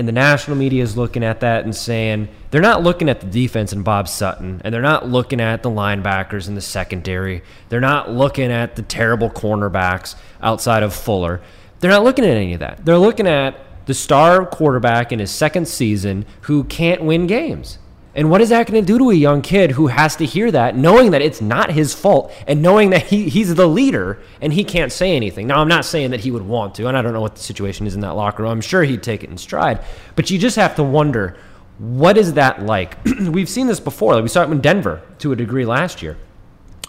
and 0.00 0.08
the 0.08 0.12
national 0.12 0.56
media 0.56 0.82
is 0.82 0.96
looking 0.96 1.22
at 1.22 1.40
that 1.40 1.64
and 1.64 1.76
saying 1.76 2.26
they're 2.50 2.62
not 2.62 2.82
looking 2.82 3.10
at 3.10 3.20
the 3.20 3.26
defense 3.26 3.70
and 3.70 3.84
Bob 3.84 4.08
Sutton, 4.08 4.62
and 4.64 4.72
they're 4.72 4.80
not 4.80 5.06
looking 5.06 5.42
at 5.42 5.62
the 5.62 5.68
linebackers 5.68 6.48
in 6.48 6.54
the 6.54 6.62
secondary. 6.62 7.42
They're 7.68 7.80
not 7.80 8.10
looking 8.10 8.50
at 8.50 8.76
the 8.76 8.82
terrible 8.82 9.28
cornerbacks 9.28 10.14
outside 10.40 10.82
of 10.82 10.94
Fuller. 10.94 11.42
They're 11.80 11.90
not 11.90 12.02
looking 12.02 12.24
at 12.24 12.34
any 12.34 12.54
of 12.54 12.60
that. 12.60 12.82
They're 12.82 12.96
looking 12.96 13.26
at 13.26 13.60
the 13.84 13.92
star 13.92 14.46
quarterback 14.46 15.12
in 15.12 15.18
his 15.18 15.30
second 15.30 15.68
season 15.68 16.24
who 16.42 16.64
can't 16.64 17.02
win 17.02 17.26
games. 17.26 17.76
And 18.14 18.28
what 18.28 18.40
is 18.40 18.48
that 18.48 18.66
going 18.66 18.82
to 18.82 18.86
do 18.86 18.98
to 18.98 19.10
a 19.10 19.14
young 19.14 19.40
kid 19.40 19.72
who 19.72 19.86
has 19.86 20.16
to 20.16 20.26
hear 20.26 20.50
that, 20.50 20.76
knowing 20.76 21.12
that 21.12 21.22
it's 21.22 21.40
not 21.40 21.70
his 21.70 21.94
fault 21.94 22.32
and 22.46 22.60
knowing 22.60 22.90
that 22.90 23.04
he, 23.04 23.28
he's 23.28 23.54
the 23.54 23.68
leader 23.68 24.18
and 24.40 24.52
he 24.52 24.64
can't 24.64 24.90
say 24.90 25.14
anything? 25.14 25.46
Now, 25.46 25.60
I'm 25.60 25.68
not 25.68 25.84
saying 25.84 26.10
that 26.10 26.20
he 26.20 26.32
would 26.32 26.42
want 26.42 26.74
to, 26.76 26.88
and 26.88 26.96
I 26.96 27.02
don't 27.02 27.12
know 27.12 27.20
what 27.20 27.36
the 27.36 27.42
situation 27.42 27.86
is 27.86 27.94
in 27.94 28.00
that 28.00 28.16
locker 28.16 28.42
room. 28.42 28.50
I'm 28.50 28.60
sure 28.60 28.82
he'd 28.82 29.04
take 29.04 29.22
it 29.22 29.30
in 29.30 29.38
stride. 29.38 29.84
But 30.16 30.28
you 30.28 30.38
just 30.38 30.56
have 30.56 30.74
to 30.76 30.82
wonder 30.82 31.36
what 31.78 32.18
is 32.18 32.34
that 32.34 32.62
like? 32.62 32.98
We've 33.20 33.48
seen 33.48 33.68
this 33.68 33.80
before. 33.80 34.14
Like 34.14 34.22
we 34.22 34.28
saw 34.28 34.42
it 34.42 34.50
in 34.50 34.60
Denver 34.60 35.02
to 35.20 35.32
a 35.32 35.36
degree 35.36 35.64
last 35.64 36.02
year. 36.02 36.18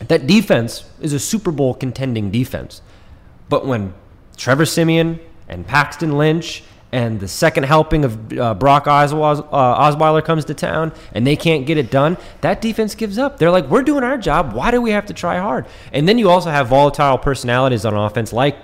That 0.07 0.25
defense 0.25 0.89
is 0.99 1.13
a 1.13 1.19
Super 1.19 1.51
Bowl 1.51 1.75
contending 1.75 2.31
defense. 2.31 2.81
But 3.47 3.65
when 3.65 3.93
Trevor 4.37 4.65
Siemian 4.65 5.19
and 5.47 5.67
Paxton 5.67 6.17
Lynch 6.17 6.63
and 6.91 7.19
the 7.19 7.27
second 7.27 7.63
helping 7.63 8.03
of 8.03 8.37
uh, 8.37 8.53
Brock 8.53 8.85
Osweiler, 8.85 9.47
uh, 9.51 9.91
Osweiler 9.91 10.23
comes 10.23 10.45
to 10.45 10.53
town 10.53 10.91
and 11.13 11.25
they 11.25 11.35
can't 11.35 11.65
get 11.65 11.77
it 11.77 11.89
done, 11.89 12.17
that 12.41 12.61
defense 12.61 12.95
gives 12.95 13.17
up. 13.17 13.37
They're 13.37 13.51
like, 13.51 13.67
we're 13.67 13.83
doing 13.83 14.03
our 14.03 14.17
job. 14.17 14.53
Why 14.53 14.71
do 14.71 14.81
we 14.81 14.91
have 14.91 15.05
to 15.05 15.13
try 15.13 15.37
hard? 15.37 15.65
And 15.93 16.07
then 16.07 16.17
you 16.17 16.29
also 16.29 16.49
have 16.49 16.67
volatile 16.67 17.17
personalities 17.17 17.85
on 17.85 17.93
offense 17.93 18.33
like 18.33 18.57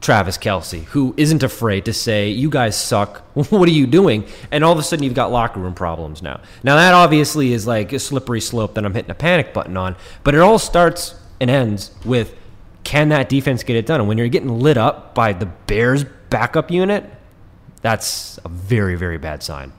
Travis 0.00 0.36
Kelce, 0.36 0.82
who 0.86 1.14
isn't 1.16 1.42
afraid 1.42 1.84
to 1.84 1.92
say, 1.92 2.28
You 2.28 2.50
guys 2.50 2.76
suck. 2.76 3.18
what 3.34 3.68
are 3.68 3.72
you 3.72 3.86
doing? 3.86 4.26
And 4.50 4.64
all 4.64 4.72
of 4.72 4.78
a 4.78 4.82
sudden, 4.82 5.04
you've 5.04 5.14
got 5.14 5.30
locker 5.30 5.60
room 5.60 5.74
problems 5.74 6.22
now. 6.22 6.40
Now, 6.64 6.74
that 6.74 6.92
obviously 6.92 7.52
is 7.52 7.68
like 7.68 7.92
a 7.92 8.00
slippery 8.00 8.40
slope 8.40 8.74
that 8.74 8.84
I'm 8.84 8.94
hitting 8.94 9.12
a 9.12 9.14
panic 9.14 9.54
button 9.54 9.76
on, 9.76 9.94
but 10.24 10.34
it 10.34 10.40
all 10.40 10.58
starts 10.58 11.14
and 11.40 11.48
ends 11.48 11.92
with 12.04 12.36
can 12.84 13.10
that 13.10 13.28
defense 13.28 13.62
get 13.62 13.76
it 13.76 13.86
done? 13.86 14.00
And 14.00 14.08
when 14.08 14.18
you're 14.18 14.28
getting 14.28 14.58
lit 14.58 14.76
up 14.76 15.14
by 15.14 15.32
the 15.32 15.46
Bears 15.46 16.04
backup 16.30 16.70
unit, 16.70 17.08
that's 17.82 18.38
a 18.44 18.48
very, 18.48 18.96
very 18.96 19.18
bad 19.18 19.42
sign. 19.42 19.72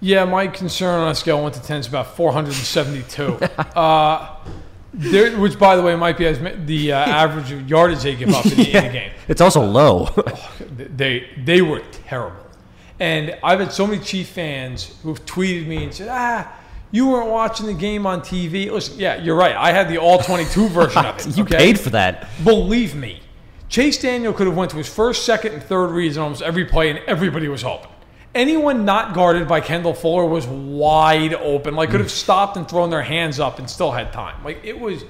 Yeah, 0.00 0.24
my 0.24 0.48
concern 0.48 1.00
on 1.00 1.08
a 1.10 1.14
scale 1.14 1.36
of 1.36 1.44
1 1.44 1.52
to 1.52 1.62
10 1.62 1.80
is 1.80 1.86
about 1.86 2.16
472. 2.16 3.34
uh, 3.76 4.36
there, 4.94 5.38
which, 5.38 5.58
by 5.58 5.76
the 5.76 5.82
way, 5.82 5.94
might 5.96 6.18
be 6.18 6.26
as 6.26 6.38
the 6.66 6.92
uh, 6.92 6.96
average 6.98 7.52
yardage 7.68 8.02
they 8.02 8.14
give 8.14 8.30
up 8.30 8.44
in 8.44 8.56
the, 8.56 8.64
yeah. 8.64 8.78
in 8.78 8.86
the 8.86 8.92
game. 8.92 9.12
It's 9.28 9.40
also 9.40 9.64
low. 9.64 10.06
they 10.76 11.30
they 11.44 11.62
were 11.62 11.80
terrible, 12.06 12.44
and 13.00 13.36
I've 13.42 13.60
had 13.60 13.72
so 13.72 13.86
many 13.86 14.02
Chief 14.02 14.28
fans 14.28 14.94
who've 15.02 15.24
tweeted 15.24 15.66
me 15.66 15.84
and 15.84 15.94
said, 15.94 16.08
"Ah, 16.10 16.52
you 16.90 17.08
weren't 17.08 17.30
watching 17.30 17.66
the 17.66 17.74
game 17.74 18.06
on 18.06 18.20
TV." 18.20 18.70
Listen, 18.70 18.98
yeah, 18.98 19.16
you're 19.16 19.36
right. 19.36 19.56
I 19.56 19.72
had 19.72 19.88
the 19.88 19.96
all 19.96 20.18
22 20.18 20.68
version 20.68 21.06
of 21.06 21.26
it. 21.26 21.36
you 21.38 21.44
okay? 21.44 21.56
paid 21.56 21.80
for 21.80 21.90
that. 21.90 22.28
Believe 22.44 22.94
me, 22.94 23.20
Chase 23.72 23.96
Daniel 23.96 24.34
could 24.34 24.46
have 24.46 24.54
went 24.54 24.70
to 24.72 24.76
his 24.76 24.86
first, 24.86 25.24
second, 25.24 25.54
and 25.54 25.62
third 25.62 25.92
reads 25.92 26.18
on 26.18 26.24
almost 26.24 26.42
every 26.42 26.66
play, 26.66 26.90
and 26.90 26.98
everybody 27.06 27.48
was 27.48 27.64
open. 27.64 27.88
Anyone 28.34 28.84
not 28.84 29.14
guarded 29.14 29.48
by 29.48 29.62
Kendall 29.62 29.94
Fuller 29.94 30.26
was 30.26 30.46
wide 30.46 31.32
open. 31.32 31.74
Like 31.74 31.88
could 31.88 32.00
have 32.00 32.10
stopped 32.10 32.58
and 32.58 32.68
thrown 32.68 32.90
their 32.90 33.02
hands 33.02 33.40
up 33.40 33.58
and 33.58 33.68
still 33.68 33.90
had 33.90 34.12
time. 34.12 34.44
Like 34.44 34.62
it 34.62 34.78
was, 34.78 35.06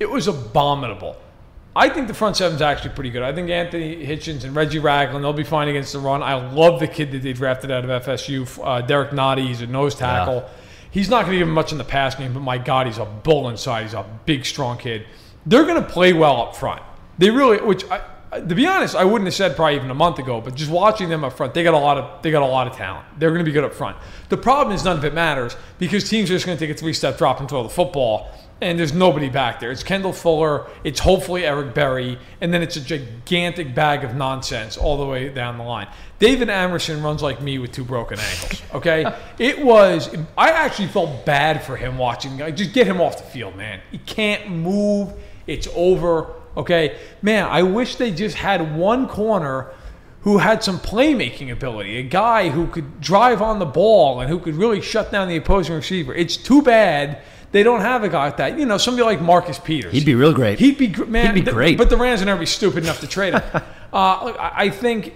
it 0.00 0.10
was 0.10 0.26
abominable. 0.26 1.16
I 1.76 1.88
think 1.88 2.08
the 2.08 2.14
front 2.14 2.36
seven's 2.36 2.60
actually 2.60 2.90
pretty 2.90 3.10
good. 3.10 3.22
I 3.22 3.32
think 3.32 3.50
Anthony 3.50 4.04
Hitchens 4.04 4.42
and 4.42 4.56
Reggie 4.56 4.80
Ragland, 4.80 5.24
they'll 5.24 5.32
be 5.32 5.44
fine 5.44 5.68
against 5.68 5.92
the 5.92 6.00
run. 6.00 6.24
I 6.24 6.34
love 6.34 6.80
the 6.80 6.88
kid 6.88 7.12
that 7.12 7.22
they 7.22 7.34
drafted 7.34 7.70
out 7.70 7.88
of 7.88 8.04
FSU, 8.04 8.60
uh, 8.64 8.80
Derrick 8.80 9.10
Nnadi. 9.10 9.46
He's 9.46 9.60
a 9.60 9.66
nose 9.68 9.94
tackle. 9.94 10.34
Yeah. 10.36 10.48
He's 10.90 11.08
not 11.08 11.22
going 11.26 11.34
to 11.34 11.38
give 11.38 11.46
him 11.46 11.54
much 11.54 11.70
in 11.70 11.78
the 11.78 11.84
pass 11.84 12.16
game, 12.16 12.32
but 12.32 12.40
my 12.40 12.58
God, 12.58 12.88
he's 12.88 12.98
a 12.98 13.04
bull 13.04 13.48
inside. 13.48 13.84
He's 13.84 13.94
a 13.94 14.04
big, 14.24 14.44
strong 14.44 14.76
kid. 14.76 15.06
They're 15.44 15.66
going 15.66 15.80
to 15.80 15.88
play 15.88 16.12
well 16.12 16.42
up 16.42 16.56
front. 16.56 16.82
They 17.18 17.30
really, 17.30 17.58
which 17.60 17.84
I, 17.90 18.02
to 18.40 18.54
be 18.54 18.66
honest, 18.66 18.94
I 18.94 19.04
wouldn't 19.04 19.26
have 19.26 19.34
said 19.34 19.56
probably 19.56 19.76
even 19.76 19.90
a 19.90 19.94
month 19.94 20.18
ago, 20.18 20.40
but 20.40 20.54
just 20.54 20.70
watching 20.70 21.08
them 21.08 21.24
up 21.24 21.32
front, 21.34 21.54
they 21.54 21.62
got 21.62 21.74
a 21.74 21.78
lot 21.78 21.96
of 21.96 22.22
they 22.22 22.30
got 22.30 22.42
a 22.42 22.46
lot 22.46 22.66
of 22.66 22.74
talent. 22.74 23.06
They're 23.18 23.30
going 23.30 23.44
to 23.44 23.44
be 23.44 23.52
good 23.52 23.64
up 23.64 23.74
front. 23.74 23.96
The 24.28 24.36
problem 24.36 24.74
is 24.74 24.84
none 24.84 24.98
of 24.98 25.04
it 25.04 25.14
matters 25.14 25.56
because 25.78 26.08
teams 26.08 26.30
are 26.30 26.34
just 26.34 26.46
going 26.46 26.58
to 26.58 26.66
take 26.66 26.74
a 26.74 26.78
three 26.78 26.92
step 26.92 27.18
drop 27.18 27.40
and 27.40 27.48
throw 27.48 27.62
the 27.62 27.68
football, 27.68 28.30
and 28.60 28.78
there's 28.78 28.92
nobody 28.92 29.28
back 29.28 29.60
there. 29.60 29.70
It's 29.70 29.82
Kendall 29.82 30.12
Fuller, 30.12 30.66
it's 30.82 31.00
hopefully 31.00 31.46
Eric 31.46 31.74
Berry, 31.74 32.18
and 32.40 32.52
then 32.52 32.62
it's 32.62 32.76
a 32.76 32.80
gigantic 32.80 33.74
bag 33.74 34.02
of 34.04 34.14
nonsense 34.14 34.76
all 34.76 34.98
the 34.98 35.06
way 35.06 35.28
down 35.28 35.56
the 35.56 35.64
line. 35.64 35.88
David 36.18 36.48
Amerson 36.48 37.02
runs 37.02 37.22
like 37.22 37.40
me 37.40 37.58
with 37.58 37.72
two 37.72 37.84
broken 37.84 38.18
ankles. 38.18 38.62
Okay, 38.74 39.10
it 39.38 39.64
was. 39.64 40.14
I 40.36 40.50
actually 40.50 40.88
felt 40.88 41.24
bad 41.24 41.62
for 41.64 41.76
him 41.76 41.96
watching. 41.96 42.36
Just 42.54 42.74
get 42.74 42.86
him 42.86 43.00
off 43.00 43.16
the 43.16 43.24
field, 43.24 43.56
man. 43.56 43.80
He 43.90 43.96
can't 43.96 44.50
move. 44.50 45.14
It's 45.46 45.66
over. 45.74 46.34
Okay, 46.56 46.98
man, 47.22 47.44
I 47.44 47.62
wish 47.62 47.96
they 47.96 48.10
just 48.10 48.36
had 48.36 48.76
one 48.76 49.08
corner 49.08 49.70
who 50.22 50.38
had 50.38 50.64
some 50.64 50.78
playmaking 50.78 51.52
ability, 51.52 51.98
a 51.98 52.02
guy 52.02 52.48
who 52.48 52.66
could 52.66 53.00
drive 53.00 53.40
on 53.40 53.58
the 53.58 53.66
ball 53.66 54.20
and 54.20 54.28
who 54.28 54.38
could 54.38 54.54
really 54.54 54.80
shut 54.80 55.12
down 55.12 55.28
the 55.28 55.36
opposing 55.36 55.74
receiver. 55.76 56.14
It's 56.14 56.36
too 56.36 56.62
bad 56.62 57.20
they 57.52 57.62
don't 57.62 57.80
have 57.80 58.04
a 58.04 58.08
guy 58.08 58.26
like 58.26 58.36
that. 58.38 58.58
You 58.58 58.66
know, 58.66 58.76
somebody 58.76 59.04
like 59.04 59.20
Marcus 59.20 59.58
Peters. 59.58 59.92
He'd 59.92 60.04
be 60.04 60.14
real 60.14 60.32
great. 60.32 60.58
He'd 60.58 60.78
be 60.78 60.88
man. 61.04 61.36
He'd 61.36 61.44
be 61.44 61.50
great. 61.50 61.78
but 61.78 61.90
the 61.90 61.96
Rams 61.96 62.20
are 62.22 62.26
never 62.26 62.40
be 62.40 62.46
stupid 62.46 62.84
enough 62.84 63.00
to 63.00 63.06
trade 63.06 63.34
him. 63.34 63.42
uh, 63.92 64.24
look, 64.24 64.36
I 64.38 64.68
think 64.68 65.14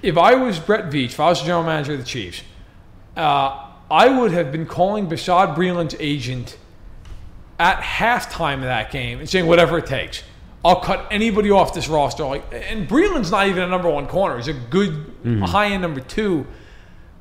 if 0.00 0.16
I 0.16 0.34
was 0.34 0.58
Brett 0.58 0.86
Veach, 0.86 1.06
if 1.06 1.20
I 1.20 1.28
was 1.28 1.40
the 1.40 1.46
general 1.46 1.64
manager 1.64 1.92
of 1.92 1.98
the 1.98 2.04
Chiefs, 2.04 2.42
uh, 3.16 3.68
I 3.90 4.08
would 4.08 4.30
have 4.30 4.52
been 4.52 4.64
calling 4.64 5.08
Bashaud 5.08 5.54
Breeland's 5.54 5.96
agent 5.98 6.56
at 7.58 7.80
halftime 7.80 8.56
of 8.56 8.62
that 8.62 8.90
game 8.90 9.18
and 9.18 9.28
saying 9.28 9.46
whatever 9.46 9.78
it 9.78 9.86
takes. 9.86 10.22
I'll 10.64 10.80
cut 10.80 11.08
anybody 11.10 11.50
off 11.50 11.74
this 11.74 11.88
roster. 11.88 12.24
Like, 12.24 12.44
and 12.52 12.88
Breeland's 12.88 13.30
not 13.30 13.48
even 13.48 13.62
a 13.64 13.68
number 13.68 13.90
one 13.90 14.06
corner. 14.06 14.36
He's 14.36 14.48
a 14.48 14.52
good 14.52 14.90
mm-hmm. 14.90 15.42
high 15.42 15.68
end 15.68 15.82
number 15.82 16.00
two. 16.00 16.46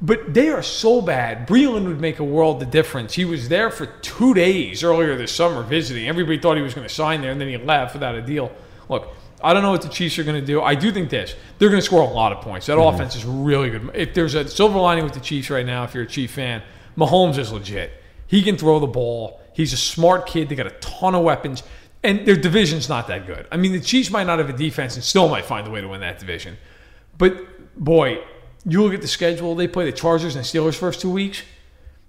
But 0.04 0.34
they 0.34 0.50
are 0.50 0.64
so 0.64 1.00
bad. 1.02 1.48
Breeland 1.48 1.86
would 1.88 2.02
make 2.02 2.18
a 2.18 2.24
world 2.24 2.62
of 2.64 2.72
difference. 2.72 3.14
He 3.14 3.24
was 3.24 3.50
there 3.50 3.70
for 3.70 3.86
two 3.86 4.34
days 4.34 4.84
earlier 4.84 5.16
this 5.16 5.32
summer 5.32 5.62
visiting. 5.62 6.08
Everybody 6.08 6.40
thought 6.40 6.58
he 6.58 6.64
was 6.64 6.74
going 6.74 6.88
to 6.88 6.94
sign 6.94 7.22
there, 7.22 7.32
and 7.32 7.40
then 7.40 7.48
he 7.48 7.58
left 7.58 7.94
without 7.94 8.16
a 8.16 8.22
deal. 8.22 8.52
Look, 8.90 9.10
I 9.44 9.54
don't 9.54 9.62
know 9.62 9.70
what 9.70 9.84
the 9.84 9.90
Chiefs 9.90 10.18
are 10.18 10.24
going 10.24 10.40
to 10.40 10.46
do. 10.46 10.60
I 10.60 10.74
do 10.74 10.92
think 10.92 11.12
this: 11.12 11.36
they're 11.60 11.70
going 11.70 11.82
to 11.82 11.86
score 11.86 12.02
a 12.02 12.12
lot 12.12 12.32
of 12.32 12.42
points. 12.42 12.66
That 12.66 12.78
mm-hmm. 12.78 12.96
offense 12.96 13.16
is 13.16 13.26
really 13.26 13.70
good. 13.70 13.92
If 13.94 14.16
there's 14.16 14.34
a 14.34 14.48
silver 14.48 14.80
lining 14.80 15.04
with 15.04 15.14
the 15.14 15.20
Chiefs 15.20 15.52
right 15.52 15.66
now, 15.66 15.84
if 15.84 15.94
you're 15.94 16.04
a 16.04 16.08
Chief 16.08 16.32
fan, 16.32 16.64
Mahomes 16.98 17.38
is 17.38 17.52
legit. 17.52 17.92
He 18.26 18.42
can 18.42 18.58
throw 18.58 18.80
the 18.80 18.88
ball. 18.88 19.40
He's 19.54 19.72
a 19.72 19.78
smart 19.78 20.26
kid. 20.26 20.50
They 20.50 20.56
got 20.56 20.68
a 20.68 20.72
ton 20.80 21.14
of 21.14 21.24
weapons. 21.24 21.62
And 22.04 22.26
their 22.26 22.36
division's 22.36 22.90
not 22.90 23.08
that 23.08 23.28
good. 23.28 23.48
I 23.52 23.58
mean, 23.58 23.74
the 23.74 23.80
Chiefs 23.80 24.10
might 24.10 24.26
not 24.26 24.40
have 24.40 24.50
a 24.50 24.54
defense 24.54 24.96
and 24.96 25.04
still 25.04 25.30
might 25.30 25.46
find 25.46 25.68
a 25.68 25.70
way 25.70 25.82
to 25.82 25.88
win 25.88 26.02
that 26.02 26.18
division. 26.20 26.58
But 27.18 27.78
boy, 27.78 28.24
you 28.66 28.82
look 28.82 28.94
at 28.94 29.02
the 29.02 29.08
schedule, 29.08 29.56
they 29.56 29.68
play 29.68 29.86
the 29.86 29.92
Chargers 29.92 30.36
and 30.36 30.44
Steelers 30.44 30.76
first 30.76 31.02
two 31.02 31.12
weeks. 31.12 31.44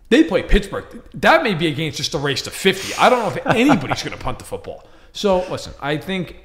They 0.08 0.24
play 0.24 0.42
Pittsburgh. 0.42 0.84
That 1.14 1.42
may 1.42 1.54
be 1.54 1.66
a 1.66 1.72
game 1.72 1.92
just 1.92 2.14
a 2.14 2.18
race 2.18 2.42
to 2.42 2.50
50. 2.50 2.94
I 2.94 3.08
don't 3.08 3.20
know 3.20 3.40
if 3.40 3.46
anybody's 3.46 4.02
going 4.02 4.16
to 4.16 4.22
punt 4.22 4.38
the 4.38 4.44
football. 4.44 4.86
So, 5.12 5.46
listen, 5.50 5.72
I 5.80 5.96
think, 5.96 6.36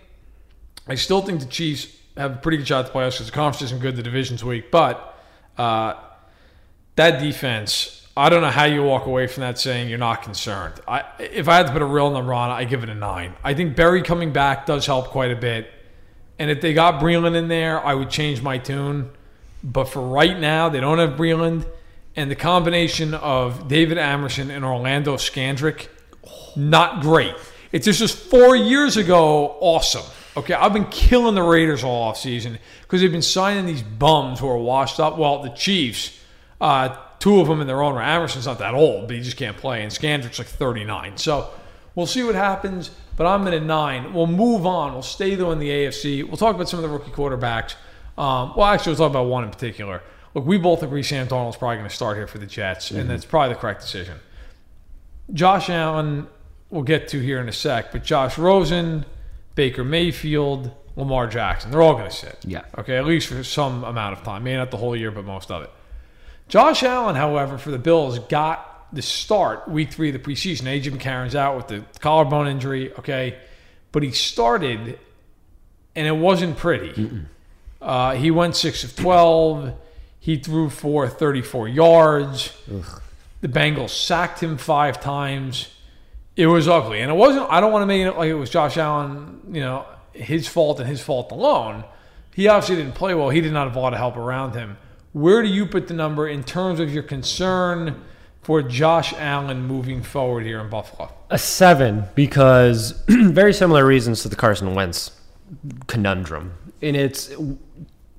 I 0.88 0.95
still 0.95 1.21
think 1.21 1.41
the 1.41 1.47
Chiefs 1.47 1.93
have 2.15 2.33
a 2.33 2.38
pretty 2.38 2.57
good 2.57 2.67
shot 2.67 2.86
at 2.86 2.93
the 2.93 2.97
playoffs 2.97 3.13
because 3.13 3.27
the 3.27 3.33
conference 3.33 3.63
isn't 3.63 3.81
good, 3.81 3.95
the 3.95 4.03
division's 4.03 4.43
weak. 4.43 4.71
But 4.71 5.17
uh, 5.57 5.95
that 6.95 7.19
defense, 7.21 7.96
I 8.17 8.30
don't 8.30 8.41
know 8.41 8.49
how 8.49 8.65
you 8.65 8.84
walk 8.84 9.06
away 9.06 9.27
from 9.27 9.41
that 9.41 9.60
saying 9.60 9.89
you're 9.89 9.99
not 9.99 10.23
concerned. 10.23 10.73
I, 10.88 11.03
if 11.19 11.47
I 11.47 11.58
had 11.58 11.67
to 11.67 11.73
put 11.73 11.84
a 11.84 11.86
real 11.86 12.10
number 12.10 12.34
on 12.34 12.49
it, 12.49 12.53
I 12.53 12.63
give 12.63 12.82
it 12.84 12.89
a 12.89 12.95
nine. 12.95 13.36
I 13.43 13.53
think 13.53 13.75
Barry 13.75 14.01
coming 14.01 14.34
back 14.34 14.65
does 14.65 14.88
help 14.88 15.10
quite 15.10 15.32
a 15.32 15.36
bit. 15.36 15.69
And 16.39 16.49
if 16.49 16.60
they 16.60 16.73
got 16.73 17.01
Breeland 17.01 17.36
in 17.36 17.47
there, 17.47 17.84
I 17.86 17.93
would 17.93 18.10
change 18.10 18.41
my 18.41 18.58
tune. 18.58 19.12
But 19.63 19.86
for 19.86 20.01
right 20.01 20.38
now, 20.38 20.69
they 20.69 20.80
don't 20.80 20.97
have 20.97 21.12
Breeland. 21.12 21.67
And 22.15 22.32
the 22.32 22.36
combination 22.36 23.13
of 23.13 23.67
David 23.67 23.99
Amerson 23.99 24.49
and 24.49 24.65
Orlando 24.65 25.17
Scandrick, 25.17 25.88
not 26.56 27.01
great. 27.01 27.36
It's 27.71 27.86
just, 27.86 27.99
just 27.99 28.17
four 28.17 28.56
years 28.56 28.97
ago, 28.97 29.58
awesome. 29.60 30.06
Okay, 30.36 30.56
I've 30.56 30.73
been 30.73 30.86
killing 30.86 31.36
the 31.36 31.43
Raiders 31.43 31.84
all 31.84 32.12
offseason 32.12 32.58
because 32.82 33.01
they've 33.01 33.12
been 33.12 33.21
signing 33.21 33.67
these 33.67 33.84
bums 33.84 34.39
who 34.39 34.47
are 34.47 34.58
washed 34.58 34.99
up. 34.99 35.17
Well, 35.17 35.43
the 35.43 35.49
Chiefs, 35.49 36.17
uh, 36.60 36.97
two 37.27 37.41
of 37.41 37.47
them 37.47 37.59
in 37.59 37.67
their 37.67 37.81
own 37.81 37.93
right. 37.93 38.07
Amerson's 38.07 38.45
not 38.45 38.59
that 38.59 38.73
old, 38.73 39.07
but 39.07 39.17
he 39.17 39.21
just 39.21 39.35
can't 39.35 39.57
play, 39.57 39.83
and 39.83 39.91
Scandrick's 39.91 40.39
like 40.39 40.47
39. 40.47 41.17
So 41.17 41.49
we'll 41.93 42.05
see 42.05 42.23
what 42.23 42.35
happens. 42.35 42.89
But 43.17 43.27
I'm 43.27 43.45
at 43.47 43.53
a 43.53 43.59
nine. 43.59 44.13
We'll 44.13 44.27
move 44.27 44.65
on. 44.65 44.93
We'll 44.93 45.01
stay 45.01 45.35
though 45.35 45.51
in 45.51 45.59
the 45.59 45.69
AFC. 45.69 46.25
We'll 46.25 46.37
talk 46.37 46.55
about 46.55 46.69
some 46.69 46.77
of 46.79 46.83
the 46.83 46.89
rookie 46.89 47.11
quarterbacks. 47.11 47.75
Um, 48.17 48.53
well, 48.55 48.67
actually, 48.67 48.91
we'll 48.91 48.99
talk 48.99 49.09
about 49.09 49.25
one 49.25 49.43
in 49.43 49.49
particular. 49.49 50.01
Look, 50.33 50.45
we 50.45 50.57
both 50.57 50.83
agree 50.83 51.03
Sam 51.03 51.27
Darnold's 51.27 51.57
probably 51.57 51.77
going 51.77 51.89
to 51.89 51.95
start 51.95 52.15
here 52.15 52.27
for 52.27 52.37
the 52.37 52.45
Jets, 52.45 52.91
and 52.91 53.09
that's 53.09 53.25
probably 53.25 53.55
the 53.55 53.59
correct 53.59 53.81
decision. 53.81 54.19
Josh 55.33 55.69
Allen, 55.69 56.27
we'll 56.69 56.83
get 56.83 57.07
to 57.09 57.19
here 57.19 57.41
in 57.41 57.49
a 57.49 57.53
sec, 57.53 57.91
but 57.91 58.03
Josh 58.03 58.37
Rosen, 58.37 59.05
Baker 59.55 59.83
Mayfield, 59.83 60.71
Lamar 60.95 61.27
Jackson, 61.27 61.71
they're 61.71 61.81
all 61.81 61.93
going 61.95 62.09
to 62.09 62.15
sit. 62.15 62.37
Yeah. 62.45 62.63
Okay, 62.77 62.97
at 62.97 63.05
least 63.05 63.27
for 63.27 63.43
some 63.43 63.83
amount 63.83 64.17
of 64.17 64.23
time. 64.23 64.43
Maybe 64.43 64.57
not 64.57 64.71
the 64.71 64.77
whole 64.77 64.95
year, 64.95 65.11
but 65.11 65.25
most 65.25 65.51
of 65.51 65.63
it. 65.63 65.71
Josh 66.47 66.83
Allen, 66.83 67.15
however, 67.15 67.57
for 67.57 67.71
the 67.71 67.79
Bills, 67.79 68.19
got 68.19 68.88
the 68.93 69.01
start 69.01 69.67
week 69.67 69.91
three 69.91 70.10
of 70.10 70.13
the 70.13 70.19
preseason. 70.19 70.63
AJ 70.63 70.97
McCarron's 70.97 71.36
out 71.36 71.57
with 71.57 71.67
the 71.67 71.83
collarbone 71.99 72.47
injury, 72.47 72.93
okay? 72.93 73.38
But 73.91 74.03
he 74.03 74.12
started, 74.12 74.99
and 75.95 76.07
it 76.07 76.15
wasn't 76.15 76.57
pretty. 76.57 76.91
Uh, 77.81 78.15
he 78.15 78.31
went 78.31 78.55
6 78.55 78.83
of 78.86 78.95
12. 78.95 79.73
He 80.19 80.38
threw 80.38 80.69
for 80.69 81.07
34 81.07 81.67
yards. 81.67 82.53
The 83.41 83.47
Bengals 83.47 83.89
sacked 83.89 84.41
him 84.41 84.57
five 84.57 84.99
times. 85.01 85.69
It 86.36 86.47
was 86.47 86.67
ugly. 86.67 87.01
And 87.01 87.12
it 87.12 87.15
wasn't, 87.15 87.47
I 87.49 87.60
don't 87.60 87.71
want 87.71 87.83
to 87.83 87.88
make 87.88 88.01
it 88.05 88.17
like 88.17 88.29
it 88.29 88.36
was 88.36 88.49
Josh 88.49 88.77
Allen, 88.77 89.41
you 89.51 89.62
know, 89.62 89.86
his 90.13 90.47
fault 90.47 90.79
and 90.79 90.88
his 90.88 91.01
fault 91.01 91.31
alone. 91.31 91.83
He 92.33 92.47
obviously 92.47 92.77
didn't 92.77 92.95
play 92.95 93.13
well. 93.15 93.29
He 93.29 93.41
did 93.41 93.51
not 93.51 93.67
have 93.67 93.75
a 93.75 93.79
lot 93.79 93.93
of 93.93 93.99
help 93.99 94.15
around 94.15 94.53
him. 94.53 94.77
Where 95.17 95.41
do 95.41 95.47
you 95.47 95.65
put 95.65 95.88
the 95.88 95.95
number 95.95 96.27
in 96.27 96.43
terms 96.43 96.80
of 96.80 96.93
your 96.93 97.01
concern 97.01 98.03
for 98.43 98.62
Josh 98.62 99.15
Allen 99.17 99.63
moving 99.63 100.03
forward 100.03 100.45
here 100.45 100.60
in 100.60 100.69
Buffalo? 100.69 101.12
A 101.32 101.39
seven 101.39 102.03
because 102.13 102.91
very 103.08 103.51
similar 103.51 103.84
reasons 103.84 104.21
to 104.21 104.30
the 104.30 104.36
Carson 104.36 104.75
Wentz 104.75 105.10
conundrum. 105.88 106.53
And 106.84 106.95
it's 106.95 107.34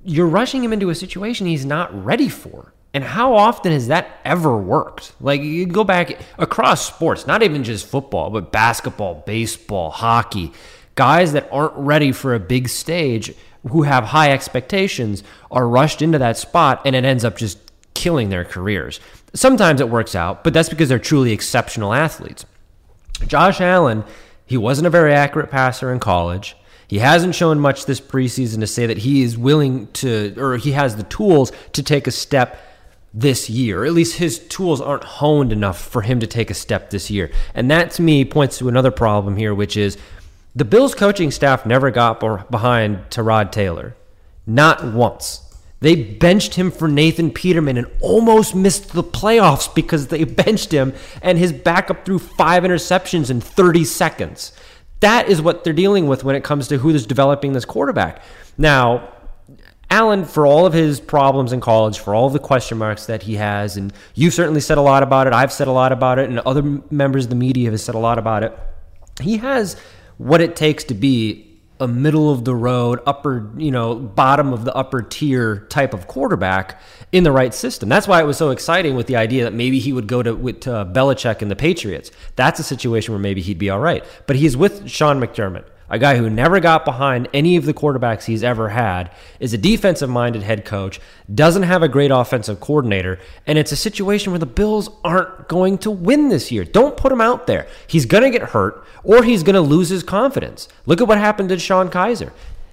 you're 0.03 0.27
rushing 0.27 0.61
him 0.61 0.73
into 0.73 0.89
a 0.89 0.95
situation 0.95 1.47
he's 1.47 1.63
not 1.63 2.03
ready 2.03 2.27
for. 2.27 2.73
And 2.93 3.05
how 3.05 3.33
often 3.33 3.71
has 3.71 3.87
that 3.87 4.19
ever 4.25 4.57
worked? 4.57 5.13
Like 5.21 5.41
you 5.41 5.67
go 5.67 5.85
back 5.85 6.19
across 6.37 6.85
sports, 6.85 7.25
not 7.25 7.43
even 7.43 7.63
just 7.63 7.87
football, 7.87 8.29
but 8.29 8.51
basketball, 8.51 9.23
baseball, 9.25 9.89
hockey. 9.89 10.51
Guys 10.95 11.31
that 11.31 11.47
aren't 11.49 11.77
ready 11.77 12.11
for 12.11 12.35
a 12.35 12.41
big 12.41 12.67
stage, 12.67 13.33
who 13.67 13.83
have 13.83 14.05
high 14.05 14.31
expectations, 14.31 15.23
are 15.51 15.67
rushed 15.67 16.01
into 16.01 16.17
that 16.19 16.37
spot 16.37 16.81
and 16.85 16.95
it 16.95 17.05
ends 17.05 17.25
up 17.25 17.37
just 17.37 17.57
killing 17.93 18.29
their 18.29 18.45
careers. 18.45 18.99
Sometimes 19.33 19.81
it 19.81 19.89
works 19.89 20.15
out, 20.15 20.43
but 20.43 20.53
that's 20.53 20.69
because 20.69 20.89
they're 20.89 20.99
truly 20.99 21.31
exceptional 21.31 21.93
athletes. 21.93 22.45
Josh 23.27 23.59
Allen, 23.59 24.03
he 24.45 24.57
wasn't 24.57 24.87
a 24.87 24.89
very 24.89 25.13
accurate 25.13 25.51
passer 25.51 25.91
in 25.91 25.99
college. 25.99 26.55
He 26.87 26.99
hasn't 26.99 27.35
shown 27.35 27.59
much 27.59 27.85
this 27.85 28.01
preseason 28.01 28.61
to 28.61 28.67
say 28.67 28.87
that 28.87 28.99
he 28.99 29.21
is 29.21 29.37
willing 29.37 29.87
to, 29.93 30.33
or 30.37 30.57
he 30.57 30.71
has 30.71 30.95
the 30.95 31.03
tools 31.03 31.51
to 31.73 31.83
take 31.83 32.07
a 32.07 32.11
step 32.11 32.59
this 33.13 33.49
year. 33.49 33.85
At 33.85 33.93
least 33.93 34.17
his 34.17 34.39
tools 34.39 34.81
aren't 34.81 35.03
honed 35.03 35.51
enough 35.51 35.79
for 35.79 36.01
him 36.01 36.19
to 36.19 36.27
take 36.27 36.49
a 36.49 36.55
step 36.55 36.89
this 36.89 37.11
year. 37.11 37.31
And 37.53 37.69
that 37.69 37.91
to 37.91 38.01
me 38.01 38.25
points 38.25 38.57
to 38.59 38.69
another 38.69 38.91
problem 38.91 39.35
here, 39.35 39.53
which 39.53 39.77
is 39.77 39.97
the 40.55 40.65
Bills 40.65 40.95
coaching 40.95 41.31
staff 41.31 41.65
never 41.65 41.91
got 41.91 42.19
behind 42.49 43.09
Tyrod 43.09 43.51
Taylor. 43.51 43.95
Not 44.45 44.83
once. 44.83 45.45
They 45.81 45.95
benched 45.95 46.55
him 46.55 46.71
for 46.71 46.87
Nathan 46.87 47.31
Peterman 47.31 47.77
and 47.77 47.87
almost 48.01 48.53
missed 48.53 48.91
the 48.91 49.03
playoffs 49.03 49.73
because 49.73 50.07
they 50.07 50.23
benched 50.25 50.71
him 50.71 50.93
and 51.21 51.37
his 51.37 51.53
backup 51.53 52.05
threw 52.05 52.19
five 52.19 52.63
interceptions 52.63 53.29
in 53.29 53.39
30 53.39 53.85
seconds. 53.85 54.51
That 54.99 55.29
is 55.29 55.41
what 55.41 55.63
they're 55.63 55.71
dealing 55.71 56.07
with 56.07 56.23
when 56.23 56.35
it 56.35 56.43
comes 56.43 56.67
to 56.67 56.77
who 56.77 56.89
is 56.89 57.05
developing 57.05 57.53
this 57.53 57.63
quarterback. 57.63 58.21
Now, 58.57 59.13
Allen, 59.89 60.25
for 60.25 60.45
all 60.45 60.65
of 60.65 60.73
his 60.73 60.99
problems 60.99 61.53
in 61.53 61.61
college, 61.61 61.99
for 61.99 62.13
all 62.13 62.27
of 62.27 62.33
the 62.33 62.39
question 62.39 62.77
marks 62.77 63.05
that 63.05 63.23
he 63.23 63.35
has, 63.35 63.77
and 63.77 63.93
you've 64.13 64.33
certainly 64.33 64.61
said 64.61 64.77
a 64.77 64.81
lot 64.81 65.01
about 65.01 65.25
it, 65.25 65.33
I've 65.33 65.53
said 65.53 65.67
a 65.67 65.71
lot 65.71 65.91
about 65.91 66.19
it, 66.19 66.29
and 66.29 66.39
other 66.39 66.61
members 66.91 67.23
of 67.23 67.29
the 67.29 67.35
media 67.35 67.71
have 67.71 67.79
said 67.79 67.95
a 67.95 67.99
lot 67.99 68.19
about 68.19 68.43
it. 68.43 68.57
He 69.21 69.37
has 69.37 69.77
what 70.19 70.41
it 70.41 70.55
takes 70.55 70.83
to 70.83 70.93
be 70.93 71.45
a 71.79 71.87
middle 71.87 72.29
of 72.29 72.43
the 72.43 72.53
road, 72.53 72.99
upper, 73.05 73.49
you 73.57 73.71
know, 73.71 73.95
bottom 73.95 74.51
of 74.51 74.65
the 74.65 74.75
upper 74.75 75.01
tier 75.01 75.65
type 75.69 75.93
of 75.93 76.07
quarterback 76.07 76.79
in 77.13 77.23
the 77.23 77.31
right 77.31 77.53
system. 77.53 77.87
That's 77.87 78.05
why 78.05 78.21
it 78.21 78.25
was 78.25 78.37
so 78.37 78.49
exciting 78.49 78.95
with 78.95 79.07
the 79.07 79.15
idea 79.15 79.45
that 79.45 79.53
maybe 79.53 79.79
he 79.79 79.93
would 79.93 80.07
go 80.07 80.21
to 80.21 80.35
with 80.35 80.67
uh, 80.67 80.85
Belichick 80.91 81.41
and 81.41 81.49
the 81.49 81.55
Patriots. 81.55 82.11
That's 82.35 82.59
a 82.59 82.63
situation 82.63 83.13
where 83.13 83.19
maybe 83.21 83.41
he'd 83.41 83.57
be 83.57 83.69
all 83.69 83.79
right. 83.79 84.03
But 84.27 84.35
he's 84.35 84.57
with 84.57 84.89
Sean 84.89 85.21
McDermott, 85.21 85.63
a 85.89 85.99
guy 85.99 86.17
who 86.17 86.29
never 86.29 86.59
got 86.59 86.85
behind 86.85 87.27
any 87.33 87.55
of 87.55 87.65
the 87.65 87.73
quarterbacks 87.73 88.25
he's 88.25 88.43
ever 88.43 88.69
had, 88.69 89.11
is 89.39 89.53
a 89.53 89.57
defensive 89.57 90.09
minded 90.09 90.43
head 90.43 90.65
coach, 90.65 90.99
doesn't 91.33 91.63
have 91.63 91.83
a 91.83 91.87
great 91.87 92.11
offensive 92.11 92.59
coordinator, 92.59 93.19
and 93.47 93.57
it's 93.57 93.71
a 93.71 93.75
situation 93.75 94.31
where 94.31 94.39
the 94.39 94.45
Bills 94.45 94.89
aren't 95.03 95.47
going 95.47 95.77
to 95.79 95.91
win 95.91 96.29
this 96.29 96.51
year. 96.51 96.63
Don't 96.63 96.97
put 96.97 97.11
him 97.11 97.21
out 97.21 97.47
there. 97.47 97.67
He's 97.87 98.05
going 98.05 98.23
to 98.23 98.29
get 98.29 98.49
hurt 98.49 98.85
or 99.03 99.23
he's 99.23 99.43
going 99.43 99.55
to 99.55 99.61
lose 99.61 99.89
his 99.89 100.03
confidence. 100.03 100.67
Look 100.85 101.01
at 101.01 101.07
what 101.07 101.17
happened 101.17 101.49
to 101.49 101.59
Sean 101.59 101.89
Kizer. 101.89 102.31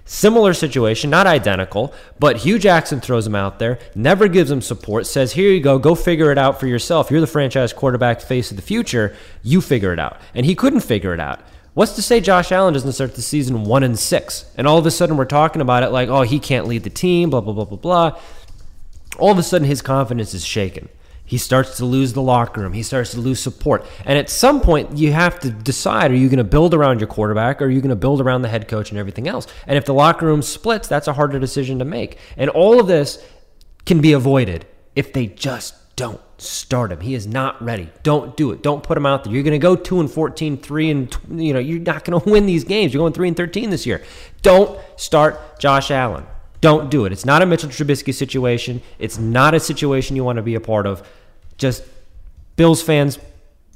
Similar 0.09 0.53
situation, 0.53 1.09
not 1.09 1.27
identical, 1.27 1.93
but 2.17 2.37
Hue 2.37 2.57
Jackson 2.57 3.01
throws 3.01 3.27
him 3.27 3.35
out 3.35 3.59
there, 3.59 3.77
never 3.93 4.29
gives 4.29 4.49
him 4.49 4.61
support, 4.61 5.05
says, 5.05 5.33
Here 5.33 5.51
you 5.51 5.59
go, 5.59 5.77
go 5.79 5.95
figure 5.95 6.31
it 6.31 6.37
out 6.37 6.61
for 6.61 6.65
yourself. 6.65 7.11
You're 7.11 7.19
the 7.19 7.27
franchise 7.27 7.73
quarterback 7.73 8.21
face 8.21 8.49
of 8.49 8.55
the 8.55 8.63
future. 8.63 9.17
You 9.43 9.59
figure 9.59 9.91
it 9.91 9.99
out. 9.99 10.21
And 10.33 10.45
he 10.45 10.55
couldn't 10.55 10.79
figure 10.79 11.13
it 11.13 11.19
out. 11.19 11.41
What's 11.77 11.93
to 11.93 12.01
say 12.01 12.21
Josh 12.21 12.51
Allen 12.51 12.73
doesn't 12.73 12.93
start 12.93 13.13
the 13.13 13.21
season 13.21 13.63
one 13.63 13.83
and 13.83 13.99
six? 13.99 14.51
And 14.57 14.65
all 14.65 14.79
of 14.79 14.87
a 14.87 14.89
sudden 14.89 15.15
we're 15.15 15.25
talking 15.25 15.61
about 15.61 15.83
it 15.83 15.89
like, 15.89 16.09
oh, 16.09 16.23
he 16.23 16.39
can't 16.39 16.65
lead 16.65 16.81
the 16.81 16.89
team, 16.89 17.29
blah, 17.29 17.39
blah, 17.39 17.53
blah, 17.53 17.65
blah, 17.65 17.77
blah. 17.77 18.19
All 19.19 19.29
of 19.29 19.37
a 19.37 19.43
sudden 19.43 19.67
his 19.67 19.83
confidence 19.83 20.33
is 20.33 20.43
shaken. 20.43 20.89
He 21.23 21.37
starts 21.37 21.77
to 21.77 21.85
lose 21.85 22.13
the 22.13 22.21
locker 22.23 22.61
room. 22.61 22.73
He 22.73 22.81
starts 22.81 23.11
to 23.11 23.19
lose 23.19 23.39
support. 23.39 23.85
And 24.05 24.17
at 24.17 24.31
some 24.31 24.59
point, 24.59 24.97
you 24.97 25.11
have 25.11 25.39
to 25.41 25.51
decide 25.51 26.09
are 26.09 26.15
you 26.15 26.29
going 26.29 26.39
to 26.39 26.43
build 26.43 26.73
around 26.73 26.99
your 26.99 27.09
quarterback 27.09 27.61
or 27.61 27.65
are 27.65 27.69
you 27.69 27.79
going 27.79 27.89
to 27.89 27.95
build 27.95 28.21
around 28.21 28.41
the 28.41 28.49
head 28.49 28.67
coach 28.67 28.89
and 28.89 28.97
everything 28.97 29.27
else? 29.27 29.45
And 29.67 29.77
if 29.77 29.85
the 29.85 29.93
locker 29.93 30.25
room 30.25 30.41
splits, 30.41 30.87
that's 30.87 31.07
a 31.07 31.13
harder 31.13 31.37
decision 31.37 31.77
to 31.77 31.85
make. 31.85 32.17
And 32.37 32.49
all 32.49 32.79
of 32.79 32.87
this 32.87 33.23
can 33.85 34.01
be 34.01 34.13
avoided 34.13 34.65
if 34.95 35.13
they 35.13 35.27
just 35.27 35.95
don't 35.95 36.21
start 36.37 36.91
him. 36.91 37.01
He 37.01 37.13
is 37.13 37.25
not 37.27 37.61
ready. 37.63 37.89
Don't 38.03 38.35
do 38.37 38.51
it. 38.51 38.61
Don't 38.61 38.83
put 38.83 38.97
him 38.97 39.05
out 39.05 39.23
there. 39.23 39.33
You're 39.33 39.43
going 39.43 39.53
to 39.53 39.59
go 39.59 39.75
2 39.75 39.99
and 39.99 40.11
14, 40.11 40.57
3 40.57 40.89
and 40.89 41.17
you 41.31 41.53
know, 41.53 41.59
you're 41.59 41.79
not 41.79 42.05
going 42.05 42.19
to 42.23 42.29
win 42.29 42.45
these 42.45 42.63
games. 42.63 42.93
You're 42.93 43.01
going 43.01 43.13
3 43.13 43.29
and 43.29 43.37
13 43.37 43.69
this 43.69 43.85
year. 43.85 44.03
Don't 44.41 44.79
start 44.95 45.59
Josh 45.59 45.91
Allen. 45.91 46.25
Don't 46.61 46.89
do 46.89 47.05
it. 47.05 47.11
It's 47.11 47.25
not 47.25 47.41
a 47.41 47.45
Mitchell 47.45 47.69
Trubisky 47.69 48.13
situation. 48.13 48.81
It's 48.99 49.17
not 49.17 49.53
a 49.53 49.59
situation 49.59 50.15
you 50.15 50.23
want 50.23 50.37
to 50.37 50.41
be 50.41 50.55
a 50.55 50.61
part 50.61 50.87
of. 50.87 51.07
Just 51.57 51.83
Bills 52.55 52.81
fans 52.81 53.19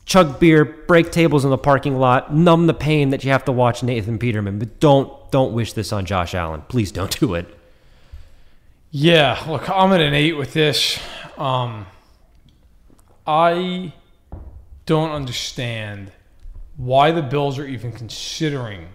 chug 0.05 0.39
beer, 0.39 0.65
break 0.65 1.11
tables 1.11 1.45
in 1.45 1.51
the 1.51 1.57
parking 1.57 1.97
lot, 1.97 2.33
numb 2.33 2.67
the 2.67 2.73
pain 2.73 3.11
that 3.11 3.23
you 3.23 3.31
have 3.31 3.45
to 3.45 3.51
watch 3.51 3.83
Nathan 3.83 4.19
Peterman, 4.19 4.59
but 4.59 4.79
don't 4.79 5.09
don't 5.31 5.53
wish 5.53 5.71
this 5.73 5.93
on 5.93 6.05
Josh 6.05 6.35
Allen. 6.35 6.63
Please 6.67 6.91
don't 6.91 7.17
do 7.19 7.35
it. 7.35 7.47
Yeah, 8.91 9.41
look, 9.47 9.69
I'm 9.69 9.93
at 9.93 10.01
an 10.01 10.13
eight 10.13 10.33
with 10.33 10.51
this. 10.51 10.99
Um, 11.37 11.85
I 13.25 13.93
don't 14.85 15.11
understand 15.11 16.11
why 16.77 17.11
the 17.11 17.21
Bills 17.21 17.59
are 17.59 17.65
even 17.65 17.91
considering, 17.91 18.89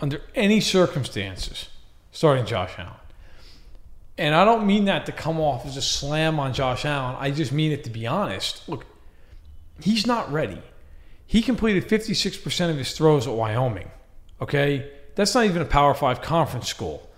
under 0.00 0.20
any 0.34 0.60
circumstances, 0.60 1.68
starting 2.12 2.44
Josh 2.44 2.74
Allen. 2.78 2.92
And 4.16 4.34
I 4.34 4.44
don't 4.44 4.66
mean 4.66 4.84
that 4.84 5.06
to 5.06 5.12
come 5.12 5.40
off 5.40 5.66
as 5.66 5.76
a 5.76 5.82
slam 5.82 6.38
on 6.38 6.52
Josh 6.52 6.84
Allen. 6.84 7.16
I 7.18 7.30
just 7.30 7.52
mean 7.52 7.72
it 7.72 7.84
to 7.84 7.90
be 7.90 8.06
honest. 8.06 8.68
Look, 8.68 8.86
he's 9.80 10.06
not 10.06 10.30
ready. 10.32 10.62
He 11.26 11.42
completed 11.42 11.88
56% 11.88 12.70
of 12.70 12.76
his 12.76 12.92
throws 12.92 13.26
at 13.26 13.34
Wyoming. 13.34 13.90
Okay? 14.40 14.90
That's 15.14 15.34
not 15.34 15.46
even 15.46 15.62
a 15.62 15.66
Power 15.66 15.94
Five 15.94 16.22
conference 16.22 16.68
school. 16.68 17.08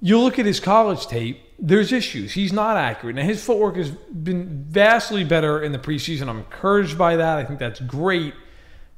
You 0.00 0.18
look 0.20 0.38
at 0.38 0.46
his 0.46 0.60
college 0.60 1.06
tape, 1.06 1.40
there's 1.58 1.92
issues. 1.92 2.32
He's 2.32 2.52
not 2.52 2.76
accurate. 2.76 3.16
Now, 3.16 3.22
his 3.22 3.42
footwork 3.42 3.76
has 3.76 3.90
been 3.90 4.64
vastly 4.68 5.24
better 5.24 5.62
in 5.62 5.72
the 5.72 5.78
preseason. 5.78 6.28
I'm 6.28 6.38
encouraged 6.38 6.96
by 6.96 7.16
that. 7.16 7.38
I 7.38 7.44
think 7.44 7.58
that's 7.58 7.80
great. 7.80 8.34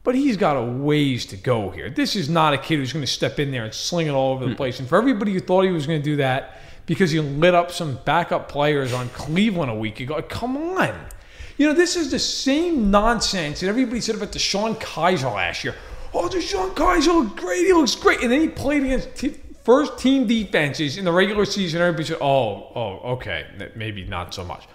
But 0.02 0.14
he's 0.14 0.36
got 0.36 0.56
a 0.56 0.62
ways 0.62 1.26
to 1.26 1.36
go 1.36 1.70
here. 1.70 1.90
This 1.90 2.16
is 2.16 2.28
not 2.28 2.54
a 2.54 2.58
kid 2.58 2.76
who's 2.76 2.92
going 2.92 3.04
to 3.04 3.10
step 3.10 3.38
in 3.38 3.50
there 3.50 3.64
and 3.64 3.74
sling 3.74 4.06
it 4.06 4.10
all 4.10 4.32
over 4.32 4.44
the 4.44 4.50
hmm. 4.50 4.56
place. 4.56 4.78
And 4.78 4.88
for 4.88 4.96
everybody 4.96 5.32
who 5.32 5.40
thought 5.40 5.62
he 5.62 5.70
was 5.70 5.86
going 5.86 6.00
to 6.00 6.04
do 6.04 6.16
that 6.16 6.58
because 6.86 7.10
he 7.10 7.20
lit 7.20 7.54
up 7.54 7.70
some 7.70 7.98
backup 8.04 8.48
players 8.48 8.92
on 8.92 9.08
Cleveland 9.10 9.70
a 9.70 9.74
week 9.74 10.00
ago, 10.00 10.20
come 10.22 10.56
on. 10.56 10.94
You 11.56 11.66
know, 11.66 11.74
this 11.74 11.96
is 11.96 12.10
the 12.10 12.18
same 12.18 12.90
nonsense 12.90 13.60
that 13.60 13.68
everybody 13.68 14.00
said 14.00 14.16
about 14.16 14.32
DeShone 14.32 14.80
Kizer 14.80 15.34
last 15.34 15.64
year. 15.64 15.74
Oh, 16.14 16.28
DeShone 16.28 16.74
Kizer 16.74 17.36
great. 17.36 17.66
He 17.66 17.72
looks 17.74 17.94
great. 17.94 18.22
And 18.22 18.32
then 18.32 18.40
he 18.40 18.48
played 18.48 18.82
against 18.82 19.14
t- 19.16 19.36
first 19.64 19.98
team 19.98 20.26
defenses 20.26 20.96
in 20.96 21.04
the 21.04 21.12
regular 21.12 21.44
season. 21.44 21.80
Everybody 21.80 22.04
said, 22.04 22.18
oh, 22.20 22.72
oh, 22.74 23.12
okay, 23.12 23.46
maybe 23.74 24.04
not 24.04 24.34
so 24.34 24.44
much. 24.44 24.66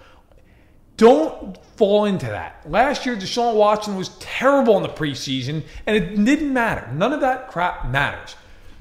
Don't 0.96 1.58
fall 1.76 2.06
into 2.06 2.26
that. 2.26 2.62
Last 2.70 3.04
year, 3.04 3.16
Deshaun 3.16 3.54
Watson 3.54 3.96
was 3.96 4.08
terrible 4.18 4.76
in 4.78 4.82
the 4.82 4.88
preseason, 4.88 5.62
and 5.86 5.96
it 5.96 6.16
didn't 6.24 6.52
matter. 6.52 6.90
None 6.92 7.12
of 7.12 7.20
that 7.20 7.48
crap 7.48 7.88
matters. 7.90 8.34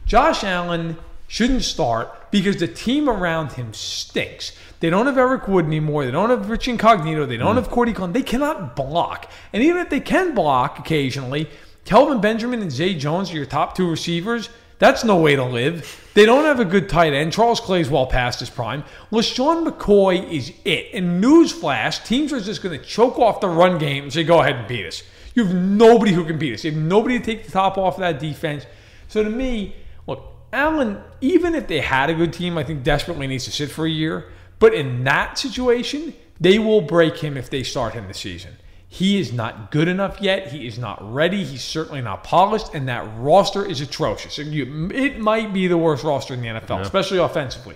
Josh 0.06 0.44
Allen 0.44 0.98
shouldn't 1.28 1.64
start 1.64 2.32
because 2.32 2.58
the 2.58 2.68
team 2.68 3.10
around 3.10 3.52
him 3.54 3.74
stinks. 3.74 4.54
They 4.80 4.90
don't 4.90 5.08
have 5.08 5.18
Eric 5.18 5.48
Wood 5.48 5.66
anymore. 5.66 6.06
They 6.06 6.12
don't 6.12 6.30
have 6.30 6.50
Rich 6.50 6.68
Incognito. 6.68 7.26
They 7.26 7.38
don't 7.38 7.56
hmm. 7.56 7.62
have 7.64 7.70
Cordy 7.70 7.92
Conn. 7.92 8.14
They 8.14 8.22
cannot 8.22 8.76
block. 8.76 9.30
And 9.52 9.64
even 9.64 9.82
if 9.82 9.90
they 9.90 10.00
can 10.00 10.36
block 10.36 10.80
occasionally, 10.80 11.50
Kelvin 11.86 12.22
Benjamin 12.22 12.62
and 12.62 12.72
Zay 12.72 12.96
Jones 12.96 13.32
are 13.32 13.36
your 13.36 13.46
top 13.46 13.76
two 13.76 13.90
receivers. 13.90 14.50
That's 14.78 15.04
no 15.04 15.18
way 15.18 15.36
to 15.36 15.46
live. 15.46 16.02
They 16.16 16.26
don't 16.26 16.46
have 16.46 16.60
a 16.60 16.66
good 16.66 16.90
tight 16.90 17.14
end. 17.14 17.34
Charles 17.34 17.60
Clay's 17.60 17.90
well 17.90 18.08
past 18.08 18.40
his 18.40 18.50
prime. 18.50 18.84
LeSean 19.12 19.68
McCoy 19.68 20.30
is 20.30 20.54
it. 20.64 20.90
And 20.94 21.24
newsflash, 21.24 22.06
teams 22.06 22.34
are 22.34 22.42
just 22.42 22.62
going 22.62 22.78
to 22.78 22.86
choke 22.86 23.18
off 23.18 23.42
the 23.42 23.50
run 23.50 23.78
game 23.78 24.04
and 24.04 24.14
say, 24.14 24.24
go 24.24 24.42
ahead 24.42 24.56
and 24.56 24.68
beat 24.68 24.86
us. 24.86 25.04
You 25.34 25.46
have 25.46 25.56
nobody 25.56 26.12
who 26.12 26.26
can 26.26 26.38
beat 26.38 26.54
us. 26.54 26.64
You 26.64 26.72
have 26.72 26.82
nobody 26.82 27.20
to 27.20 27.26
take 27.26 27.46
the 27.46 27.52
top 27.52 27.78
off 27.78 27.96
of 27.96 28.00
that 28.02 28.20
defense. 28.20 28.66
So 29.08 29.24
to 29.24 29.30
me, 29.30 29.76
look, 30.08 30.24
Allen, 30.54 31.02
even 31.22 31.56
if 31.56 31.68
they 31.68 31.82
had 31.82 32.10
a 32.10 32.14
good 32.14 32.32
team, 32.32 32.58
I 32.58 32.64
think 32.64 32.84
desperately 32.84 33.28
needs 33.28 33.46
to 33.46 33.52
sit 33.52 33.70
for 33.70 33.86
a 33.86 33.90
year. 33.90 34.26
But 34.60 34.74
in 34.74 35.04
that 35.04 35.38
situation, 35.38 36.14
they 36.40 36.60
will 36.60 36.82
break 36.82 37.18
him 37.18 37.38
if 37.38 37.50
they 37.50 37.64
start 37.64 37.94
him 37.94 38.08
this 38.08 38.20
season. 38.20 38.56
He 38.96 39.20
is 39.20 39.34
not 39.34 39.72
good 39.72 39.90
enough 39.90 40.22
yet. 40.22 40.54
He 40.54 40.66
is 40.66 40.80
not 40.80 41.00
ready. 41.14 41.44
He's 41.44 41.66
certainly 41.66 42.00
not 42.00 42.24
polished, 42.24 42.74
and 42.74 42.88
that 42.88 43.06
roster 43.18 43.66
is 43.66 43.82
atrocious. 43.82 44.40
It 44.40 45.20
might 45.20 45.52
be 45.52 45.68
the 45.68 45.78
worst 45.78 46.06
roster 46.06 46.34
in 46.34 46.40
the 46.40 46.48
NFL, 46.48 46.70
yeah. 46.70 46.82
especially 46.82 47.18
offensively. 47.18 47.76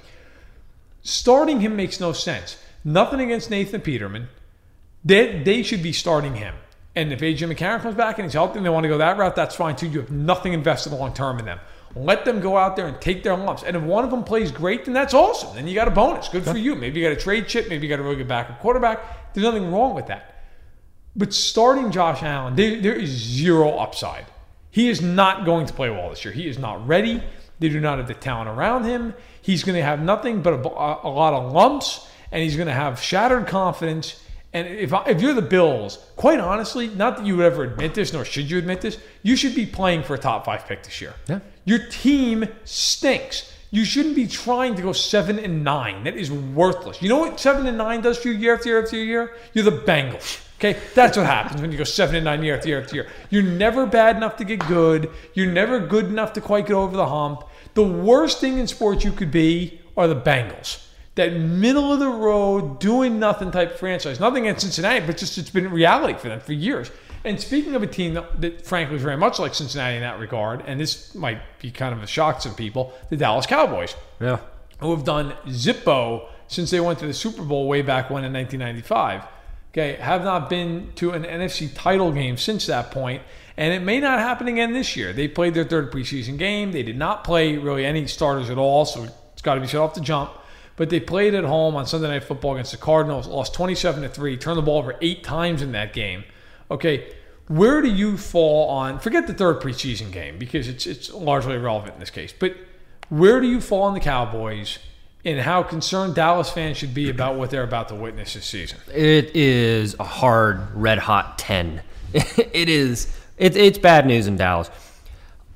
Starting 1.01 1.59
him 1.59 1.75
makes 1.75 1.99
no 1.99 2.13
sense. 2.13 2.55
Nothing 2.85 3.19
against 3.19 3.49
Nathan 3.49 3.81
Peterman. 3.81 4.29
They, 5.03 5.43
they 5.43 5.61
should 5.61 5.83
be 5.83 5.91
starting 5.91 6.35
him. 6.35 6.55
And 6.95 7.11
if 7.11 7.19
AJ 7.19 7.53
McCarron 7.53 7.81
comes 7.81 7.95
back 7.95 8.17
and 8.17 8.25
he's 8.25 8.31
healthy 8.31 8.55
and 8.55 8.65
they 8.65 8.69
want 8.69 8.85
to 8.85 8.87
go 8.87 8.99
that 8.99 9.17
route, 9.17 9.35
that's 9.35 9.57
fine 9.57 9.75
too. 9.75 9.89
You 9.89 9.99
have 9.99 10.11
nothing 10.11 10.53
invested 10.53 10.93
long 10.93 11.13
term 11.13 11.37
in 11.39 11.43
them. 11.43 11.59
Let 11.95 12.23
them 12.23 12.39
go 12.39 12.55
out 12.55 12.77
there 12.77 12.87
and 12.87 13.01
take 13.01 13.23
their 13.23 13.35
lumps. 13.35 13.63
And 13.63 13.75
if 13.75 13.83
one 13.83 14.05
of 14.05 14.11
them 14.11 14.23
plays 14.23 14.53
great, 14.53 14.85
then 14.85 14.93
that's 14.93 15.13
awesome. 15.13 15.53
Then 15.53 15.67
you 15.67 15.75
got 15.75 15.89
a 15.89 15.91
bonus. 15.91 16.29
Good 16.29 16.45
for 16.45 16.57
you. 16.57 16.75
Maybe 16.75 17.01
you 17.01 17.05
got 17.05 17.11
a 17.11 17.19
trade 17.19 17.49
chip. 17.49 17.67
Maybe 17.67 17.85
you 17.85 17.89
got 17.93 17.99
a 17.99 18.03
really 18.03 18.15
good 18.15 18.29
backup 18.29 18.61
quarterback. 18.61 19.33
There's 19.33 19.43
nothing 19.43 19.69
wrong 19.69 19.95
with 19.95 20.07
that. 20.07 20.38
But 21.19 21.33
starting 21.33 21.91
Josh 21.91 22.23
Allen, 22.23 22.55
there, 22.55 22.79
there 22.79 22.95
is 22.95 23.09
zero 23.09 23.71
upside. 23.71 24.25
He 24.71 24.87
is 24.89 25.01
not 25.01 25.43
going 25.43 25.65
to 25.65 25.73
play 25.73 25.89
well 25.89 26.09
this 26.09 26.23
year. 26.23 26.33
He 26.33 26.47
is 26.47 26.57
not 26.57 26.87
ready. 26.87 27.21
They 27.59 27.67
do 27.67 27.81
not 27.81 27.97
have 27.97 28.07
the 28.07 28.13
talent 28.13 28.49
around 28.49 28.85
him. 28.85 29.13
He's 29.41 29.65
going 29.65 29.75
to 29.75 29.83
have 29.83 30.01
nothing 30.01 30.41
but 30.41 30.53
a, 30.53 30.57
a 30.57 31.11
lot 31.11 31.33
of 31.33 31.51
lumps, 31.51 32.07
and 32.31 32.41
he's 32.41 32.55
going 32.55 32.69
to 32.69 32.73
have 32.73 33.01
shattered 33.01 33.47
confidence. 33.47 34.23
And 34.53 34.65
if, 34.65 34.93
if 35.07 35.21
you're 35.21 35.33
the 35.33 35.41
Bills, 35.41 35.97
quite 36.15 36.39
honestly, 36.39 36.87
not 36.87 37.17
that 37.17 37.25
you 37.25 37.35
would 37.35 37.45
ever 37.45 37.65
admit 37.65 37.95
this, 37.95 38.13
nor 38.13 38.23
should 38.23 38.49
you 38.49 38.57
admit 38.57 38.79
this, 38.79 38.97
you 39.21 39.35
should 39.35 39.55
be 39.55 39.65
playing 39.65 40.03
for 40.03 40.13
a 40.13 40.17
top 40.17 40.45
five 40.45 40.65
pick 40.67 40.83
this 40.83 41.01
year. 41.01 41.15
Yeah. 41.27 41.41
Your 41.65 41.79
team 41.89 42.45
stinks. 42.63 43.53
You 43.71 43.83
shouldn't 43.83 44.15
be 44.15 44.25
trying 44.25 44.75
to 44.75 44.81
go 44.81 44.93
seven 44.93 45.37
and 45.37 45.65
nine. 45.65 46.05
That 46.05 46.15
is 46.15 46.31
worthless. 46.31 47.01
You 47.01 47.09
know 47.09 47.19
what 47.19 47.41
seven 47.41 47.67
and 47.67 47.77
nine 47.77 47.99
does 47.99 48.17
for 48.17 48.29
you 48.29 48.35
year 48.35 48.55
after 48.55 48.69
year 48.69 48.83
after 48.83 48.95
year? 48.95 49.33
You're 49.53 49.65
the 49.65 49.71
Bengals. 49.71 50.45
Okay, 50.59 50.77
that's 50.93 51.15
what 51.15 51.25
happens 51.25 51.61
when 51.61 51.71
you 51.71 51.77
go 51.77 51.85
seven 51.85 52.17
and 52.17 52.25
nine 52.25 52.43
year 52.43 52.57
after 52.57 52.67
year 52.67 52.81
after 52.81 52.93
year. 52.93 53.07
You're 53.29 53.43
never 53.43 53.85
bad 53.85 54.17
enough 54.17 54.35
to 54.37 54.43
get 54.43 54.59
good. 54.67 55.09
You're 55.33 55.49
never 55.49 55.79
good 55.79 56.07
enough 56.07 56.33
to 56.33 56.41
quite 56.41 56.67
get 56.67 56.73
over 56.73 56.97
the 56.97 57.07
hump. 57.07 57.45
The 57.75 57.83
worst 57.83 58.41
thing 58.41 58.57
in 58.57 58.67
sports 58.67 59.05
you 59.05 59.13
could 59.13 59.31
be 59.31 59.79
are 59.95 60.05
the 60.05 60.19
Bengals. 60.19 60.85
That 61.15 61.31
middle 61.33 61.93
of 61.93 61.99
the 61.99 62.09
road, 62.09 62.79
doing 62.81 63.19
nothing 63.19 63.51
type 63.51 63.77
franchise. 63.77 64.19
Nothing 64.19 64.47
against 64.47 64.63
Cincinnati, 64.63 65.05
but 65.05 65.15
just 65.15 65.37
it's 65.37 65.49
been 65.49 65.71
reality 65.71 66.19
for 66.19 66.27
them 66.27 66.41
for 66.41 66.51
years. 66.51 66.91
And 67.23 67.39
speaking 67.39 67.73
of 67.75 67.81
a 67.81 67.87
team 67.87 68.15
that, 68.15 68.41
that, 68.41 68.65
frankly 68.65 68.97
is 68.97 69.01
very 69.01 69.15
much 69.15 69.39
like 69.39 69.55
Cincinnati 69.55 69.95
in 69.95 70.01
that 70.01 70.19
regard, 70.19 70.61
and 70.67 70.77
this 70.77 71.15
might 71.15 71.39
be 71.61 71.71
kind 71.71 71.93
of 71.93 72.03
a 72.03 72.07
shock 72.07 72.37
to 72.37 72.49
some 72.49 72.55
people, 72.55 72.93
the 73.09 73.15
Dallas 73.15 73.45
Cowboys. 73.45 73.95
Yeah. 74.19 74.39
Who 74.81 74.93
have 74.93 75.05
done 75.05 75.35
Zippo 75.47 76.27
since 76.49 76.69
they 76.69 76.81
went 76.81 76.99
to 76.99 77.07
the 77.07 77.13
Super 77.13 77.43
Bowl 77.43 77.65
way 77.69 77.81
back 77.81 78.09
when 78.09 78.25
in 78.25 78.33
1995 78.33 79.38
okay, 79.71 79.93
have 79.95 80.23
not 80.23 80.49
been 80.49 80.91
to 80.95 81.11
an 81.11 81.23
NFC 81.23 81.69
title 81.73 82.11
game 82.11 82.37
since 82.37 82.65
that 82.67 82.91
point, 82.91 83.21
and 83.57 83.73
it 83.73 83.81
may 83.81 83.99
not 83.99 84.19
happen 84.19 84.47
again 84.47 84.73
this 84.73 84.95
year. 84.95 85.13
They 85.13 85.27
played 85.27 85.53
their 85.53 85.63
third 85.63 85.91
preseason 85.91 86.37
game. 86.37 86.71
They 86.71 86.83
did 86.83 86.97
not 86.97 87.23
play 87.23 87.57
really 87.57 87.85
any 87.85 88.07
starters 88.07 88.49
at 88.49 88.57
all, 88.57 88.85
so 88.85 89.07
it's 89.33 89.41
got 89.41 89.55
to 89.55 89.61
be 89.61 89.67
shut 89.67 89.81
off 89.81 89.93
the 89.93 90.01
jump. 90.01 90.31
But 90.75 90.89
they 90.89 91.01
played 91.01 91.33
at 91.33 91.43
home 91.43 91.75
on 91.75 91.85
Sunday 91.85 92.07
Night 92.07 92.23
Football 92.23 92.53
against 92.53 92.71
the 92.71 92.77
Cardinals, 92.77 93.27
lost 93.27 93.53
27 93.53 94.03
to 94.03 94.09
3, 94.09 94.37
turned 94.37 94.57
the 94.57 94.61
ball 94.61 94.77
over 94.79 94.95
eight 95.01 95.25
times 95.25 95.61
in 95.61 95.73
that 95.73 95.91
game. 95.91 96.23
Okay, 96.71 97.13
where 97.49 97.81
do 97.81 97.89
you 97.89 98.15
fall 98.15 98.69
on 98.69 98.99
forget 98.99 99.25
the 99.25 99.33
third 99.33 99.59
preseason 99.59 100.11
game 100.11 100.37
because 100.37 100.67
it's 100.67 100.85
it's 100.85 101.11
largely 101.11 101.55
irrelevant 101.55 101.95
in 101.95 101.99
this 101.99 102.11
case, 102.11 102.31
but 102.31 102.55
where 103.09 103.41
do 103.41 103.47
you 103.47 103.59
fall 103.59 103.83
on 103.83 103.93
the 103.95 103.99
Cowboys 103.99 104.77
and 105.25 105.39
how 105.39 105.63
concerned 105.63 106.15
Dallas 106.15 106.49
fans 106.49 106.77
should 106.77 106.93
be 106.93 107.09
about 107.09 107.35
what 107.35 107.49
they're 107.49 107.63
about 107.63 107.89
to 107.89 107.95
witness 107.95 108.33
this 108.33 108.45
season. 108.45 108.79
It 108.93 109.35
is 109.35 109.95
a 109.99 110.03
hard, 110.03 110.73
red 110.73 110.97
hot 110.97 111.37
10. 111.37 111.81
it 112.13 112.69
is. 112.69 113.15
It, 113.37 113.55
it's 113.55 113.77
bad 113.77 114.05
news 114.05 114.27
in 114.27 114.37
Dallas. 114.37 114.69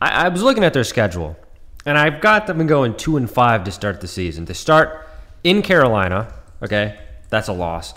I, 0.02 0.26
I, 0.26 0.30
was 0.30 0.44
looking 0.44 0.64
at 0.64 0.74
their 0.74 0.84
schedule, 0.84 1.38
and 1.86 1.98
I've 1.98 2.22
got 2.22 2.48
them 2.48 2.66
going 2.68 2.96
2 2.96 3.18
and 3.18 3.30
5 3.30 3.64
to 3.64 3.72
start 3.72 4.02
the 4.02 4.08
season. 4.08 4.46
To 4.48 4.54
start 4.54 5.08
in 5.44 5.62
Carolina, 5.62 6.34
okay, 6.62 7.00
that's 7.30 7.48
a 7.48 7.54
loss. 7.54 7.94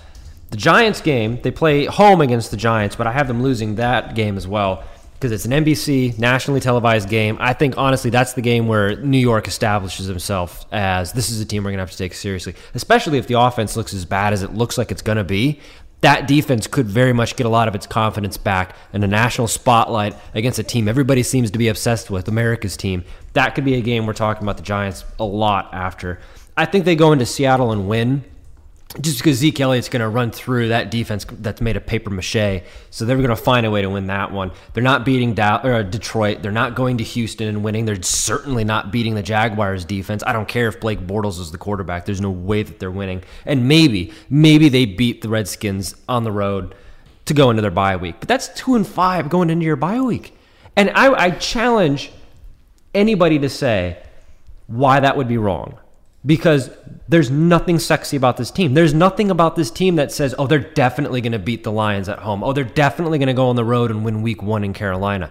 The 0.50 0.56
Giants 0.56 1.00
game, 1.00 1.40
they 1.42 1.50
play 1.50 1.86
home 1.86 2.20
against 2.20 2.52
the 2.52 2.56
Giants, 2.56 2.94
but 2.94 3.08
I 3.08 3.12
have 3.12 3.26
them 3.26 3.42
losing 3.42 3.74
that 3.74 4.14
game 4.14 4.36
as 4.36 4.46
well 4.46 4.84
because 5.18 5.32
it's 5.32 5.46
an 5.46 5.52
NBC 5.52 6.18
nationally 6.18 6.60
televised 6.60 7.08
game. 7.08 7.38
I 7.40 7.54
think 7.54 7.78
honestly 7.78 8.10
that's 8.10 8.34
the 8.34 8.42
game 8.42 8.68
where 8.68 8.96
New 8.96 9.18
York 9.18 9.48
establishes 9.48 10.06
himself 10.06 10.66
as 10.70 11.12
this 11.12 11.30
is 11.30 11.40
a 11.40 11.44
team 11.44 11.64
we're 11.64 11.70
going 11.70 11.78
to 11.78 11.82
have 11.82 11.90
to 11.90 11.96
take 11.96 12.12
seriously, 12.12 12.54
especially 12.74 13.18
if 13.18 13.26
the 13.26 13.40
offense 13.40 13.76
looks 13.76 13.94
as 13.94 14.04
bad 14.04 14.32
as 14.32 14.42
it 14.42 14.54
looks 14.54 14.76
like 14.76 14.90
it's 14.90 15.02
going 15.02 15.18
to 15.18 15.24
be. 15.24 15.58
That 16.02 16.28
defense 16.28 16.66
could 16.66 16.86
very 16.86 17.14
much 17.14 17.36
get 17.36 17.46
a 17.46 17.48
lot 17.48 17.66
of 17.66 17.74
its 17.74 17.86
confidence 17.86 18.36
back 18.36 18.76
in 18.92 19.02
a 19.02 19.06
national 19.06 19.48
spotlight 19.48 20.14
against 20.34 20.58
a 20.58 20.62
team 20.62 20.86
everybody 20.86 21.22
seems 21.22 21.50
to 21.50 21.58
be 21.58 21.68
obsessed 21.68 22.10
with, 22.10 22.28
America's 22.28 22.76
team. 22.76 23.02
That 23.32 23.54
could 23.54 23.64
be 23.64 23.74
a 23.74 23.80
game 23.80 24.06
we're 24.06 24.12
talking 24.12 24.42
about 24.42 24.58
the 24.58 24.62
Giants 24.62 25.04
a 25.18 25.24
lot 25.24 25.72
after. 25.72 26.20
I 26.56 26.66
think 26.66 26.84
they 26.84 26.94
go 26.94 27.12
into 27.12 27.24
Seattle 27.24 27.72
and 27.72 27.88
win 27.88 28.24
just 29.00 29.18
because 29.18 29.36
Zeke 29.36 29.60
Elliott's 29.60 29.88
going 29.88 30.00
to 30.00 30.08
run 30.08 30.30
through 30.30 30.68
that 30.68 30.90
defense 30.90 31.26
that's 31.30 31.60
made 31.60 31.76
of 31.76 31.86
paper 31.86 32.10
mache. 32.10 32.62
So 32.90 33.04
they're 33.04 33.16
going 33.16 33.28
to 33.28 33.36
find 33.36 33.66
a 33.66 33.70
way 33.70 33.82
to 33.82 33.90
win 33.90 34.06
that 34.06 34.32
one. 34.32 34.52
They're 34.72 34.82
not 34.82 35.04
beating 35.04 35.38
or 35.38 35.72
uh, 35.72 35.82
Detroit. 35.82 36.42
They're 36.42 36.52
not 36.52 36.74
going 36.74 36.98
to 36.98 37.04
Houston 37.04 37.48
and 37.48 37.62
winning. 37.62 37.84
They're 37.84 38.02
certainly 38.02 38.64
not 38.64 38.90
beating 38.90 39.14
the 39.14 39.22
Jaguars 39.22 39.84
defense. 39.84 40.22
I 40.26 40.32
don't 40.32 40.48
care 40.48 40.68
if 40.68 40.80
Blake 40.80 41.00
Bortles 41.00 41.38
is 41.38 41.50
the 41.52 41.58
quarterback. 41.58 42.06
There's 42.06 42.20
no 42.20 42.30
way 42.30 42.62
that 42.62 42.78
they're 42.78 42.90
winning. 42.90 43.22
And 43.44 43.68
maybe, 43.68 44.12
maybe 44.30 44.68
they 44.68 44.86
beat 44.86 45.22
the 45.22 45.28
Redskins 45.28 45.94
on 46.08 46.24
the 46.24 46.32
road 46.32 46.74
to 47.26 47.34
go 47.34 47.50
into 47.50 47.62
their 47.62 47.70
bye 47.70 47.96
week. 47.96 48.16
But 48.20 48.28
that's 48.28 48.48
two 48.48 48.74
and 48.76 48.86
five 48.86 49.28
going 49.28 49.50
into 49.50 49.66
your 49.66 49.76
bye 49.76 50.00
week. 50.00 50.36
And 50.74 50.90
I, 50.90 51.12
I 51.12 51.30
challenge 51.30 52.12
anybody 52.94 53.38
to 53.40 53.48
say 53.48 54.02
why 54.66 55.00
that 55.00 55.16
would 55.16 55.28
be 55.28 55.38
wrong 55.38 55.78
because 56.26 56.70
there's 57.08 57.30
nothing 57.30 57.78
sexy 57.78 58.16
about 58.16 58.36
this 58.36 58.50
team. 58.50 58.74
There's 58.74 58.92
nothing 58.92 59.30
about 59.30 59.54
this 59.54 59.70
team 59.70 59.96
that 59.96 60.10
says, 60.10 60.34
oh, 60.38 60.46
they're 60.46 60.58
definitely 60.58 61.20
going 61.20 61.32
to 61.32 61.38
beat 61.38 61.62
the 61.62 61.72
Lions 61.72 62.08
at 62.08 62.18
home. 62.18 62.42
Oh, 62.42 62.52
they're 62.52 62.64
definitely 62.64 63.18
going 63.18 63.28
to 63.28 63.34
go 63.34 63.48
on 63.48 63.56
the 63.56 63.64
road 63.64 63.90
and 63.90 64.04
win 64.04 64.22
week 64.22 64.42
one 64.42 64.64
in 64.64 64.72
Carolina. 64.72 65.30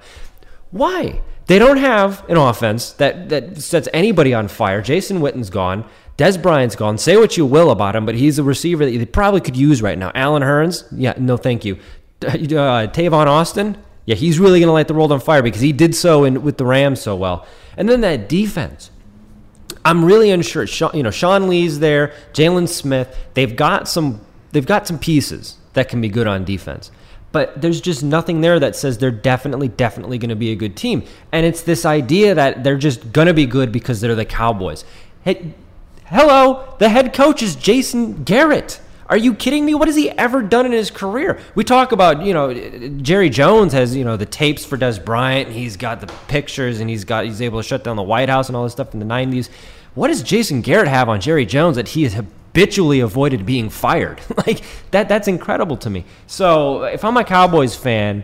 Why? 0.71 1.21
They 1.47 1.60
don't 1.60 1.77
have 1.77 2.27
an 2.29 2.38
offense 2.38 2.91
that, 2.93 3.29
that 3.29 3.62
sets 3.62 3.89
anybody 3.93 4.34
on 4.34 4.47
fire. 4.47 4.81
Jason 4.81 5.21
Witten's 5.21 5.49
gone. 5.49 5.86
Dez 6.17 6.41
Bryant's 6.41 6.77
gone. 6.77 6.97
Say 6.97 7.17
what 7.17 7.36
you 7.36 7.45
will 7.45 7.71
about 7.71 7.95
him, 7.95 8.05
but 8.05 8.15
he's 8.15 8.39
a 8.39 8.43
receiver 8.43 8.86
that 8.86 8.97
they 8.97 9.05
probably 9.05 9.41
could 9.41 9.58
use 9.58 9.81
right 9.81 9.97
now. 9.97 10.12
Allen 10.15 10.43
Hurns, 10.43 10.86
yeah, 10.91 11.13
no 11.17 11.36
thank 11.36 11.65
you. 11.65 11.77
Uh, 12.23 12.88
Tavon 12.88 13.27
Austin, 13.27 13.77
yeah, 14.05 14.15
he's 14.15 14.39
really 14.39 14.60
going 14.60 14.67
to 14.67 14.73
light 14.73 14.88
the 14.88 14.93
world 14.93 15.12
on 15.12 15.19
fire 15.19 15.43
because 15.43 15.62
he 15.62 15.73
did 15.73 15.93
so 15.93 16.23
in, 16.23 16.41
with 16.41 16.58
the 16.58 16.65
Rams 16.65 17.01
so 17.01 17.15
well. 17.15 17.45
And 17.75 17.89
then 17.89 17.99
that 18.01 18.29
defense. 18.29 18.91
I'm 19.86 20.04
really 20.04 20.32
unsure. 20.32 20.65
You 20.93 21.04
know, 21.04 21.12
Sean 21.12 21.48
Lee's 21.48 21.80
there, 21.80 22.12
Jaylon 22.34 22.67
Smith. 22.67 23.15
They've 23.36 23.56
got 23.56 23.88
some. 23.88 24.19
They've 24.52 24.65
got 24.65 24.88
some 24.88 24.98
pieces 24.98 25.58
that 25.74 25.89
can 25.89 26.02
be 26.02 26.08
good 26.08 26.28
on 26.28 26.45
defense, 26.45 26.89
but 27.34 27.62
there's 27.62 27.82
just 27.82 28.04
nothing 28.04 28.39
there 28.39 28.58
that 28.60 28.76
says 28.76 28.98
they're 28.98 29.12
definitely, 29.12 29.67
definitely 29.67 30.17
going 30.17 30.30
to 30.30 30.36
be 30.36 30.52
a 30.52 30.56
good 30.56 30.78
team. 30.78 31.04
And 31.34 31.45
it's 31.45 31.62
this 31.62 31.86
idea 31.86 32.34
that 32.34 32.63
they're 32.63 32.78
just 32.78 33.12
going 33.12 33.28
to 33.28 33.34
be 33.34 33.45
good 33.45 33.74
because 33.74 34.00
they're 34.00 34.15
the 34.15 34.24
Cowboys. 34.26 34.86
Hey, 35.24 35.54
hello, 36.06 36.76
the 36.80 36.88
head 36.88 37.13
coach 37.13 37.43
is 37.43 37.58
Jason 37.58 38.24
Garrett. 38.24 38.80
Are 39.08 39.18
you 39.18 39.36
kidding 39.36 39.65
me? 39.65 39.76
What 39.76 39.88
has 39.88 39.96
he 39.96 40.10
ever 40.12 40.41
done 40.41 40.65
in 40.65 40.72
his 40.72 40.89
career? 40.89 41.39
We 41.54 41.63
talk 41.63 41.91
about, 41.91 42.24
you 42.24 42.34
know, 42.34 42.54
Jerry 43.02 43.30
Jones 43.30 43.74
has, 43.74 43.96
you 43.96 44.04
know, 44.04 44.18
the 44.18 44.26
tapes 44.26 44.65
for 44.65 44.78
Dez 44.78 45.04
Bryant. 45.04 45.52
He's 45.52 45.78
got 45.78 46.02
the 46.02 46.08
pictures 46.28 46.80
and 46.80 46.89
he's 46.89 47.04
got 47.04 47.26
he's 47.26 47.41
able 47.41 47.62
to 47.62 47.68
shut 47.68 47.84
down 47.84 47.98
the 47.98 48.04
White 48.04 48.30
House 48.30 48.48
and 48.50 48.56
all 48.56 48.63
this 48.63 48.74
stuff 48.74 48.94
in 48.94 49.00
the 49.00 49.06
90s. 49.06 49.50
What 49.94 50.08
does 50.08 50.24
Jason 50.24 50.62
Garrett 50.62 50.88
have 50.88 51.08
on 51.08 51.22
Jerry 51.22 51.46
Jones 51.46 51.76
that 51.76 51.89
he 51.89 52.04
has 52.04 52.15
habitually 52.56 53.02
avoided 53.02 53.46
being 53.46 53.70
fired. 53.70 54.22
like 54.48 54.62
that 54.91 55.10
that's 55.10 55.28
incredible 55.28 55.76
to 55.78 55.89
me. 55.89 56.06
So 56.26 56.84
if 56.84 57.04
I'm 57.04 57.18
a 57.18 57.24
Cowboys 57.24 57.76
fan, 57.76 58.24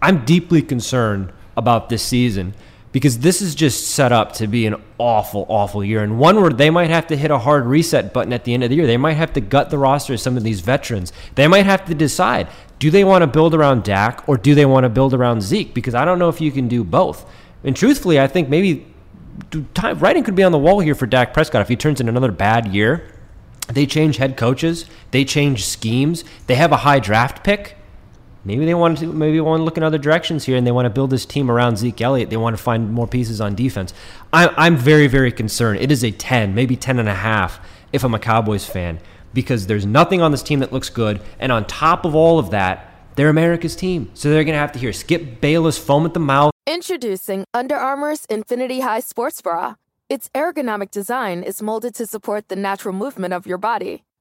I'm 0.00 0.24
deeply 0.24 0.62
concerned 0.62 1.32
about 1.56 1.88
this 1.88 2.02
season 2.02 2.54
because 2.92 3.20
this 3.20 3.40
is 3.40 3.54
just 3.54 3.88
set 3.88 4.12
up 4.12 4.32
to 4.34 4.46
be 4.46 4.66
an 4.66 4.76
awful, 4.98 5.46
awful 5.48 5.82
year. 5.82 6.02
And 6.02 6.18
one 6.18 6.40
where 6.40 6.50
they 6.50 6.68
might 6.68 6.90
have 6.90 7.06
to 7.08 7.16
hit 7.16 7.30
a 7.30 7.38
hard 7.38 7.64
reset 7.64 8.12
button 8.12 8.32
at 8.32 8.44
the 8.44 8.52
end 8.52 8.62
of 8.62 8.70
the 8.70 8.76
year. 8.76 8.86
They 8.86 8.98
might 8.98 9.14
have 9.14 9.32
to 9.32 9.40
gut 9.40 9.70
the 9.70 9.78
roster 9.78 10.12
of 10.12 10.20
some 10.20 10.36
of 10.36 10.44
these 10.44 10.60
veterans. 10.60 11.12
They 11.34 11.48
might 11.48 11.64
have 11.64 11.86
to 11.86 11.94
decide 11.94 12.48
do 12.78 12.90
they 12.90 13.04
want 13.04 13.22
to 13.22 13.28
build 13.28 13.54
around 13.54 13.84
Dak 13.84 14.28
or 14.28 14.36
do 14.36 14.54
they 14.54 14.66
want 14.66 14.84
to 14.84 14.88
build 14.88 15.14
around 15.14 15.40
Zeke? 15.40 15.72
Because 15.72 15.94
I 15.94 16.04
don't 16.04 16.18
know 16.18 16.28
if 16.28 16.40
you 16.40 16.50
can 16.50 16.66
do 16.68 16.82
both. 16.82 17.24
And 17.64 17.76
truthfully, 17.76 18.20
I 18.20 18.26
think 18.26 18.48
maybe 18.48 18.86
time, 19.72 19.98
writing 20.00 20.24
could 20.24 20.34
be 20.34 20.42
on 20.42 20.52
the 20.52 20.58
wall 20.58 20.80
here 20.80 20.96
for 20.96 21.06
Dak 21.06 21.32
Prescott 21.32 21.62
if 21.62 21.68
he 21.68 21.76
turns 21.76 22.00
in 22.00 22.08
another 22.08 22.32
bad 22.32 22.66
year. 22.66 23.08
They 23.68 23.86
change 23.86 24.16
head 24.16 24.36
coaches, 24.36 24.86
they 25.12 25.24
change 25.24 25.64
schemes, 25.64 26.24
they 26.48 26.56
have 26.56 26.72
a 26.72 26.78
high 26.78 26.98
draft 26.98 27.44
pick 27.44 27.76
maybe 28.44 28.64
they 28.64 28.74
want 28.74 28.98
to 28.98 29.06
maybe 29.06 29.40
want 29.40 29.60
to 29.60 29.64
look 29.64 29.76
in 29.76 29.82
other 29.82 29.98
directions 29.98 30.44
here 30.44 30.56
and 30.56 30.66
they 30.66 30.72
want 30.72 30.86
to 30.86 30.90
build 30.90 31.10
this 31.10 31.26
team 31.26 31.50
around 31.50 31.78
Zeke 31.78 32.00
Elliott. 32.00 32.30
They 32.30 32.36
want 32.36 32.56
to 32.56 32.62
find 32.62 32.92
more 32.92 33.06
pieces 33.06 33.40
on 33.40 33.54
defense. 33.54 33.92
I'm, 34.32 34.50
I'm 34.56 34.76
very, 34.76 35.06
very 35.06 35.32
concerned. 35.32 35.80
It 35.80 35.92
is 35.92 36.02
a 36.02 36.10
10, 36.10 36.54
maybe 36.54 36.76
10 36.76 36.98
and 36.98 37.08
a 37.08 37.14
half 37.14 37.60
if 37.92 38.04
I'm 38.04 38.14
a 38.14 38.18
Cowboys 38.18 38.66
fan 38.66 39.00
because 39.34 39.66
there's 39.66 39.86
nothing 39.86 40.20
on 40.20 40.30
this 40.30 40.42
team 40.42 40.60
that 40.60 40.72
looks 40.72 40.90
good. 40.90 41.20
And 41.38 41.52
on 41.52 41.66
top 41.66 42.04
of 42.04 42.14
all 42.14 42.38
of 42.38 42.50
that, 42.50 42.88
they're 43.16 43.28
America's 43.28 43.76
team. 43.76 44.10
So 44.14 44.30
they're 44.30 44.44
going 44.44 44.54
to 44.54 44.58
have 44.58 44.72
to 44.72 44.78
hear 44.78 44.92
Skip 44.92 45.40
Bayless 45.40 45.78
foam 45.78 46.06
at 46.06 46.14
the 46.14 46.20
mouth. 46.20 46.52
Introducing 46.66 47.44
Under 47.52 47.76
Armour's 47.76 48.24
Infinity 48.26 48.80
High 48.80 49.00
Sports 49.00 49.42
Bra. 49.42 49.74
Its 50.08 50.28
ergonomic 50.34 50.90
design 50.90 51.42
is 51.42 51.62
molded 51.62 51.94
to 51.94 52.06
support 52.06 52.48
the 52.48 52.56
natural 52.56 52.94
movement 52.94 53.34
of 53.34 53.46
your 53.46 53.58
body. 53.58 54.04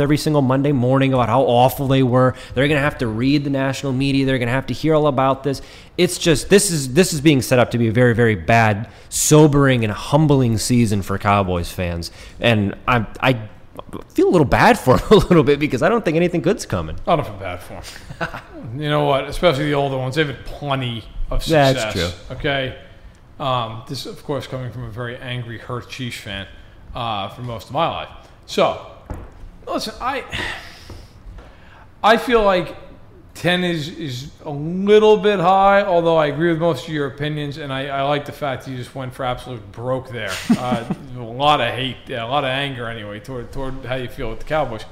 every 0.00 0.16
single 0.16 0.42
Monday 0.42 0.72
morning 0.72 1.12
about 1.12 1.28
how 1.28 1.42
awful 1.42 1.88
they 1.88 2.02
were. 2.02 2.34
They're 2.54 2.68
going 2.68 2.78
to 2.78 2.84
have 2.84 2.98
to 2.98 3.06
read 3.06 3.44
the 3.44 3.50
national 3.50 3.92
media. 3.92 4.26
They're 4.26 4.38
going 4.38 4.48
to 4.48 4.54
have 4.54 4.66
to 4.66 4.74
hear 4.74 4.94
all 4.94 5.06
about 5.06 5.42
this. 5.42 5.62
It's 5.96 6.18
just 6.18 6.48
this 6.48 6.70
is 6.70 6.94
this 6.94 7.12
is 7.12 7.20
being 7.20 7.42
set 7.42 7.58
up 7.58 7.70
to 7.72 7.78
be 7.78 7.88
a 7.88 7.92
very 7.92 8.14
very 8.14 8.34
bad, 8.34 8.90
sobering 9.08 9.84
and 9.84 9.92
humbling 9.92 10.58
season 10.58 11.02
for 11.02 11.18
Cowboys 11.18 11.70
fans. 11.70 12.10
And 12.40 12.74
I 12.86 13.06
I 13.20 13.48
feel 14.08 14.28
a 14.28 14.30
little 14.30 14.46
bad 14.46 14.78
for 14.78 14.96
them 14.98 15.08
a 15.10 15.16
little 15.16 15.44
bit 15.44 15.58
because 15.58 15.82
I 15.82 15.88
don't 15.88 16.04
think 16.04 16.16
anything 16.16 16.42
good's 16.42 16.66
coming. 16.66 16.96
I 17.06 17.16
don't 17.16 17.24
feel 17.24 17.36
bad 17.36 17.60
for 17.60 17.80
them. 17.80 18.42
you 18.80 18.88
know 18.88 19.04
what? 19.04 19.24
Especially 19.24 19.66
the 19.66 19.74
older 19.74 19.96
ones, 19.96 20.14
they've 20.14 20.26
had 20.26 20.44
plenty 20.44 21.04
of 21.30 21.42
success. 21.42 21.94
That's 21.94 21.94
true. 21.94 22.36
Okay. 22.36 22.78
Um, 23.38 23.82
this, 23.86 24.06
of 24.06 24.22
course, 24.24 24.46
coming 24.46 24.72
from 24.72 24.84
a 24.84 24.90
very 24.90 25.16
angry, 25.18 25.58
hurt 25.58 25.88
Chiefs 25.90 26.18
fan 26.18 26.46
uh, 26.94 27.28
for 27.28 27.42
most 27.42 27.66
of 27.68 27.72
my 27.72 27.86
life. 27.88 28.08
So 28.46 28.95
Listen, 29.66 29.94
I 30.00 30.24
I 32.02 32.16
feel 32.16 32.42
like 32.42 32.76
ten 33.34 33.64
is 33.64 33.88
is 33.88 34.30
a 34.44 34.50
little 34.50 35.16
bit 35.16 35.38
high. 35.38 35.82
Although 35.82 36.16
I 36.16 36.26
agree 36.26 36.50
with 36.50 36.60
most 36.60 36.86
of 36.86 36.92
your 36.92 37.06
opinions, 37.06 37.58
and 37.58 37.72
I, 37.72 37.86
I 37.88 38.02
like 38.02 38.24
the 38.24 38.32
fact 38.32 38.64
that 38.64 38.70
you 38.70 38.76
just 38.76 38.94
went 38.94 39.14
for 39.14 39.24
absolute 39.24 39.70
broke 39.72 40.10
there. 40.10 40.32
Uh, 40.50 40.92
a 41.16 41.22
lot 41.22 41.60
of 41.60 41.72
hate, 41.74 41.96
yeah, 42.06 42.24
a 42.24 42.28
lot 42.28 42.44
of 42.44 42.50
anger 42.50 42.88
anyway 42.88 43.20
toward 43.20 43.52
toward 43.52 43.84
how 43.84 43.96
you 43.96 44.08
feel 44.08 44.30
with 44.30 44.40
the 44.40 44.46
Cowboys. 44.46 44.84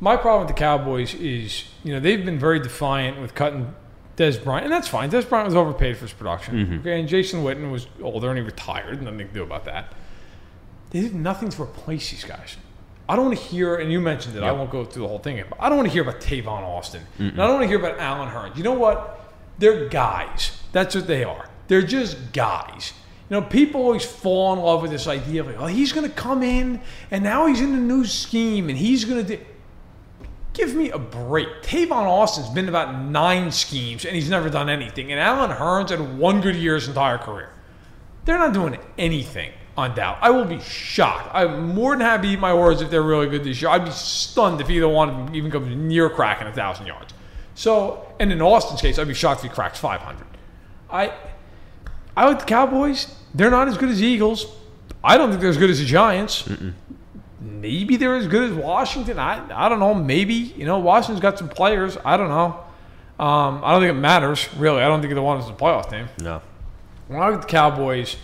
My 0.00 0.16
problem 0.16 0.46
with 0.46 0.54
the 0.54 0.60
Cowboys 0.60 1.14
is, 1.14 1.64
you 1.82 1.92
know, 1.92 1.98
they've 1.98 2.24
been 2.24 2.38
very 2.38 2.60
defiant 2.60 3.20
with 3.20 3.34
cutting 3.34 3.74
Dez 4.16 4.42
Bryant, 4.42 4.64
and 4.64 4.72
that's 4.72 4.86
fine. 4.86 5.10
Dez 5.10 5.28
Bryant 5.28 5.46
was 5.46 5.56
overpaid 5.56 5.96
for 5.96 6.02
his 6.02 6.12
production. 6.12 6.54
Mm-hmm. 6.54 6.78
Okay, 6.80 7.00
and 7.00 7.08
Jason 7.08 7.42
Witten 7.42 7.72
was 7.72 7.88
older 8.00 8.28
and 8.28 8.38
he 8.38 8.44
retired. 8.44 9.02
Nothing 9.02 9.18
to 9.18 9.24
do 9.24 9.42
about 9.42 9.64
that. 9.64 9.92
They 10.90 11.00
did 11.00 11.14
nothing 11.14 11.50
to 11.50 11.62
replace 11.62 12.10
these 12.10 12.24
guys. 12.24 12.56
I 13.08 13.16
don't 13.16 13.26
want 13.26 13.38
to 13.38 13.44
hear, 13.44 13.76
and 13.76 13.90
you 13.90 14.00
mentioned 14.00 14.36
it. 14.36 14.40
Yep. 14.40 14.48
I 14.48 14.52
won't 14.52 14.70
go 14.70 14.84
through 14.84 15.02
the 15.02 15.08
whole 15.08 15.18
thing, 15.18 15.42
but 15.48 15.58
I 15.60 15.68
don't 15.68 15.78
want 15.78 15.88
to 15.88 15.92
hear 15.92 16.02
about 16.02 16.20
Tavon 16.20 16.62
Austin. 16.62 17.02
Mm-mm. 17.18 17.30
And 17.30 17.42
I 17.42 17.46
don't 17.46 17.54
want 17.54 17.62
to 17.62 17.68
hear 17.68 17.78
about 17.78 17.98
Allen 17.98 18.28
Hurns. 18.28 18.56
You 18.56 18.64
know 18.64 18.74
what? 18.74 19.20
They're 19.58 19.88
guys. 19.88 20.60
That's 20.72 20.94
what 20.94 21.06
they 21.06 21.24
are. 21.24 21.48
They're 21.68 21.82
just 21.82 22.32
guys. 22.32 22.92
You 23.30 23.40
know, 23.40 23.42
people 23.46 23.82
always 23.82 24.04
fall 24.04 24.52
in 24.52 24.58
love 24.58 24.82
with 24.82 24.90
this 24.90 25.06
idea 25.06 25.40
of 25.40 25.46
like, 25.46 25.58
oh, 25.58 25.66
he's 25.66 25.92
going 25.92 26.08
to 26.08 26.14
come 26.14 26.42
in, 26.42 26.80
and 27.10 27.24
now 27.24 27.46
he's 27.46 27.60
in 27.60 27.74
a 27.74 27.78
new 27.78 28.04
scheme, 28.04 28.68
and 28.68 28.78
he's 28.78 29.04
going 29.04 29.24
to 29.24 29.36
do. 29.36 29.44
Give 30.52 30.74
me 30.74 30.90
a 30.90 30.98
break. 30.98 31.48
Tavon 31.62 31.92
Austin's 31.92 32.50
been 32.50 32.68
about 32.68 33.02
nine 33.04 33.52
schemes, 33.52 34.04
and 34.04 34.14
he's 34.14 34.28
never 34.28 34.50
done 34.50 34.68
anything. 34.68 35.12
And 35.12 35.20
Allen 35.20 35.50
Hurns 35.50 35.90
had 35.90 36.18
one 36.18 36.40
good 36.40 36.56
year 36.56 36.74
his 36.74 36.88
entire 36.88 37.16
career. 37.16 37.52
They're 38.24 38.38
not 38.38 38.52
doing 38.52 38.78
anything 38.98 39.52
on 39.78 39.94
Dow. 39.94 40.18
I 40.20 40.30
will 40.30 40.44
be 40.44 40.58
shocked. 40.60 41.30
I'm 41.32 41.72
more 41.72 41.92
than 41.92 42.00
happy 42.00 42.26
to 42.26 42.32
eat 42.32 42.40
my 42.40 42.52
words 42.52 42.82
if 42.82 42.90
they're 42.90 43.00
really 43.00 43.28
good 43.28 43.44
this 43.44 43.62
year. 43.62 43.70
I'd 43.70 43.84
be 43.84 43.92
stunned 43.92 44.60
if 44.60 44.68
either 44.68 44.88
one 44.88 45.08
of 45.08 45.16
them 45.16 45.34
even 45.36 45.52
comes 45.52 45.74
near 45.74 46.10
cracking 46.10 46.48
a 46.48 46.52
thousand 46.52 46.86
yards. 46.86 47.14
So, 47.54 48.12
and 48.18 48.32
in 48.32 48.42
Austin's 48.42 48.80
case, 48.80 48.98
I'd 48.98 49.06
be 49.06 49.14
shocked 49.14 49.44
if 49.44 49.50
he 49.50 49.54
cracks 49.54 49.78
500. 49.78 50.26
I, 50.90 51.12
I 52.16 52.26
like 52.26 52.40
the 52.40 52.44
Cowboys. 52.44 53.14
They're 53.32 53.52
not 53.52 53.68
as 53.68 53.78
good 53.78 53.88
as 53.88 54.00
the 54.00 54.06
Eagles. 54.06 54.52
I 55.02 55.16
don't 55.16 55.30
think 55.30 55.40
they're 55.40 55.50
as 55.50 55.56
good 55.56 55.70
as 55.70 55.78
the 55.78 55.84
Giants. 55.84 56.42
Mm-mm. 56.42 56.72
Maybe 57.40 57.96
they're 57.96 58.16
as 58.16 58.26
good 58.26 58.50
as 58.50 58.56
Washington. 58.56 59.20
I, 59.20 59.66
I 59.66 59.68
don't 59.68 59.78
know. 59.78 59.94
Maybe 59.94 60.34
you 60.34 60.66
know 60.66 60.80
Washington's 60.80 61.20
got 61.20 61.38
some 61.38 61.48
players. 61.48 61.96
I 62.04 62.16
don't 62.16 62.28
know. 62.28 62.64
Um, 63.24 63.62
I 63.62 63.72
don't 63.72 63.80
think 63.80 63.96
it 63.96 64.00
matters 64.00 64.52
really. 64.54 64.82
I 64.82 64.88
don't 64.88 65.00
think 65.00 65.10
they 65.10 65.14
the 65.14 65.22
one 65.22 65.38
is 65.38 65.46
the 65.46 65.52
playoff 65.52 65.88
team. 65.88 66.08
No. 66.20 66.42
When 67.06 67.20
I 67.20 67.28
look 67.28 67.36
at 67.36 67.42
the 67.42 67.48
Cowboys 67.48 68.16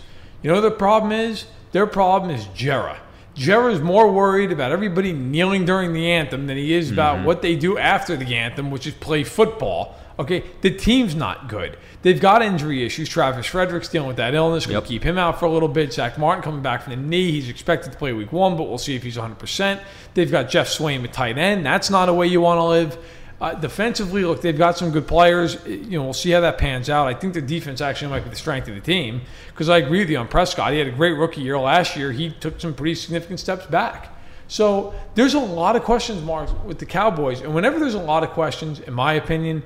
you 0.45 0.51
know 0.51 0.61
the 0.61 0.69
problem 0.69 1.11
is? 1.11 1.45
Their 1.71 1.87
problem 1.87 2.29
is 2.29 2.45
Jerry. 2.53 2.97
is 3.35 3.81
more 3.81 4.11
worried 4.11 4.51
about 4.51 4.71
everybody 4.71 5.11
kneeling 5.11 5.65
during 5.65 5.91
the 5.91 6.11
anthem 6.11 6.45
than 6.45 6.55
he 6.55 6.71
is 6.71 6.91
about 6.91 7.15
mm-hmm. 7.15 7.25
what 7.25 7.41
they 7.41 7.55
do 7.55 7.79
after 7.79 8.15
the 8.15 8.35
anthem, 8.35 8.69
which 8.69 8.85
is 8.85 8.93
play 8.93 9.23
football. 9.23 9.95
Okay, 10.19 10.43
the 10.61 10.69
team's 10.69 11.15
not 11.15 11.49
good. 11.49 11.79
They've 12.03 12.21
got 12.21 12.43
injury 12.43 12.85
issues. 12.85 13.09
Travis 13.09 13.47
Frederick's 13.47 13.89
dealing 13.89 14.07
with 14.07 14.17
that 14.17 14.35
illness. 14.35 14.67
Going 14.67 14.75
to 14.75 14.81
yep. 14.81 14.87
keep 14.87 15.03
him 15.03 15.17
out 15.17 15.39
for 15.39 15.45
a 15.47 15.51
little 15.51 15.67
bit. 15.67 15.91
Zack 15.91 16.19
Martin 16.19 16.43
coming 16.43 16.61
back 16.61 16.83
from 16.83 16.91
the 16.91 16.97
knee. 16.97 17.31
He's 17.31 17.49
expected 17.49 17.91
to 17.93 17.97
play 17.97 18.13
week 18.13 18.31
one, 18.31 18.55
but 18.55 18.69
we'll 18.69 18.77
see 18.77 18.95
if 18.95 19.01
he's 19.01 19.17
100%. 19.17 19.81
They've 20.13 20.29
got 20.29 20.47
Jeff 20.47 20.67
Swaim 20.67 21.03
at 21.03 21.11
tight 21.11 21.39
end. 21.39 21.65
That's 21.65 21.89
not 21.89 22.07
a 22.07 22.13
way 22.13 22.27
you 22.27 22.39
want 22.39 22.59
to 22.59 22.65
live. 22.65 22.97
Uh, 23.41 23.53
defensively, 23.53 24.23
look, 24.23 24.41
they've 24.41 24.57
got 24.57 24.77
some 24.77 24.91
good 24.91 25.07
players. 25.07 25.57
You 25.65 25.97
know, 25.97 26.03
we'll 26.03 26.13
see 26.13 26.31
how 26.31 26.39
that 26.39 26.57
pans 26.57 26.89
out. 26.89 27.07
I 27.07 27.13
think 27.13 27.33
the 27.33 27.41
defense 27.41 27.81
actually 27.81 28.11
might 28.11 28.23
be 28.23 28.29
the 28.29 28.35
strength 28.35 28.67
of 28.69 28.75
the 28.75 28.81
team 28.81 29.21
because 29.47 29.67
I 29.67 29.79
agree 29.79 29.99
with 29.99 30.09
you 30.09 30.17
on 30.17 30.27
Prescott. 30.27 30.71
He 30.71 30.79
had 30.79 30.87
a 30.87 30.91
great 30.91 31.13
rookie 31.13 31.41
year 31.41 31.59
last 31.59 31.97
year. 31.97 32.11
He 32.13 32.29
took 32.29 32.61
some 32.61 32.73
pretty 32.73 32.95
significant 32.95 33.41
steps 33.41 33.65
back. 33.65 34.09
So 34.47 34.93
there's 35.15 35.33
a 35.33 35.39
lot 35.39 35.75
of 35.75 35.83
questions 35.83 36.21
marks 36.21 36.51
with 36.65 36.79
the 36.79 36.85
Cowboys, 36.85 37.41
and 37.41 37.53
whenever 37.53 37.79
there's 37.79 37.95
a 37.95 37.99
lot 37.99 38.23
of 38.23 38.29
questions, 38.29 38.79
in 38.79 38.93
my 38.93 39.13
opinion, 39.13 39.63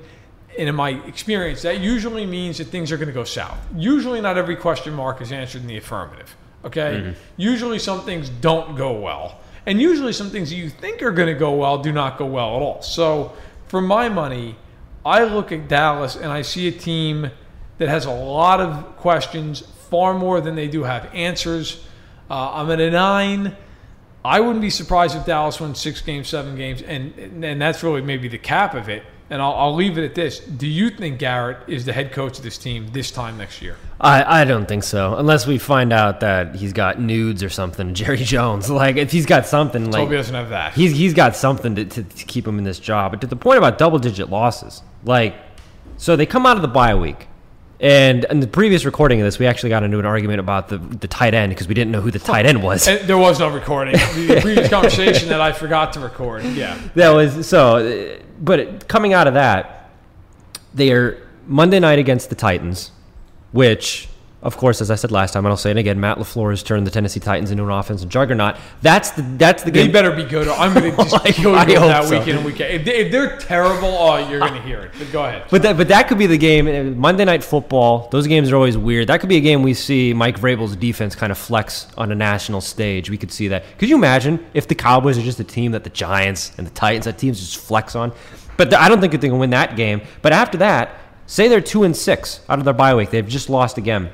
and 0.58 0.68
in 0.68 0.74
my 0.74 0.90
experience, 1.06 1.62
that 1.62 1.80
usually 1.80 2.26
means 2.26 2.58
that 2.58 2.68
things 2.68 2.90
are 2.90 2.96
going 2.96 3.08
to 3.08 3.14
go 3.14 3.24
south. 3.24 3.58
Usually, 3.76 4.20
not 4.20 4.36
every 4.36 4.56
question 4.56 4.94
mark 4.94 5.20
is 5.20 5.32
answered 5.32 5.62
in 5.62 5.68
the 5.68 5.76
affirmative. 5.76 6.34
Okay. 6.64 6.94
Mm-hmm. 6.94 7.12
Usually, 7.36 7.78
some 7.78 8.04
things 8.04 8.28
don't 8.28 8.76
go 8.76 8.98
well, 8.98 9.38
and 9.66 9.80
usually, 9.80 10.12
some 10.12 10.30
things 10.30 10.50
that 10.50 10.56
you 10.56 10.70
think 10.70 11.02
are 11.02 11.12
going 11.12 11.28
to 11.28 11.38
go 11.38 11.52
well 11.52 11.78
do 11.78 11.92
not 11.92 12.18
go 12.18 12.26
well 12.26 12.56
at 12.56 12.62
all. 12.62 12.82
So 12.82 13.34
for 13.70 13.80
my 13.80 14.08
money, 14.08 14.56
I 15.06 15.22
look 15.22 15.52
at 15.52 15.68
Dallas 15.68 16.16
and 16.16 16.26
I 16.26 16.42
see 16.42 16.66
a 16.66 16.72
team 16.72 17.30
that 17.78 17.88
has 17.88 18.04
a 18.04 18.10
lot 18.10 18.60
of 18.60 18.96
questions, 18.96 19.60
far 19.60 20.12
more 20.12 20.40
than 20.40 20.56
they 20.56 20.66
do 20.66 20.82
have 20.82 21.08
answers. 21.14 21.80
Uh, 22.28 22.50
I'm 22.54 22.70
at 22.72 22.80
a 22.80 22.90
nine. 22.90 23.56
I 24.24 24.40
wouldn't 24.40 24.60
be 24.60 24.70
surprised 24.70 25.16
if 25.16 25.24
Dallas 25.24 25.60
wins 25.60 25.78
six 25.78 26.00
games, 26.00 26.26
seven 26.26 26.56
games, 26.56 26.82
and 26.82 27.44
and 27.44 27.62
that's 27.62 27.84
really 27.84 28.02
maybe 28.02 28.26
the 28.26 28.38
cap 28.38 28.74
of 28.74 28.88
it. 28.88 29.04
And 29.30 29.40
I'll, 29.40 29.54
I'll 29.54 29.74
leave 29.74 29.96
it 29.96 30.04
at 30.04 30.16
this. 30.16 30.40
Do 30.40 30.66
you 30.66 30.90
think 30.90 31.20
Garrett 31.20 31.58
is 31.68 31.84
the 31.84 31.92
head 31.92 32.10
coach 32.10 32.38
of 32.38 32.44
this 32.44 32.58
team 32.58 32.88
this 32.88 33.12
time 33.12 33.38
next 33.38 33.62
year? 33.62 33.76
I, 34.00 34.42
I 34.42 34.44
don't 34.44 34.66
think 34.66 34.82
so. 34.82 35.14
Unless 35.16 35.46
we 35.46 35.56
find 35.56 35.92
out 35.92 36.18
that 36.20 36.56
he's 36.56 36.72
got 36.72 37.00
nudes 37.00 37.44
or 37.44 37.48
something. 37.48 37.94
Jerry 37.94 38.16
Jones. 38.24 38.68
Like, 38.68 38.96
if 38.96 39.12
he's 39.12 39.26
got 39.26 39.46
something, 39.46 39.90
like. 39.92 40.02
Toby 40.04 40.16
doesn't 40.16 40.34
have 40.34 40.48
that. 40.50 40.74
He's, 40.74 40.90
he's 40.96 41.14
got 41.14 41.36
something 41.36 41.76
to, 41.76 41.84
to, 41.84 42.02
to 42.02 42.24
keep 42.24 42.44
him 42.44 42.58
in 42.58 42.64
this 42.64 42.80
job. 42.80 43.12
But 43.12 43.20
to 43.20 43.28
the 43.28 43.36
point 43.36 43.58
about 43.58 43.78
double 43.78 44.00
digit 44.00 44.30
losses, 44.30 44.82
like, 45.04 45.36
so 45.96 46.16
they 46.16 46.26
come 46.26 46.44
out 46.44 46.56
of 46.56 46.62
the 46.62 46.68
bye 46.68 46.96
week. 46.96 47.28
And 47.80 48.26
in 48.28 48.40
the 48.40 48.46
previous 48.46 48.84
recording 48.84 49.22
of 49.22 49.24
this, 49.24 49.38
we 49.38 49.46
actually 49.46 49.70
got 49.70 49.82
into 49.82 49.98
an 49.98 50.04
argument 50.04 50.38
about 50.38 50.68
the, 50.68 50.76
the 50.76 51.08
tight 51.08 51.32
end 51.32 51.50
because 51.50 51.66
we 51.66 51.72
didn't 51.72 51.90
know 51.90 52.02
who 52.02 52.10
the 52.10 52.18
tight 52.18 52.44
end 52.44 52.62
was. 52.62 52.86
And 52.86 53.08
there 53.08 53.16
was 53.16 53.40
no 53.40 53.48
recording. 53.48 53.94
The 54.10 54.40
previous 54.42 54.68
conversation 54.68 55.30
that 55.30 55.40
I 55.40 55.52
forgot 55.52 55.94
to 55.94 56.00
record. 56.00 56.44
Yeah. 56.44 56.78
That 56.94 57.10
was 57.10 57.48
so. 57.48 57.76
Uh, 57.76 58.22
but 58.40 58.86
coming 58.86 59.14
out 59.14 59.26
of 59.26 59.34
that, 59.34 59.90
they 60.74 60.92
are 60.92 61.26
Monday 61.46 61.80
night 61.80 61.98
against 61.98 62.28
the 62.28 62.36
Titans, 62.36 62.92
which, 63.52 64.08
of 64.42 64.56
course, 64.56 64.80
as 64.80 64.90
I 64.90 64.94
said 64.94 65.10
last 65.12 65.32
time, 65.34 65.44
and 65.44 65.50
I'll 65.50 65.56
say 65.58 65.70
it 65.70 65.76
again, 65.76 66.00
Matt 66.00 66.16
LaFleur 66.16 66.48
has 66.50 66.62
turned 66.62 66.86
the 66.86 66.90
Tennessee 66.90 67.20
Titans 67.20 67.50
into 67.50 67.62
an 67.62 67.70
offensive 67.70 68.08
juggernaut. 68.08 68.56
That's 68.80 69.10
the 69.10 69.20
that's 69.22 69.62
the 69.64 69.70
They 69.70 69.82
game. 69.84 69.92
better 69.92 70.10
be 70.12 70.24
good. 70.24 70.48
I'm 70.48 70.72
going 70.72 70.90
to 70.96 70.96
just 70.96 71.12
Like, 71.12 71.38
I 71.38 71.42
you 71.42 71.52
that 71.80 72.04
so. 72.04 72.18
weekend 72.18 72.38
and 72.38 72.46
weekend. 72.46 72.72
If, 72.74 72.84
they, 72.86 72.96
if 72.96 73.12
they're 73.12 73.36
terrible, 73.36 73.88
oh, 73.88 74.16
you're 74.30 74.38
going 74.40 74.54
to 74.54 74.62
hear 74.62 74.80
it. 74.80 74.92
But 74.98 75.12
go 75.12 75.24
ahead. 75.24 75.44
But 75.50 75.60
that, 75.62 75.76
but 75.76 75.88
that 75.88 76.08
could 76.08 76.16
be 76.18 76.26
the 76.26 76.38
game. 76.38 76.66
uh, 76.66 76.98
Monday 76.98 77.24
Night 77.26 77.44
Football. 77.44 78.08
Those 78.10 78.26
games 78.26 78.50
are 78.50 78.56
always 78.56 78.78
weird. 78.78 79.08
That 79.08 79.20
could 79.20 79.28
be 79.28 79.36
a 79.36 79.40
game 79.42 79.62
we 79.62 79.74
see 79.74 80.14
Mike 80.14 80.40
Vrabel's 80.40 80.74
defense 80.74 81.14
kind 81.14 81.30
of 81.30 81.36
flex 81.36 81.86
on 81.98 82.10
a 82.10 82.14
national 82.14 82.62
stage. 82.62 83.10
We 83.10 83.18
could 83.18 83.30
see 83.32 83.48
that. 83.48 83.64
Could 83.78 83.90
you 83.90 83.96
imagine 83.96 84.44
if 84.54 84.66
the 84.66 84.74
Cowboys 84.74 85.18
are 85.18 85.22
just 85.22 85.38
a 85.40 85.44
team 85.44 85.72
that 85.72 85.84
the 85.84 85.90
Giants 85.90 86.52
and 86.56 86.66
the 86.66 86.70
Titans, 86.72 87.04
that 87.04 87.18
teams 87.18 87.40
just 87.40 87.58
flex 87.58 87.94
on? 87.94 88.12
But 88.56 88.72
I 88.72 88.88
don't 88.88 89.00
think 89.00 89.12
they 89.12 89.28
can 89.28 89.38
win 89.38 89.50
that 89.50 89.76
game. 89.76 90.00
But 90.22 90.32
after 90.32 90.56
that, 90.58 90.98
say 91.26 91.48
they're 91.48 91.60
two 91.60 91.82
and 91.84 91.94
six 91.96 92.40
out 92.48 92.58
of 92.58 92.64
their 92.64 92.72
bye 92.74 92.94
week. 92.94 93.10
They've 93.10 93.26
just 93.28 93.50
lost 93.50 93.76
again. 93.76 94.10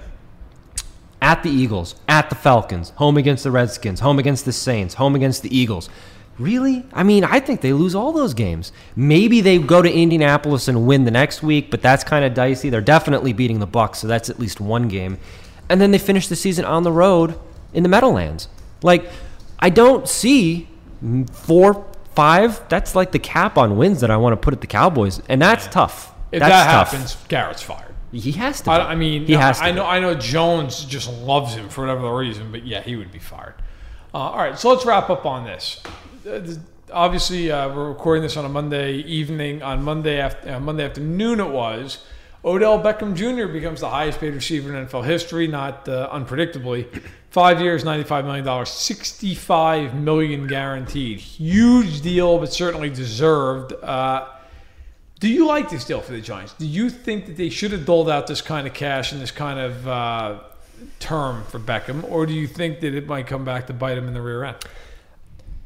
At 1.22 1.42
the 1.42 1.50
Eagles, 1.50 1.94
at 2.08 2.28
the 2.28 2.36
Falcons, 2.36 2.90
home 2.90 3.16
against 3.16 3.44
the 3.44 3.50
Redskins, 3.50 4.00
home 4.00 4.18
against 4.18 4.44
the 4.44 4.52
Saints, 4.52 4.94
home 4.94 5.14
against 5.14 5.42
the 5.42 5.56
Eagles. 5.56 5.88
Really? 6.38 6.84
I 6.92 7.02
mean, 7.02 7.24
I 7.24 7.40
think 7.40 7.62
they 7.62 7.72
lose 7.72 7.94
all 7.94 8.12
those 8.12 8.34
games. 8.34 8.70
Maybe 8.94 9.40
they 9.40 9.58
go 9.58 9.80
to 9.80 9.90
Indianapolis 9.90 10.68
and 10.68 10.86
win 10.86 11.04
the 11.04 11.10
next 11.10 11.42
week, 11.42 11.70
but 11.70 11.80
that's 11.80 12.04
kind 12.04 12.24
of 12.24 12.34
dicey. 12.34 12.68
They're 12.68 12.82
definitely 12.82 13.32
beating 13.32 13.58
the 13.58 13.66
Bucks, 13.66 14.00
so 14.00 14.06
that's 14.06 14.28
at 14.28 14.38
least 14.38 14.60
one 14.60 14.88
game. 14.88 15.18
And 15.70 15.80
then 15.80 15.90
they 15.92 15.98
finish 15.98 16.28
the 16.28 16.36
season 16.36 16.66
on 16.66 16.82
the 16.82 16.92
road 16.92 17.38
in 17.72 17.82
the 17.82 17.88
Meadowlands. 17.88 18.48
Like, 18.82 19.10
I 19.58 19.70
don't 19.70 20.06
see 20.06 20.68
four, 21.32 21.86
five. 22.14 22.68
That's 22.68 22.94
like 22.94 23.12
the 23.12 23.18
cap 23.18 23.56
on 23.56 23.78
wins 23.78 24.02
that 24.02 24.10
I 24.10 24.18
want 24.18 24.34
to 24.34 24.36
put 24.36 24.52
at 24.52 24.60
the 24.60 24.66
Cowboys, 24.66 25.22
and 25.28 25.40
that's 25.40 25.66
tough. 25.68 26.12
If 26.32 26.40
that's 26.40 26.50
that 26.50 26.72
tough. 26.72 26.92
happens, 26.92 27.16
Garrett's 27.28 27.62
fired. 27.62 27.85
He 28.12 28.32
has 28.32 28.60
to. 28.62 28.70
I, 28.70 28.78
be. 28.78 28.84
I 28.84 28.94
mean, 28.94 29.26
he 29.26 29.32
has 29.34 29.58
to. 29.58 29.64
I 29.64 29.72
be. 29.72 29.76
know. 29.76 29.86
I 29.86 30.00
know 30.00 30.14
Jones 30.14 30.84
just 30.84 31.12
loves 31.20 31.54
him 31.54 31.68
for 31.68 31.82
whatever 31.82 32.02
the 32.02 32.10
reason, 32.10 32.50
but 32.52 32.66
yeah, 32.66 32.82
he 32.82 32.96
would 32.96 33.12
be 33.12 33.18
fired. 33.18 33.54
Uh, 34.14 34.18
all 34.18 34.38
right, 34.38 34.58
so 34.58 34.70
let's 34.70 34.86
wrap 34.86 35.10
up 35.10 35.26
on 35.26 35.44
this. 35.44 35.82
Uh, 36.28 36.40
Obviously, 36.92 37.50
uh, 37.50 37.68
we're 37.74 37.88
recording 37.88 38.22
this 38.22 38.36
on 38.36 38.44
a 38.44 38.48
Monday 38.48 38.98
evening. 38.98 39.60
On 39.60 39.82
Monday 39.82 40.20
after 40.20 40.54
uh, 40.54 40.60
Monday 40.60 40.84
afternoon, 40.84 41.40
it 41.40 41.48
was. 41.48 42.04
Odell 42.44 42.78
Beckham 42.80 43.16
Jr. 43.16 43.52
becomes 43.52 43.80
the 43.80 43.90
highest 43.90 44.20
paid 44.20 44.32
receiver 44.32 44.74
in 44.74 44.86
NFL 44.86 45.04
history, 45.04 45.48
not 45.48 45.88
uh, 45.88 46.08
unpredictably. 46.12 46.86
Five 47.30 47.60
years, 47.60 47.82
$95 47.82 48.24
million, 48.24 48.66
65 48.66 49.94
million 49.94 50.46
guaranteed. 50.46 51.18
Huge 51.18 52.00
deal, 52.02 52.38
but 52.38 52.52
certainly 52.52 52.88
deserved. 52.88 53.74
Do 55.18 55.28
you 55.28 55.46
like 55.46 55.70
this 55.70 55.84
deal 55.84 56.00
for 56.00 56.12
the 56.12 56.20
Giants? 56.20 56.52
Do 56.54 56.66
you 56.66 56.90
think 56.90 57.26
that 57.26 57.36
they 57.36 57.48
should 57.48 57.72
have 57.72 57.86
doled 57.86 58.10
out 58.10 58.26
this 58.26 58.42
kind 58.42 58.66
of 58.66 58.74
cash 58.74 59.12
and 59.12 59.20
this 59.20 59.30
kind 59.30 59.58
of 59.58 59.88
uh, 59.88 60.38
term 60.98 61.44
for 61.44 61.58
Beckham, 61.58 62.08
or 62.10 62.26
do 62.26 62.34
you 62.34 62.46
think 62.46 62.80
that 62.80 62.94
it 62.94 63.06
might 63.06 63.26
come 63.26 63.44
back 63.44 63.66
to 63.68 63.72
bite 63.72 63.96
him 63.96 64.08
in 64.08 64.14
the 64.14 64.20
rear 64.20 64.44
end? 64.44 64.56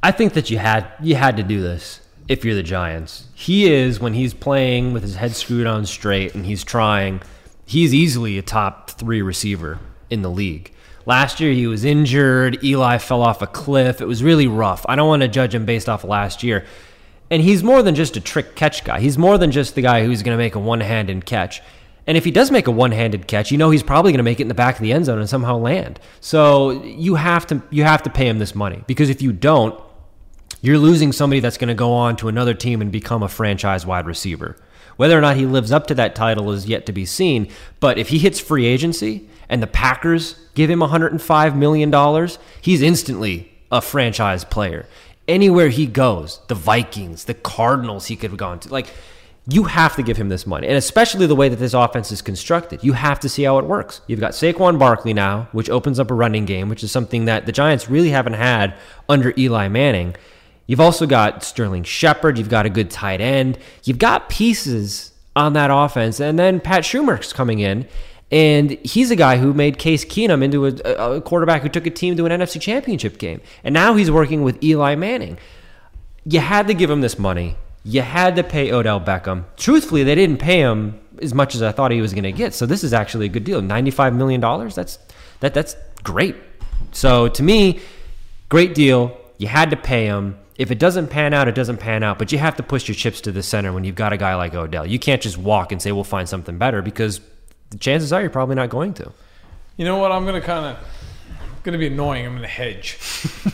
I 0.03 0.13
think 0.13 0.33
that 0.35 0.51
you 0.51 0.59
had 0.59 0.87
you 1.03 1.17
had 1.17 1.37
to 1.37 1.43
do 1.43 1.61
this 1.61 2.01
if 2.29 2.45
you're 2.45 2.55
the 2.55 2.63
Giants. 2.63 3.27
He 3.35 3.73
is 3.73 4.01
when 4.01 4.15
he's 4.15 4.33
playing 4.33 4.93
with 4.93 5.03
his 5.03 5.17
head 5.17 5.35
screwed 5.35 5.67
on 5.67 5.85
straight 5.85 6.35
and 6.35 6.47
he's 6.47 6.65
trying. 6.65 7.21
He's 7.67 7.93
easily 7.93 8.39
a 8.39 8.43
top 8.43 8.91
three 8.91 9.21
receiver 9.21 9.79
in 10.09 10.23
the 10.23 10.31
league. 10.31 10.73
Last 11.07 11.41
year 11.41 11.53
he 11.53 11.67
was 11.67 11.85
injured. 11.85 12.63
Eli 12.63 12.99
fell 12.99 13.23
off 13.23 13.43
a 13.43 13.47
cliff. 13.47 14.01
It 14.01 14.07
was 14.07 14.23
really 14.23 14.47
rough. 14.47 14.87
I 14.89 14.97
don't 14.97 15.09
want 15.09 15.23
to 15.23 15.29
judge 15.29 15.55
him 15.55 15.65
based 15.65 15.89
off 15.89 16.05
of 16.05 16.11
last 16.11 16.43
year. 16.43 16.65
And 17.31 17.43
he's 17.43 17.62
more 17.62 17.83
than 17.83 17.95
just 17.95 18.16
a 18.16 18.20
trick 18.20 18.57
catch 18.57 18.85
guy. 18.85 19.01
He's 19.01 19.16
more 19.16 19.39
than 19.39 19.53
just 19.53 19.74
the 19.74 19.83
guy 19.83 20.05
who's 20.05 20.22
going 20.22 20.37
to 20.37 20.43
make 20.43 20.57
a 20.57 20.59
one-handed 20.59 21.26
catch. 21.26 21.62
And 22.07 22.16
if 22.16 22.24
he 22.24 22.31
does 22.31 22.51
make 22.51 22.66
a 22.66 22.72
one-handed 22.72 23.28
catch, 23.28 23.53
you 23.53 23.59
know 23.59 23.70
he's 23.70 23.85
probably 23.85 24.11
going 24.11 24.18
to 24.18 24.24
make 24.24 24.41
it 24.41 24.43
in 24.43 24.49
the 24.49 24.55
back 24.55 24.76
of 24.76 24.83
the 24.83 24.93
end 24.93 25.05
zone 25.05 25.20
and 25.20 25.28
somehow 25.28 25.57
land. 25.57 26.01
So 26.20 26.83
you 26.83 27.14
have 27.14 27.47
to 27.49 27.62
you 27.70 27.85
have 27.85 28.03
to 28.03 28.11
pay 28.11 28.26
him 28.26 28.39
this 28.39 28.55
money 28.55 28.83
because 28.87 29.11
if 29.11 29.22
you 29.22 29.33
don't, 29.33 29.81
you're 30.61 30.78
losing 30.78 31.12
somebody 31.12 31.41
that's 31.41 31.57
going 31.57 31.68
to 31.68 31.74
go 31.74 31.93
on 31.93 32.16
to 32.16 32.28
another 32.28 32.55
team 32.55 32.81
and 32.81 32.91
become 32.91 33.22
a 33.22 33.28
franchise 33.28 33.87
wide 33.87 34.07
receiver. 34.07 34.57
Whether 34.97 35.16
or 35.16 35.22
not 35.22 35.37
he 35.37 35.47
lives 35.47 35.72
up 35.72 35.87
to 35.87 35.95
that 35.95 36.14
title 36.14 36.51
is 36.51 36.66
yet 36.66 36.85
to 36.87 36.93
be 36.93 37.07
seen. 37.07 37.49
But 37.78 37.97
if 37.97 38.09
he 38.09 38.18
hits 38.18 38.39
free 38.39 38.66
agency 38.66 39.28
and 39.49 39.62
the 39.62 39.66
Packers 39.66 40.35
give 40.55 40.68
him 40.68 40.81
$105 40.81 41.57
million, 41.57 42.28
he's 42.61 42.83
instantly 42.83 43.51
a 43.70 43.81
franchise 43.81 44.45
player. 44.45 44.87
Anywhere 45.31 45.68
he 45.68 45.87
goes, 45.87 46.41
the 46.49 46.57
Vikings, 46.57 47.24
the 47.24 47.35
Cardinals, 47.35 48.07
he 48.07 48.16
could 48.16 48.31
have 48.31 48.39
gone 48.39 48.59
to. 48.61 48.68
Like, 48.68 48.89
you 49.49 49.64
have 49.64 49.95
to 49.95 50.03
give 50.03 50.16
him 50.16 50.28
this 50.28 50.45
money. 50.45 50.66
And 50.66 50.76
especially 50.76 51.26
the 51.26 51.37
way 51.37 51.49
that 51.49 51.61
this 51.61 51.72
offense 51.72 52.11
is 52.11 52.20
constructed. 52.20 52.83
You 52.83 52.95
have 52.95 53.20
to 53.20 53.28
see 53.28 53.45
how 53.45 53.59
it 53.59 53.64
works. 53.64 54.01
You've 54.09 54.18
got 54.18 54.33
Saquon 54.33 54.78
Barkley 54.78 55.14
now, 55.14 55.49
which 55.53 55.70
opens 55.70 56.01
up 56.01 56.11
a 56.11 56.14
running 56.14 56.47
game, 56.47 56.68
which 56.68 56.83
is 56.83 56.91
something 56.91 57.26
that 57.26 57.47
the 57.47 57.53
Giants 57.53 57.89
really 57.89 58.11
haven't 58.11 58.35
had 58.35 58.74
under 59.09 59.33
Eli 59.39 59.68
Manning. 59.68 60.16
You've 60.66 60.81
also 60.81 61.07
got 61.07 61.45
Sterling 61.45 61.85
Shepard. 61.85 62.37
You've 62.37 62.49
got 62.49 62.66
a 62.66 62.70
good 62.70 62.91
tight 62.91 63.20
end. 63.20 63.57
You've 63.85 63.99
got 63.99 64.28
pieces 64.28 65.12
on 65.37 65.53
that 65.53 65.70
offense. 65.72 66.18
And 66.20 66.39
then 66.39 66.61
Pat 66.61 66.83
Shurmur's 66.83 67.33
coming 67.33 67.61
in. 67.61 67.87
And 68.31 68.70
he's 68.85 69.11
a 69.11 69.16
guy 69.16 69.39
who 69.39 69.53
made 69.53 69.78
Case 69.78 70.05
Keenum 70.05 70.43
into 70.43 70.66
a, 70.66 71.16
a 71.16 71.20
quarterback 71.20 71.62
who 71.62 71.68
took 71.68 71.87
a 71.87 71.91
team 71.91 72.16
to 72.16 72.26
an 72.26 72.41
NFC 72.41 72.61
championship 72.61 73.18
game. 73.18 73.41
And 73.64 73.72
now 73.72 73.95
he's 73.95 74.11
working 74.11 74.43
with 74.43 74.62
Eli 74.62 74.95
Manning. 74.95 75.37
You 76.24 76.39
had 76.41 76.68
to 76.68 76.74
give 76.74 76.91
him 76.91 77.01
this 77.01 77.18
money. 77.18 77.57
You 77.83 78.03
had 78.03 78.37
to 78.37 78.45
pay 78.45 78.72
Odell 78.72 79.01
Beckham. 79.01 79.45
Truthfully, 79.57 80.05
they 80.05 80.14
didn't 80.14 80.37
pay 80.37 80.61
him 80.61 81.01
as 81.20 81.35
much 81.35 81.55
as 81.55 81.62
I 81.62 81.72
thought 81.72 81.91
he 81.91 82.01
was 82.01 82.12
going 82.12 82.24
to 82.24 82.33
get. 82.33 82.55
So 82.55 82.66
this 82.66 82.85
is 82.85 82.93
actually 82.93 83.26
a 83.26 83.31
good 83.31 83.45
deal. 83.45 83.61
$95 83.62 84.14
million. 84.14 84.41
That's 84.41 84.99
that 85.41 85.55
that's 85.55 85.74
great. 86.03 86.37
So 86.93 87.28
to 87.28 87.43
me, 87.43 87.81
great 88.49 88.74
deal. 88.74 89.16
You 89.39 89.49
had 89.49 89.70
to 89.70 89.76
pay 89.76 90.07
him. 90.07 90.39
If 90.57 90.70
it 90.70 90.78
doesn't 90.78 91.09
pan 91.09 91.33
out, 91.33 91.49
it 91.49 91.55
doesn't 91.55 91.78
pan 91.78 92.03
out. 92.03 92.18
But 92.18 92.33
you 92.33 92.39
have 92.39 92.57
to 92.57 92.62
push 92.62 92.87
your 92.87 92.95
chips 92.95 93.22
to 93.22 93.33
the 93.33 93.43
center 93.43 93.72
when 93.72 93.85
you've 93.85 93.95
got 93.95 94.12
a 94.12 94.18
guy 94.18 94.35
like 94.35 94.55
Odell. 94.55 94.87
You 94.87 94.99
can't 94.99 95.22
just 95.22 95.39
walk 95.39 95.72
and 95.72 95.81
say 95.81 95.91
we'll 95.91 96.05
find 96.05 96.28
something 96.28 96.59
better 96.59 96.83
because 96.83 97.20
the 97.71 97.79
chances 97.79 98.12
are 98.12 98.21
you're 98.21 98.31
probably 98.31 98.57
not 98.57 98.68
going 98.68 98.95
to. 98.95 99.12
You 99.77 99.85
know 99.85 99.97
what? 99.97 100.12
I'm 100.12 100.25
going 100.25 100.41
to 100.41 100.47
kind 100.47 100.66
of 100.66 100.77
to 101.64 101.79
be 101.79 101.87
annoying. 101.87 102.27
I'm 102.27 102.33
going 102.33 102.43
to 102.43 102.49
hedge. 102.49 102.99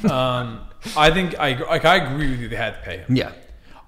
um, 0.10 0.60
I 0.96 1.10
think 1.10 1.38
I 1.38 1.54
like 1.54 1.84
I 1.84 1.96
agree 1.96 2.30
with 2.30 2.40
you. 2.40 2.48
They 2.48 2.56
had 2.56 2.74
to 2.74 2.80
pay 2.80 2.98
him. 2.98 3.16
Yeah. 3.16 3.32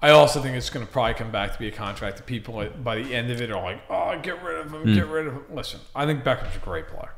I 0.01 0.11
also 0.11 0.41
think 0.41 0.55
it's 0.55 0.69
going 0.69 0.85
to 0.85 0.91
probably 0.91 1.15
come 1.15 1.31
back 1.31 1.51
to 1.53 1.59
be 1.59 1.67
a 1.67 1.71
contract 1.71 2.17
that 2.17 2.25
people 2.25 2.65
by 2.83 3.01
the 3.01 3.13
end 3.13 3.31
of 3.31 3.41
it 3.41 3.51
are 3.51 3.61
like, 3.61 3.81
oh, 3.89 4.17
get 4.21 4.41
rid 4.41 4.65
of 4.65 4.73
him, 4.73 4.93
get 4.93 5.07
rid 5.07 5.27
of 5.27 5.33
him. 5.33 5.43
Listen, 5.51 5.81
I 5.93 6.05
think 6.05 6.23
Beckham's 6.23 6.55
a 6.55 6.59
great 6.59 6.87
player. 6.87 7.11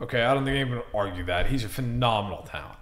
Okay, 0.00 0.22
I 0.22 0.32
don't 0.32 0.44
think 0.44 0.56
anyone 0.56 0.78
would 0.78 0.98
argue 0.98 1.24
that. 1.26 1.48
He's 1.48 1.62
a 1.62 1.68
phenomenal 1.68 2.42
talent. 2.42 2.78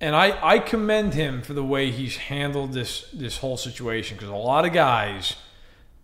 And 0.00 0.16
I, 0.16 0.38
I 0.42 0.58
commend 0.60 1.12
him 1.12 1.42
for 1.42 1.52
the 1.52 1.64
way 1.64 1.90
he's 1.90 2.16
handled 2.16 2.72
this 2.72 3.10
this 3.12 3.38
whole 3.38 3.56
situation 3.56 4.16
because 4.16 4.30
a 4.30 4.36
lot 4.36 4.64
of 4.64 4.72
guys 4.72 5.36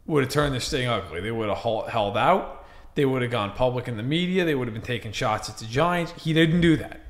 would 0.06 0.24
have 0.24 0.32
turned 0.32 0.54
this 0.54 0.68
thing 0.68 0.86
ugly. 0.86 1.20
They 1.20 1.30
would 1.30 1.48
have 1.48 1.88
held 1.88 2.16
out. 2.16 2.63
They 2.94 3.04
would 3.04 3.22
have 3.22 3.30
gone 3.30 3.52
public 3.52 3.88
in 3.88 3.96
the 3.96 4.02
media. 4.02 4.44
They 4.44 4.54
would 4.54 4.68
have 4.68 4.74
been 4.74 4.82
taking 4.82 5.12
shots 5.12 5.48
at 5.48 5.58
the 5.58 5.64
Giants. 5.64 6.12
He 6.22 6.32
didn't 6.32 6.60
do 6.60 6.76
that. 6.76 7.00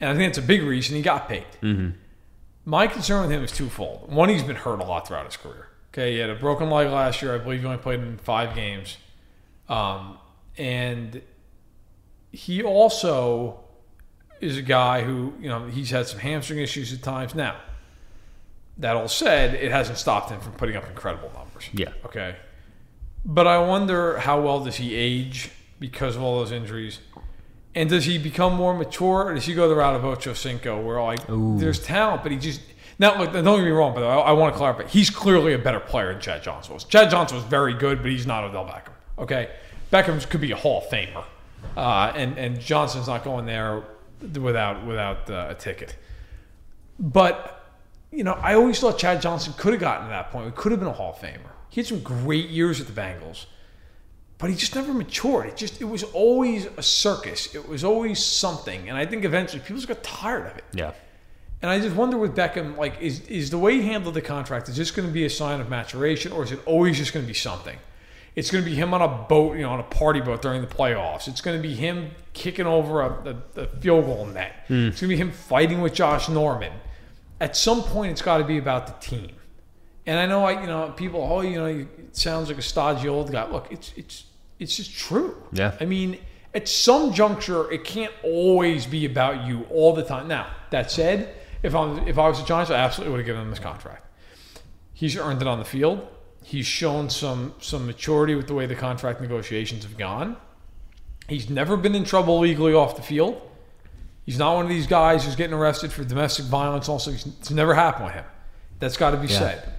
And 0.00 0.10
I 0.10 0.14
think 0.14 0.32
that's 0.32 0.44
a 0.44 0.46
big 0.46 0.62
reason 0.62 0.96
he 0.96 1.02
got 1.02 1.28
paid. 1.28 1.46
My 2.64 2.86
concern 2.86 3.22
with 3.22 3.30
him 3.30 3.44
is 3.44 3.52
twofold. 3.52 4.10
One, 4.10 4.28
he's 4.30 4.42
been 4.42 4.56
hurt 4.56 4.80
a 4.80 4.84
lot 4.84 5.06
throughout 5.06 5.26
his 5.26 5.36
career. 5.36 5.68
Okay, 5.92 6.14
he 6.14 6.18
had 6.18 6.30
a 6.30 6.34
broken 6.34 6.70
leg 6.70 6.88
last 6.88 7.20
year. 7.22 7.34
I 7.34 7.38
believe 7.38 7.60
he 7.60 7.66
only 7.66 7.78
played 7.78 8.00
in 8.00 8.16
five 8.18 8.54
games. 8.54 8.96
Um, 9.68 10.18
and 10.56 11.22
he 12.32 12.62
also 12.62 13.60
is 14.40 14.56
a 14.56 14.62
guy 14.62 15.02
who, 15.02 15.34
you 15.40 15.48
know, 15.48 15.66
he's 15.66 15.90
had 15.90 16.06
some 16.06 16.18
hamstring 16.18 16.58
issues 16.58 16.92
at 16.92 17.02
times. 17.02 17.34
Now, 17.34 17.56
that 18.78 18.96
all 18.96 19.08
said, 19.08 19.54
it 19.54 19.70
hasn't 19.70 19.98
stopped 19.98 20.30
him 20.30 20.40
from 20.40 20.52
putting 20.52 20.74
up 20.74 20.88
incredible 20.88 21.30
numbers. 21.34 21.68
Yeah. 21.72 21.92
Okay. 22.04 22.36
But 23.24 23.46
I 23.46 23.58
wonder 23.58 24.18
how 24.18 24.40
well 24.40 24.62
does 24.62 24.76
he 24.76 24.94
age 24.94 25.50
because 25.78 26.16
of 26.16 26.22
all 26.22 26.38
those 26.38 26.52
injuries? 26.52 27.00
And 27.74 27.88
does 27.88 28.04
he 28.04 28.18
become 28.18 28.54
more 28.54 28.74
mature, 28.76 29.24
or 29.24 29.34
does 29.34 29.46
he 29.46 29.54
go 29.54 29.68
the 29.68 29.74
route 29.74 29.96
of 29.96 30.04
Ocho 30.04 30.32
Cinco, 30.34 30.80
where 30.80 31.02
like 31.02 31.20
there's 31.28 31.80
talent, 31.80 32.22
but 32.22 32.30
he 32.30 32.38
just 32.38 32.60
now 32.98 33.18
look, 33.18 33.32
don't 33.32 33.58
get 33.58 33.64
me 33.64 33.70
wrong, 33.70 33.94
but 33.94 34.04
I, 34.04 34.16
I 34.16 34.32
want 34.32 34.54
to 34.54 34.58
clarify. 34.58 34.86
He's 34.86 35.10
clearly 35.10 35.54
a 35.54 35.58
better 35.58 35.80
player 35.80 36.12
than 36.12 36.20
Chad 36.20 36.42
Johnson 36.42 36.74
was. 36.74 36.84
Chad 36.84 37.10
Johnson 37.10 37.36
was 37.36 37.44
very 37.44 37.74
good, 37.74 38.02
but 38.02 38.10
he's 38.10 38.26
not 38.26 38.44
Odell 38.44 38.64
Beckham. 38.64 38.92
Okay, 39.18 39.50
Beckham 39.92 40.28
could 40.28 40.40
be 40.40 40.52
a 40.52 40.56
Hall 40.56 40.82
of 40.82 40.84
Famer, 40.84 41.24
uh, 41.76 42.12
and 42.14 42.38
and 42.38 42.60
Johnson's 42.60 43.08
not 43.08 43.24
going 43.24 43.46
there 43.46 43.82
without 44.20 44.86
without 44.86 45.28
uh, 45.28 45.48
a 45.50 45.54
ticket. 45.54 45.96
But 47.00 47.72
you 48.12 48.22
know, 48.22 48.34
I 48.34 48.54
always 48.54 48.78
thought 48.78 48.98
Chad 48.98 49.20
Johnson 49.20 49.52
could 49.56 49.72
have 49.72 49.80
gotten 49.80 50.06
to 50.06 50.10
that 50.10 50.30
point. 50.30 50.46
He 50.46 50.52
could 50.52 50.70
have 50.70 50.80
been 50.80 50.88
a 50.88 50.92
Hall 50.92 51.12
of 51.12 51.18
Famer. 51.18 51.50
He 51.74 51.80
had 51.80 51.88
some 51.88 52.04
great 52.04 52.50
years 52.50 52.78
with 52.78 52.94
the 52.94 53.00
Bengals, 53.00 53.46
but 54.38 54.48
he 54.48 54.54
just 54.54 54.76
never 54.76 54.94
matured. 54.94 55.46
It 55.46 55.56
just 55.56 55.80
it 55.80 55.86
was 55.86 56.04
always 56.04 56.66
a 56.76 56.84
circus. 56.84 57.52
It 57.52 57.68
was 57.68 57.82
always 57.82 58.24
something, 58.24 58.88
and 58.88 58.96
I 58.96 59.04
think 59.06 59.24
eventually 59.24 59.58
people 59.60 59.74
just 59.74 59.88
got 59.88 60.04
tired 60.04 60.46
of 60.46 60.56
it. 60.56 60.64
Yeah. 60.72 60.92
And 61.62 61.72
I 61.72 61.80
just 61.80 61.96
wonder 61.96 62.16
with 62.16 62.36
Beckham, 62.36 62.76
like, 62.76 63.00
is 63.00 63.22
is 63.22 63.50
the 63.50 63.58
way 63.58 63.80
he 63.80 63.88
handled 63.88 64.14
the 64.14 64.22
contract 64.22 64.68
is 64.68 64.76
this 64.76 64.92
going 64.92 65.08
to 65.08 65.12
be 65.12 65.24
a 65.24 65.28
sign 65.28 65.60
of 65.60 65.68
maturation, 65.68 66.30
or 66.30 66.44
is 66.44 66.52
it 66.52 66.60
always 66.64 66.96
just 66.96 67.12
going 67.12 67.24
to 67.24 67.26
be 67.26 67.34
something? 67.34 67.76
It's 68.36 68.52
going 68.52 68.62
to 68.62 68.70
be 68.70 68.76
him 68.76 68.94
on 68.94 69.02
a 69.02 69.08
boat, 69.08 69.56
you 69.56 69.62
know, 69.62 69.70
on 69.70 69.80
a 69.80 69.82
party 69.82 70.20
boat 70.20 70.42
during 70.42 70.60
the 70.60 70.68
playoffs. 70.68 71.26
It's 71.26 71.40
going 71.40 71.60
to 71.60 71.68
be 71.68 71.74
him 71.74 72.12
kicking 72.34 72.66
over 72.66 73.00
a, 73.00 73.36
a, 73.56 73.62
a 73.62 73.66
field 73.66 74.04
goal 74.04 74.26
net. 74.26 74.64
Hmm. 74.68 74.90
It's 74.90 75.00
going 75.00 75.10
to 75.10 75.16
be 75.16 75.20
him 75.20 75.32
fighting 75.32 75.80
with 75.80 75.92
Josh 75.92 76.28
Norman. 76.28 76.72
At 77.40 77.56
some 77.56 77.82
point, 77.82 78.12
it's 78.12 78.22
got 78.22 78.38
to 78.38 78.44
be 78.44 78.58
about 78.58 78.86
the 78.86 79.04
team. 79.04 79.32
And 80.06 80.18
I 80.18 80.26
know, 80.26 80.44
I 80.44 80.60
you 80.60 80.66
know, 80.66 80.92
people, 80.96 81.20
oh, 81.22 81.40
you 81.40 81.56
know, 81.58 81.66
it 81.66 82.16
sounds 82.16 82.48
like 82.48 82.58
a 82.58 82.62
stodgy 82.62 83.08
old 83.08 83.32
guy. 83.32 83.48
Look, 83.50 83.68
it's 83.70 83.92
it's 83.96 84.24
it's 84.58 84.76
just 84.76 84.94
true. 84.96 85.42
Yeah. 85.52 85.76
I 85.80 85.86
mean, 85.86 86.18
at 86.54 86.68
some 86.68 87.12
juncture, 87.12 87.70
it 87.72 87.84
can't 87.84 88.12
always 88.22 88.86
be 88.86 89.06
about 89.06 89.46
you 89.46 89.66
all 89.70 89.94
the 89.94 90.04
time. 90.04 90.28
Now, 90.28 90.46
that 90.70 90.90
said, 90.90 91.34
if 91.62 91.74
I'm 91.74 92.06
if 92.06 92.18
I 92.18 92.28
was 92.28 92.40
a 92.40 92.44
Giants, 92.44 92.70
I 92.70 92.74
absolutely 92.76 93.12
would 93.12 93.20
have 93.20 93.26
given 93.26 93.42
him 93.42 93.50
this 93.50 93.58
contract. 93.58 94.06
He's 94.92 95.16
earned 95.16 95.40
it 95.42 95.48
on 95.48 95.58
the 95.58 95.64
field. 95.64 96.06
He's 96.42 96.66
shown 96.66 97.08
some 97.08 97.54
some 97.60 97.86
maturity 97.86 98.34
with 98.34 98.46
the 98.46 98.54
way 98.54 98.66
the 98.66 98.74
contract 98.76 99.20
negotiations 99.20 99.84
have 99.84 99.96
gone. 99.96 100.36
He's 101.28 101.48
never 101.48 101.78
been 101.78 101.94
in 101.94 102.04
trouble 102.04 102.38
legally 102.40 102.74
off 102.74 102.96
the 102.96 103.02
field. 103.02 103.40
He's 104.26 104.38
not 104.38 104.54
one 104.54 104.64
of 104.64 104.68
these 104.70 104.86
guys 104.86 105.24
who's 105.24 105.36
getting 105.36 105.54
arrested 105.54 105.92
for 105.92 106.04
domestic 106.04 106.44
violence. 106.46 106.88
Also, 106.88 107.12
it's 107.12 107.50
never 107.50 107.74
happened 107.74 108.06
with 108.06 108.14
him. 108.14 108.24
That's 108.78 108.96
got 108.98 109.10
to 109.12 109.16
be 109.16 109.28
Yeah. 109.28 109.38
said. 109.38 109.72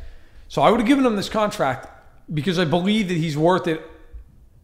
So 0.47 0.61
I 0.61 0.69
would 0.69 0.79
have 0.79 0.87
given 0.87 1.05
him 1.05 1.15
this 1.15 1.29
contract 1.29 1.87
because 2.33 2.57
I 2.59 2.65
believe 2.65 3.07
that 3.09 3.17
he's 3.17 3.37
worth 3.37 3.67
it. 3.67 3.81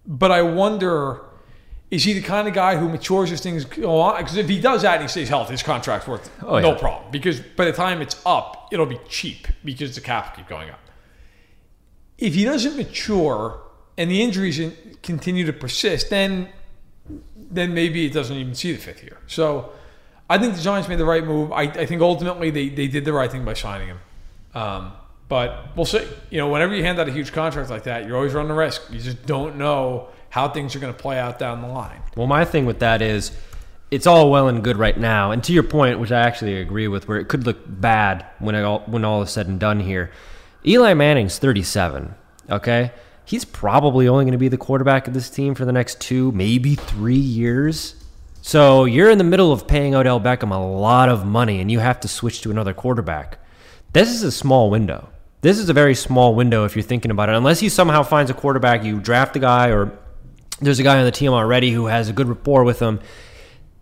But 0.05 0.31
I 0.31 0.41
wonder, 0.41 1.21
is 1.91 2.03
he 2.03 2.13
the 2.13 2.21
kind 2.21 2.47
of 2.47 2.53
guy 2.53 2.75
who 2.77 2.89
matures 2.89 3.31
as 3.31 3.41
things 3.41 3.65
go 3.65 3.99
on? 3.99 4.17
Because 4.21 4.35
if 4.37 4.47
he 4.49 4.59
does 4.59 4.81
that 4.81 4.95
and 4.95 5.03
he 5.03 5.07
stays 5.07 5.29
healthy, 5.29 5.51
his 5.51 5.63
contract's 5.63 6.07
worth 6.07 6.31
Oh, 6.43 6.59
no 6.59 6.71
yeah. 6.71 6.77
problem. 6.77 7.11
Because 7.11 7.39
by 7.39 7.65
the 7.65 7.73
time 7.73 8.01
it's 8.01 8.19
up, 8.25 8.69
it'll 8.71 8.85
be 8.85 8.99
cheap 9.07 9.47
because 9.63 9.93
the 9.95 10.01
cap 10.01 10.31
will 10.31 10.37
keep 10.37 10.47
going 10.49 10.69
up. 10.69 10.79
If 12.17 12.33
he 12.35 12.45
doesn't 12.45 12.77
mature 12.77 13.61
and 13.97 14.09
the 14.09 14.21
injuries 14.21 14.59
continue 15.03 15.45
to 15.45 15.53
persist, 15.53 16.09
then 16.09 16.49
then 17.35 17.73
maybe 17.73 18.05
it 18.05 18.13
doesn't 18.13 18.37
even 18.37 18.55
see 18.55 18.71
the 18.71 18.77
fifth 18.77 19.03
year. 19.03 19.17
So 19.27 19.71
I 20.29 20.37
think 20.37 20.55
the 20.55 20.61
Giants 20.61 20.87
made 20.87 20.99
the 20.99 21.05
right 21.05 21.25
move. 21.25 21.51
I, 21.51 21.63
I 21.63 21.85
think 21.85 22.01
ultimately 22.01 22.49
they, 22.49 22.69
they 22.69 22.87
did 22.87 23.03
the 23.03 23.11
right 23.11 23.29
thing 23.29 23.43
by 23.43 23.53
signing 23.55 23.87
him. 23.89 23.99
Um, 24.53 24.93
but 25.31 25.77
we'll 25.77 25.85
see. 25.85 26.05
You 26.29 26.39
know, 26.39 26.49
whenever 26.49 26.75
you 26.75 26.83
hand 26.83 26.99
out 26.99 27.07
a 27.07 27.11
huge 27.11 27.31
contract 27.31 27.69
like 27.69 27.83
that, 27.83 28.05
you're 28.05 28.17
always 28.17 28.33
running 28.33 28.49
the 28.49 28.53
risk. 28.53 28.81
You 28.91 28.99
just 28.99 29.25
don't 29.25 29.55
know 29.55 30.09
how 30.29 30.49
things 30.49 30.75
are 30.75 30.79
going 30.79 30.93
to 30.93 30.99
play 30.99 31.17
out 31.17 31.39
down 31.39 31.61
the 31.61 31.69
line. 31.69 32.01
Well, 32.17 32.27
my 32.27 32.43
thing 32.43 32.65
with 32.65 32.79
that 32.79 33.01
is 33.01 33.31
it's 33.91 34.05
all 34.05 34.29
well 34.29 34.49
and 34.49 34.61
good 34.61 34.75
right 34.75 34.97
now. 34.97 35.31
And 35.31 35.41
to 35.45 35.53
your 35.53 35.63
point, 35.63 36.01
which 36.01 36.11
I 36.11 36.19
actually 36.19 36.57
agree 36.57 36.89
with, 36.89 37.07
where 37.07 37.17
it 37.17 37.29
could 37.29 37.45
look 37.45 37.59
bad 37.65 38.25
when 38.39 38.55
all, 38.57 38.79
when 38.87 39.05
all 39.05 39.21
is 39.21 39.31
said 39.31 39.47
and 39.47 39.57
done 39.57 39.79
here. 39.79 40.11
Eli 40.65 40.93
Manning's 40.95 41.39
37, 41.39 42.13
okay? 42.49 42.91
He's 43.23 43.45
probably 43.45 44.09
only 44.09 44.25
going 44.25 44.33
to 44.33 44.37
be 44.37 44.49
the 44.49 44.57
quarterback 44.57 45.07
of 45.07 45.13
this 45.13 45.29
team 45.29 45.55
for 45.55 45.63
the 45.63 45.71
next 45.71 46.01
two, 46.01 46.33
maybe 46.33 46.75
three 46.75 47.15
years. 47.15 47.95
So 48.41 48.83
you're 48.83 49.09
in 49.09 49.17
the 49.17 49.23
middle 49.23 49.53
of 49.53 49.65
paying 49.65 49.95
Odell 49.95 50.19
Beckham 50.19 50.51
a 50.51 50.59
lot 50.59 51.07
of 51.07 51.25
money 51.25 51.61
and 51.61 51.71
you 51.71 51.79
have 51.79 52.01
to 52.01 52.09
switch 52.09 52.41
to 52.41 52.51
another 52.51 52.73
quarterback. 52.73 53.37
This 53.93 54.09
is 54.09 54.23
a 54.23 54.31
small 54.31 54.69
window. 54.69 55.07
This 55.41 55.57
is 55.57 55.69
a 55.69 55.73
very 55.73 55.95
small 55.95 56.35
window 56.35 56.65
if 56.65 56.75
you're 56.75 56.83
thinking 56.83 57.11
about 57.11 57.29
it. 57.29 57.35
Unless 57.35 57.59
he 57.59 57.69
somehow 57.69 58.03
finds 58.03 58.29
a 58.29 58.33
quarterback, 58.33 58.83
you 58.83 58.99
draft 58.99 59.35
a 59.35 59.39
guy 59.39 59.69
or 59.69 59.91
there's 60.59 60.79
a 60.79 60.83
guy 60.83 60.99
on 60.99 61.05
the 61.05 61.11
team 61.11 61.33
already 61.33 61.71
who 61.71 61.87
has 61.87 62.09
a 62.09 62.13
good 62.13 62.27
rapport 62.27 62.63
with 62.63 62.79
him. 62.79 62.99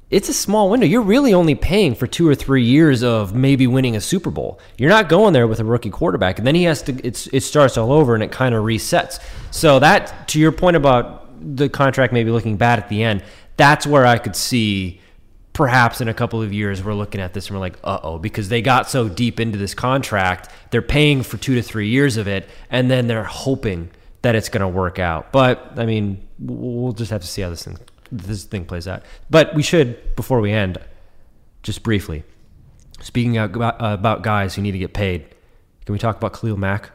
It's 0.10 0.28
a 0.28 0.34
small 0.34 0.72
window. 0.72 0.88
You're 0.88 1.04
really 1.04 1.34
only 1.34 1.54
paying 1.54 1.94
for 1.94 2.08
two 2.08 2.28
or 2.28 2.34
three 2.34 2.64
years 2.64 3.04
of 3.04 3.36
maybe 3.36 3.68
winning 3.68 3.96
a 3.96 4.02
Super 4.02 4.32
Bowl. 4.32 4.60
You're 4.78 4.90
not 4.90 5.08
going 5.08 5.34
there 5.34 5.48
with 5.48 5.60
a 5.60 5.66
rookie 5.66 5.92
quarterback, 5.92 6.40
and 6.40 6.48
then 6.48 6.56
he 6.56 6.64
has 6.64 6.82
to. 6.84 7.06
It's 7.06 7.28
it 7.28 7.42
starts 7.42 7.78
all 7.78 7.92
over 7.92 8.16
and 8.16 8.24
it 8.24 8.32
kind 8.32 8.56
of 8.56 8.64
resets. 8.64 9.20
So 9.52 9.78
that 9.80 10.28
to 10.30 10.40
your 10.40 10.52
point 10.52 10.78
about 10.78 11.28
the 11.56 11.70
contract 11.70 12.12
maybe 12.12 12.32
looking 12.32 12.58
bad 12.58 12.80
at 12.80 12.90
the 12.90 13.04
end, 13.04 13.24
that's 13.56 13.86
where 13.86 14.06
I 14.06 14.18
could 14.18 14.36
see 14.36 15.00
perhaps 15.60 16.00
in 16.00 16.08
a 16.08 16.14
couple 16.14 16.42
of 16.42 16.54
years 16.54 16.82
we're 16.82 16.94
looking 16.94 17.20
at 17.20 17.34
this 17.34 17.48
and 17.48 17.54
we're 17.54 17.60
like, 17.60 17.78
uh 17.84 18.00
oh, 18.02 18.18
because 18.18 18.48
they 18.48 18.62
got 18.62 18.90
so 18.90 19.10
deep 19.10 19.42
into 19.42 19.58
this 19.58 19.74
contract, 19.74 20.50
they're 20.72 20.82
paying 20.82 21.22
for 21.22 21.36
two 21.36 21.54
to 21.54 21.62
three 21.62 21.90
years 21.90 22.16
of 22.16 22.30
it, 22.30 22.48
and 22.70 22.90
then 22.90 23.08
they're 23.08 23.26
hoping 23.26 23.92
that 24.22 24.36
it's 24.36 24.48
going 24.48 24.62
to 24.62 24.70
work 24.70 25.00
out. 25.00 25.34
But 25.34 25.74
I 25.76 25.86
mean, 25.86 26.26
we'll 26.40 26.94
just 26.94 27.12
have 27.12 27.20
to 27.20 27.28
see 27.28 27.42
how 27.42 27.50
this 27.50 27.66
thing 27.66 27.78
this 28.10 28.46
thing 28.46 28.64
plays 28.64 28.88
out. 28.88 29.04
But 29.30 29.54
we 29.54 29.62
should 29.62 30.16
before 30.16 30.40
we 30.40 30.54
end, 30.54 30.78
just 31.62 31.84
briefly, 31.84 32.24
speaking 33.02 33.38
about, 33.38 33.82
uh, 33.82 33.94
about 33.94 34.22
guys 34.22 34.56
who 34.56 34.62
need 34.62 34.72
to 34.72 34.80
get 34.80 34.94
paid. 34.94 35.26
Can 35.86 35.92
we 35.92 36.00
talk 36.00 36.16
about 36.16 36.40
Khalil 36.40 36.56
Mack 36.56 36.92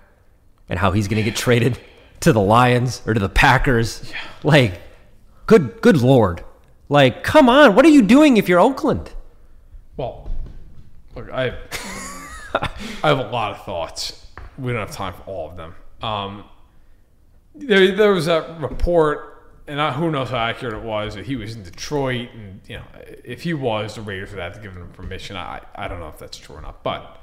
and 0.70 0.78
how 0.78 0.90
he's 0.90 1.06
going 1.06 1.22
to 1.22 1.30
get 1.30 1.36
traded 1.36 1.78
to 2.20 2.32
the 2.32 2.40
Lions 2.40 3.02
or 3.06 3.12
to 3.12 3.20
the 3.20 3.28
Packers? 3.28 4.10
Like, 4.42 4.80
good 5.44 5.82
good 5.82 5.98
lord. 5.98 6.42
Like, 6.88 7.22
come 7.22 7.48
on, 7.48 7.74
what 7.74 7.84
are 7.84 7.90
you 7.90 8.02
doing 8.02 8.36
if 8.36 8.48
you're 8.48 8.60
Oakland? 8.60 9.12
Well, 9.96 10.30
look, 11.14 11.30
I 11.30 11.48
I 12.54 13.08
have 13.08 13.18
a 13.18 13.30
lot 13.30 13.52
of 13.52 13.64
thoughts. 13.64 14.26
We 14.58 14.72
don't 14.72 14.86
have 14.86 14.94
time 14.94 15.14
for 15.14 15.22
all 15.22 15.50
of 15.50 15.56
them. 15.56 15.74
Um, 16.02 16.44
there, 17.54 17.94
there 17.94 18.12
was 18.12 18.28
a 18.28 18.56
report, 18.60 19.52
and 19.66 19.80
I, 19.80 19.92
who 19.92 20.10
knows 20.10 20.30
how 20.30 20.36
accurate 20.36 20.74
it 20.74 20.82
was, 20.82 21.14
that 21.14 21.24
he 21.24 21.36
was 21.36 21.54
in 21.56 21.62
Detroit, 21.62 22.28
and 22.34 22.60
you 22.68 22.76
know, 22.76 22.84
if 23.24 23.42
he 23.42 23.54
was, 23.54 23.94
the 23.94 24.02
Raiders 24.02 24.30
would 24.30 24.40
have 24.40 24.54
to 24.54 24.60
give 24.60 24.76
him 24.76 24.88
permission. 24.92 25.36
I, 25.36 25.60
I 25.74 25.88
don't 25.88 26.00
know 26.00 26.08
if 26.08 26.18
that's 26.18 26.36
true 26.38 26.56
or 26.56 26.60
not, 26.60 26.82
but 26.82 27.18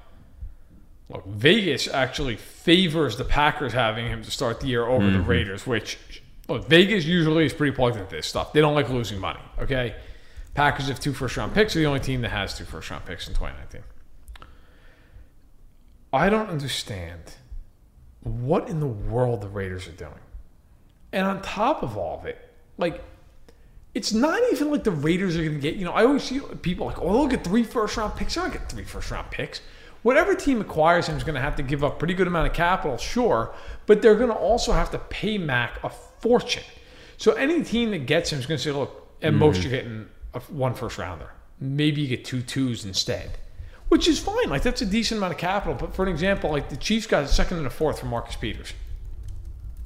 look, 1.10 1.26
Vegas 1.28 1.88
actually 1.88 2.36
favors 2.38 3.18
the 3.18 3.26
Packers 3.26 3.74
having 3.74 4.08
him 4.08 4.24
to 4.24 4.32
start 4.32 4.60
the 4.62 4.68
year 4.68 4.86
over 4.86 5.10
the 5.10 5.22
Raiders, 5.22 5.68
which 5.68 6.21
look, 6.54 6.68
Vegas 6.68 7.06
usually 7.06 7.46
is 7.46 7.54
pretty 7.54 7.76
plugged 7.76 7.98
into 7.98 8.10
this 8.10 8.28
stuff. 8.28 8.54
They 8.54 8.62
don't 8.62 8.76
like 8.76 8.90
losing 8.90 9.20
money. 9.20 9.40
Okay, 9.60 9.96
Packers 10.54 10.88
have 10.88 11.00
two 11.00 11.14
first 11.14 11.38
round 11.38 11.54
picks. 11.54 11.74
They're 11.74 11.84
the 11.84 11.88
only 11.88 12.00
team 12.00 12.22
that 12.22 12.30
has 12.30 12.58
two 12.58 12.66
first 12.66 12.90
round 12.90 13.06
picks 13.06 13.28
in 13.28 13.34
2019. 13.34 13.84
I 16.14 16.30
don't 16.30 16.50
understand 16.50 17.36
what 18.22 18.68
in 18.68 18.80
the 18.80 18.88
world 18.88 19.42
the 19.42 19.48
Raiders 19.48 19.88
are 19.88 19.94
doing. 19.94 20.20
And 21.14 21.26
on 21.26 21.42
top 21.42 21.84
of 21.84 21.98
all 21.98 22.20
of 22.20 22.26
it, 22.26 22.38
like, 22.78 23.04
it's 23.94 24.14
not 24.14 24.42
even 24.52 24.72
like 24.72 24.84
the 24.84 24.92
Raiders 24.92 25.38
are 25.38 25.44
going 25.44 25.56
to 25.56 25.60
get, 25.60 25.76
you 25.76 25.86
know, 25.86 25.92
I 25.92 26.06
always 26.06 26.24
see 26.24 26.40
people 26.62 26.86
like, 26.86 27.02
oh, 27.02 27.14
they'll 27.14 27.28
get 27.28 27.44
three 27.44 27.64
first 27.64 27.98
round 27.98 28.16
picks. 28.16 28.36
They're 28.36 28.44
not 28.44 28.54
get 28.54 28.70
three 28.70 28.84
first 28.84 29.12
round 29.12 29.30
picks. 29.32 29.62
Whatever 30.04 30.34
team 30.34 30.62
acquires 30.62 31.08
him 31.08 31.16
is 31.16 31.24
going 31.24 31.36
to 31.36 31.42
have 31.42 31.56
to 31.58 31.64
give 31.64 31.84
up 31.84 32.00
pretty 32.00 32.14
good 32.14 32.28
amount 32.28 32.48
of 32.48 32.54
capital, 32.54 32.98
sure, 32.98 33.54
but 33.86 34.02
they're 34.02 34.16
going 34.16 34.30
to 34.30 34.36
also 34.36 34.72
have 34.72 34.90
to 34.92 34.98
pay 34.98 35.38
Mack 35.38 35.84
a 35.84 35.90
fortune. 35.90 36.64
So 37.18 37.34
any 37.34 37.64
team 37.64 37.92
that 37.92 38.08
gets 38.08 38.32
him 38.32 38.40
is 38.40 38.46
going 38.48 38.58
to 38.58 38.64
say, 38.64 38.72
look, 38.72 39.02
at 39.22 39.34
most 39.34 39.60
mm-hmm. 39.60 39.70
you're 39.70 39.82
getting 39.82 40.10
a, 40.34 40.40
one 40.40 40.74
first 40.74 40.98
rounder. 40.98 41.30
Maybe 41.60 42.02
you 42.02 42.08
get 42.08 42.26
two 42.26 42.42
twos 42.42 42.86
instead, 42.86 43.38
which 43.90 44.08
is 44.08 44.20
fine. 44.20 44.50
Like 44.50 44.64
that's 44.64 44.82
a 44.82 44.86
decent 44.86 45.20
amount 45.20 45.34
of 45.34 45.40
capital. 45.40 45.76
But 45.76 45.94
for 45.94 46.04
an 46.04 46.10
example, 46.10 46.50
like 46.52 46.70
the 46.70 46.78
Chiefs 46.78 47.06
got 47.06 47.24
a 47.24 47.28
second 47.28 47.58
and 47.58 47.68
a 47.68 47.70
fourth 47.70 48.00
from 48.00 48.10
Marcus 48.10 48.36
Peters. 48.36 48.74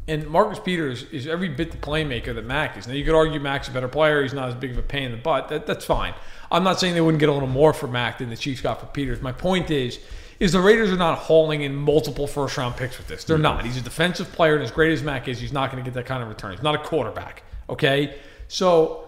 And 0.07 0.28
Marcus 0.28 0.59
Peters 0.59 1.03
is 1.11 1.26
every 1.28 1.49
bit 1.49 1.72
the 1.72 1.78
playmaker 1.78 2.34
that 2.36 2.45
Mack 2.45 2.78
is. 2.78 2.88
Now 2.88 2.93
you 2.93 3.03
could 3.03 3.16
argue 3.16 3.39
Mack's 3.39 3.68
a 3.68 3.72
better 3.72 3.88
player. 3.88 4.22
He's 4.22 4.34
not 4.34 4.49
as 4.49 4.55
big 4.55 4.72
of 4.72 4.78
a 4.78 4.84
pain 4.84 5.05
in 5.05 5.11
the 5.11 5.18
butt. 5.18 5.49
That, 5.49 5.66
that's 5.66 5.84
fine. 5.84 6.13
I'm 6.52 6.64
not 6.64 6.80
saying 6.80 6.93
they 6.93 7.02
wouldn't 7.02 7.20
get 7.20 7.30
a 7.30 7.34
little 7.34 7.48
more 7.48 7.74
for 7.74 7.88
Mack 7.88 8.20
than 8.20 8.30
the 8.30 8.38
Chiefs 8.38 8.62
got 8.62 8.80
for 8.80 8.86
Peters. 8.88 9.22
My 9.22 9.32
point 9.32 9.72
is, 9.72 10.00
is 10.39 10.52
the 10.52 10.60
Raiders 10.60 10.91
are 10.91 10.98
not 10.98 11.18
hauling 11.18 11.62
in 11.62 11.76
multiple 11.76 12.28
first 12.28 12.58
round 12.58 12.76
picks 12.76 12.98
with 12.98 13.08
this. 13.08 13.24
They're 13.24 13.38
not. 13.38 13.66
He's 13.66 13.78
a 13.78 13.82
defensive 13.82 14.32
player, 14.32 14.56
and 14.56 14.64
as 14.64 14.72
great 14.72 14.91
as 14.91 15.02
Mack 15.02 15.28
is, 15.28 15.39
he's 15.39 15.54
not 15.54 15.72
going 15.72 15.84
to 15.84 15.89
get 15.89 15.96
that 15.96 16.06
kind 16.06 16.22
of 16.22 16.30
return. 16.30 16.52
He's 16.52 16.64
not 16.64 16.76
a 16.76 16.80
quarterback. 16.80 17.43
Okay, 17.70 18.18
so 18.48 19.08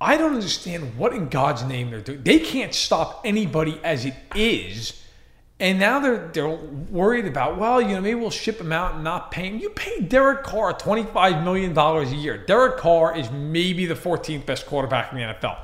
I 0.00 0.16
don't 0.16 0.34
understand 0.34 0.96
what 0.96 1.12
in 1.12 1.28
God's 1.28 1.62
name 1.62 1.90
they're 1.90 2.00
doing. 2.00 2.22
They 2.22 2.38
can't 2.38 2.74
stop 2.74 3.20
anybody 3.24 3.78
as 3.84 4.06
it 4.06 4.14
is. 4.34 4.96
And 5.60 5.78
now 5.78 6.00
they're 6.00 6.28
they're 6.28 6.48
worried 6.48 7.26
about, 7.26 7.58
well, 7.58 7.82
you 7.82 7.88
know, 7.88 8.00
maybe 8.00 8.18
we'll 8.18 8.30
ship 8.30 8.58
him 8.58 8.72
out 8.72 8.94
and 8.94 9.04
not 9.04 9.30
pay 9.30 9.48
him. 9.48 9.58
You 9.58 9.68
pay 9.68 10.00
Derek 10.00 10.42
Carr 10.42 10.72
$25 10.72 11.44
million 11.44 11.76
a 11.76 12.04
year. 12.16 12.38
Derek 12.38 12.78
Carr 12.78 13.14
is 13.14 13.30
maybe 13.30 13.84
the 13.84 13.94
14th 13.94 14.46
best 14.46 14.64
quarterback 14.64 15.12
in 15.12 15.18
the 15.18 15.24
NFL. 15.24 15.58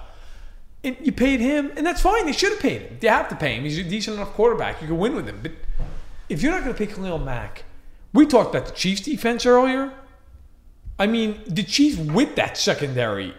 And 0.86 0.96
you 1.00 1.10
paid 1.10 1.40
him, 1.40 1.72
and 1.76 1.84
that's 1.84 2.00
fine. 2.00 2.26
They 2.26 2.32
should 2.32 2.52
have 2.52 2.60
paid 2.60 2.82
him. 2.82 2.98
They 3.00 3.08
have 3.08 3.28
to 3.30 3.34
pay 3.34 3.56
him. 3.56 3.64
He's 3.64 3.76
a 3.76 3.82
decent 3.82 4.18
enough 4.18 4.34
quarterback. 4.34 4.80
You 4.80 4.86
can 4.86 4.98
win 4.98 5.16
with 5.16 5.26
him. 5.26 5.40
But 5.42 5.52
if 6.28 6.42
you're 6.42 6.52
not 6.52 6.62
going 6.62 6.76
to 6.76 6.78
pay 6.78 6.86
Khalil 6.86 7.18
Mack, 7.18 7.64
we 8.14 8.24
talked 8.24 8.54
about 8.54 8.66
the 8.66 8.72
Chiefs 8.72 9.00
defense 9.00 9.44
earlier. 9.44 9.92
I 10.96 11.08
mean, 11.08 11.40
the 11.48 11.64
Chiefs 11.64 11.98
with 11.98 12.36
that 12.36 12.56
secondary, 12.56 13.34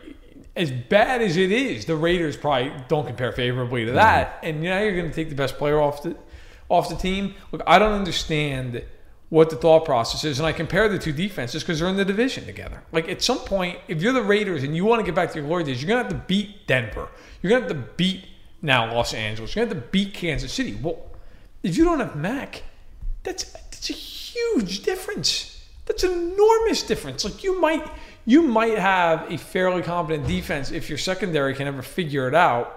as 0.57 0.71
bad 0.71 1.21
as 1.21 1.37
it 1.37 1.53
is, 1.53 1.85
the 1.85 1.95
Raiders 1.95 2.35
probably 2.35 2.73
don't 2.89 3.07
compare 3.07 3.31
favorably 3.31 3.85
to 3.85 3.93
that. 3.93 4.35
Mm-hmm. 4.35 4.45
And 4.45 4.61
now 4.63 4.81
you're 4.81 4.97
going 4.97 5.09
to 5.09 5.15
take 5.15 5.29
the 5.29 5.35
best 5.35 5.57
player 5.57 5.79
off 5.79 6.03
the 6.03 6.17
off 6.67 6.89
the 6.89 6.97
team. 6.97 7.33
Look, 7.53 7.61
I 7.65 7.79
don't 7.79 7.93
understand 7.93 8.83
what 9.29 9.49
the 9.49 9.55
thought 9.57 9.83
process 9.83 10.23
is, 10.23 10.39
and 10.39 10.47
I 10.47 10.53
compare 10.53 10.87
the 10.87 10.97
two 10.97 11.11
defenses 11.11 11.61
because 11.61 11.79
they're 11.79 11.89
in 11.89 11.97
the 11.97 12.05
division 12.05 12.45
together. 12.45 12.81
Like 12.91 13.09
at 13.09 13.21
some 13.21 13.39
point, 13.39 13.79
if 13.87 14.01
you're 14.01 14.13
the 14.13 14.23
Raiders 14.23 14.63
and 14.63 14.75
you 14.75 14.85
want 14.85 15.01
to 15.01 15.05
get 15.05 15.15
back 15.15 15.31
to 15.31 15.39
your 15.39 15.47
glory 15.47 15.65
days, 15.65 15.81
you're 15.81 15.89
going 15.89 16.03
to 16.03 16.13
have 16.13 16.21
to 16.21 16.27
beat 16.27 16.65
Denver. 16.65 17.09
You're 17.41 17.49
going 17.49 17.63
to 17.63 17.73
have 17.73 17.85
to 17.85 17.93
beat 17.95 18.25
now 18.61 18.93
Los 18.93 19.13
Angeles. 19.13 19.53
You're 19.53 19.65
going 19.65 19.69
to 19.69 19.75
have 19.75 19.83
to 19.83 19.89
beat 19.91 20.13
Kansas 20.13 20.53
City. 20.53 20.77
Well, 20.81 20.99
if 21.61 21.75
you 21.75 21.83
don't 21.83 21.99
have 21.99 22.15
Mack, 22.15 22.63
that's 23.23 23.43
that's 23.43 23.89
a 23.89 23.93
huge 23.93 24.83
difference. 24.83 25.65
That's 25.85 26.03
an 26.03 26.11
enormous 26.11 26.83
difference. 26.83 27.25
Like 27.25 27.43
you 27.43 27.59
might 27.59 27.85
you 28.25 28.41
might 28.41 28.77
have 28.77 29.31
a 29.31 29.37
fairly 29.37 29.81
competent 29.81 30.27
defense 30.27 30.71
if 30.71 30.89
your 30.89 30.97
secondary 30.97 31.53
can 31.53 31.67
ever 31.67 31.81
figure 31.81 32.27
it 32.27 32.35
out. 32.35 32.73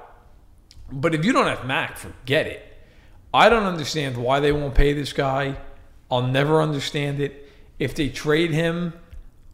But 0.90 1.14
if 1.14 1.24
you 1.24 1.32
don't 1.32 1.46
have 1.46 1.64
Mack, 1.64 1.96
forget 1.96 2.46
it. 2.46 2.66
I 3.32 3.48
don't 3.48 3.64
understand 3.64 4.16
why 4.16 4.40
they 4.40 4.50
won't 4.50 4.74
pay 4.74 4.92
this 4.92 5.12
guy. 5.12 5.56
I'll 6.10 6.26
never 6.26 6.60
understand 6.60 7.20
it. 7.20 7.48
If 7.78 7.94
they 7.94 8.08
trade 8.08 8.50
him, 8.50 8.92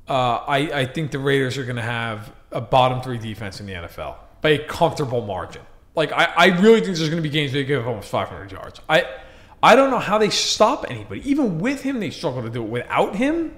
uh, 0.09 0.13
I, 0.47 0.57
I 0.81 0.87
think 0.87 1.11
the 1.11 1.19
Raiders 1.19 1.59
are 1.59 1.65
going 1.65 1.77
to 1.77 1.83
have 1.83 2.33
a 2.53 2.61
bottom 2.61 3.03
three 3.03 3.19
defense 3.19 3.61
in 3.61 3.67
the 3.67 3.73
NFL 3.73 4.17
by 4.41 4.51
a 4.51 4.67
comfortable 4.67 5.25
margin. 5.25 5.63
Like 5.95 6.13
I, 6.13 6.25
I 6.37 6.47
really 6.61 6.81
think 6.81 6.97
there's 6.97 7.09
going 7.09 7.23
to 7.23 7.29
be 7.29 7.31
games 7.31 7.53
they 7.53 7.65
give 7.65 7.83
up 7.83 7.89
almost 7.89 8.09
500 8.09 8.53
yards. 8.53 8.81
I 8.89 9.05
I 9.63 9.75
don't 9.75 9.91
know 9.91 9.99
how 9.99 10.19
they 10.19 10.31
stop 10.31 10.87
anybody. 10.89 11.29
Even 11.29 11.59
with 11.59 11.83
him, 11.83 11.99
they 11.99 12.11
struggle 12.11 12.43
to 12.43 12.51
do 12.51 12.63
it. 12.63 12.69
Without 12.69 13.17
him, 13.17 13.53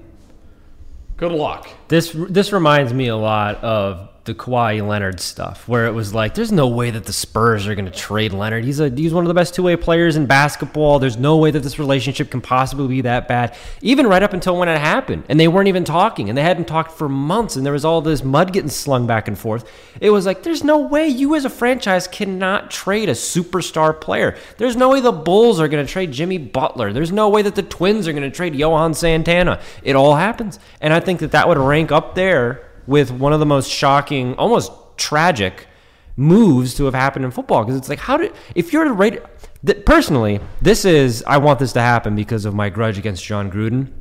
good 1.16 1.32
luck. 1.32 1.68
This 1.88 2.14
this 2.14 2.52
reminds 2.52 2.94
me 2.94 3.08
a 3.08 3.16
lot 3.16 3.56
of 3.64 4.08
the 4.28 4.34
Kawhi 4.34 4.86
Leonard 4.86 5.18
stuff, 5.18 5.66
where 5.66 5.86
it 5.86 5.92
was 5.92 6.14
like, 6.14 6.34
there's 6.34 6.52
no 6.52 6.68
way 6.68 6.90
that 6.90 7.06
the 7.06 7.12
Spurs 7.12 7.66
are 7.66 7.74
going 7.74 7.86
to 7.86 7.90
trade 7.90 8.32
Leonard. 8.32 8.64
He's 8.64 8.78
a 8.78 8.90
he's 8.90 9.12
one 9.12 9.24
of 9.24 9.28
the 9.28 9.34
best 9.34 9.54
two 9.54 9.62
way 9.64 9.74
players 9.74 10.16
in 10.16 10.26
basketball. 10.26 10.98
There's 10.98 11.16
no 11.16 11.38
way 11.38 11.50
that 11.50 11.62
this 11.62 11.78
relationship 11.78 12.30
can 12.30 12.40
possibly 12.40 12.86
be 12.86 13.00
that 13.00 13.26
bad. 13.26 13.56
Even 13.82 14.06
right 14.06 14.22
up 14.22 14.34
until 14.34 14.56
when 14.56 14.68
it 14.68 14.78
happened, 14.78 15.24
and 15.28 15.40
they 15.40 15.48
weren't 15.48 15.68
even 15.68 15.82
talking, 15.82 16.28
and 16.28 16.38
they 16.38 16.42
hadn't 16.42 16.66
talked 16.66 16.92
for 16.92 17.08
months, 17.08 17.56
and 17.56 17.66
there 17.66 17.72
was 17.72 17.84
all 17.84 18.00
this 18.00 18.22
mud 18.22 18.52
getting 18.52 18.70
slung 18.70 19.06
back 19.06 19.26
and 19.26 19.38
forth. 19.38 19.68
It 20.00 20.10
was 20.10 20.26
like, 20.26 20.42
there's 20.42 20.62
no 20.62 20.78
way 20.78 21.08
you 21.08 21.34
as 21.34 21.44
a 21.44 21.50
franchise 21.50 22.06
cannot 22.06 22.70
trade 22.70 23.08
a 23.08 23.12
superstar 23.12 23.98
player. 23.98 24.36
There's 24.58 24.76
no 24.76 24.90
way 24.90 25.00
the 25.00 25.10
Bulls 25.10 25.58
are 25.58 25.68
going 25.68 25.84
to 25.84 25.92
trade 25.92 26.12
Jimmy 26.12 26.38
Butler. 26.38 26.92
There's 26.92 27.10
no 27.12 27.30
way 27.30 27.42
that 27.42 27.54
the 27.54 27.62
Twins 27.62 28.06
are 28.06 28.12
going 28.12 28.30
to 28.30 28.30
trade 28.30 28.54
Johan 28.54 28.94
Santana. 28.94 29.60
It 29.82 29.96
all 29.96 30.16
happens, 30.16 30.58
and 30.82 30.92
I 30.92 31.00
think 31.00 31.20
that 31.20 31.32
that 31.32 31.48
would 31.48 31.58
rank 31.58 31.90
up 31.90 32.14
there 32.14 32.67
with 32.88 33.10
one 33.10 33.32
of 33.34 33.38
the 33.38 33.46
most 33.46 33.70
shocking, 33.70 34.34
almost 34.34 34.72
tragic 34.96 35.66
moves 36.16 36.74
to 36.74 36.86
have 36.86 36.94
happened 36.94 37.24
in 37.24 37.30
football. 37.30 37.62
Because 37.64 37.78
it's 37.78 37.88
like, 37.88 38.00
how 38.00 38.16
did 38.16 38.32
if 38.54 38.72
you're 38.72 38.92
right? 38.92 39.22
Th- 39.64 39.84
personally, 39.84 40.40
this 40.60 40.84
is 40.84 41.22
I 41.26 41.36
want 41.36 41.58
this 41.58 41.72
to 41.74 41.80
happen 41.80 42.16
because 42.16 42.44
of 42.44 42.54
my 42.54 42.70
grudge 42.70 42.98
against 42.98 43.24
Jon 43.24 43.50
Gruden 43.50 43.92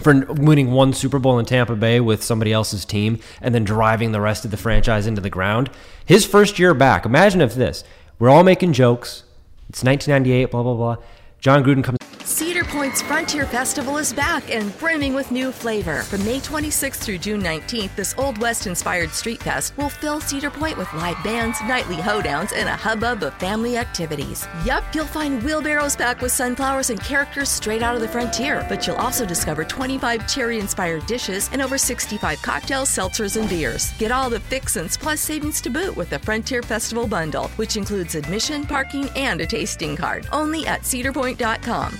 for 0.00 0.24
winning 0.26 0.70
one 0.70 0.92
Super 0.92 1.18
Bowl 1.18 1.38
in 1.40 1.44
Tampa 1.44 1.74
Bay 1.74 1.98
with 2.00 2.22
somebody 2.22 2.52
else's 2.52 2.84
team 2.84 3.18
and 3.42 3.52
then 3.52 3.64
driving 3.64 4.12
the 4.12 4.20
rest 4.20 4.44
of 4.44 4.52
the 4.52 4.56
franchise 4.56 5.06
into 5.08 5.20
the 5.20 5.28
ground. 5.28 5.68
His 6.06 6.24
first 6.24 6.58
year 6.58 6.72
back, 6.72 7.04
imagine 7.04 7.40
if 7.40 7.54
this. 7.54 7.82
We're 8.18 8.30
all 8.30 8.44
making 8.44 8.74
jokes. 8.74 9.24
It's 9.68 9.82
1998, 9.82 10.50
blah 10.50 10.62
blah 10.62 10.74
blah. 10.74 10.96
Jon 11.40 11.64
Gruden 11.64 11.82
comes 11.82 11.96
Cedar 12.40 12.64
Point's 12.64 13.02
Frontier 13.02 13.44
Festival 13.44 13.98
is 13.98 14.12
back 14.12 14.54
and 14.54 14.78
brimming 14.78 15.14
with 15.14 15.30
new 15.30 15.50
flavor. 15.50 16.02
From 16.04 16.24
May 16.24 16.38
26th 16.38 16.96
through 16.96 17.18
June 17.18 17.42
19th, 17.42 17.94
this 17.96 18.14
Old 18.16 18.38
West 18.38 18.66
inspired 18.66 19.10
street 19.10 19.42
fest 19.42 19.76
will 19.76 19.88
fill 19.88 20.20
Cedar 20.20 20.50
Point 20.50 20.78
with 20.78 20.92
live 20.94 21.22
bands, 21.24 21.58
nightly 21.62 21.96
hoedowns, 21.96 22.52
and 22.54 22.68
a 22.68 22.76
hubbub 22.76 23.22
of 23.22 23.34
family 23.34 23.76
activities. 23.76 24.46
Yup, 24.64 24.84
you'll 24.94 25.06
find 25.06 25.42
wheelbarrows 25.42 25.96
packed 25.96 26.22
with 26.22 26.32
sunflowers 26.32 26.90
and 26.90 27.02
characters 27.02 27.48
straight 27.48 27.82
out 27.82 27.94
of 27.94 28.00
the 28.00 28.08
frontier, 28.08 28.64
but 28.68 28.86
you'll 28.86 28.96
also 28.96 29.26
discover 29.26 29.64
25 29.64 30.26
cherry 30.32 30.60
inspired 30.60 31.04
dishes 31.06 31.50
and 31.52 31.60
over 31.60 31.76
65 31.76 32.40
cocktails, 32.42 32.88
seltzers, 32.88 33.38
and 33.38 33.50
beers. 33.50 33.92
Get 33.98 34.12
all 34.12 34.30
the 34.30 34.40
fixins 34.40 34.96
plus 34.96 35.20
savings 35.20 35.60
to 35.62 35.70
boot 35.70 35.96
with 35.96 36.10
the 36.10 36.18
Frontier 36.20 36.62
Festival 36.62 37.06
bundle, 37.06 37.48
which 37.56 37.76
includes 37.76 38.14
admission, 38.14 38.64
parking, 38.64 39.08
and 39.16 39.40
a 39.40 39.46
tasting 39.46 39.96
card. 39.96 40.26
Only 40.32 40.66
at 40.66 40.86
cedarpoint.com 41.34 41.98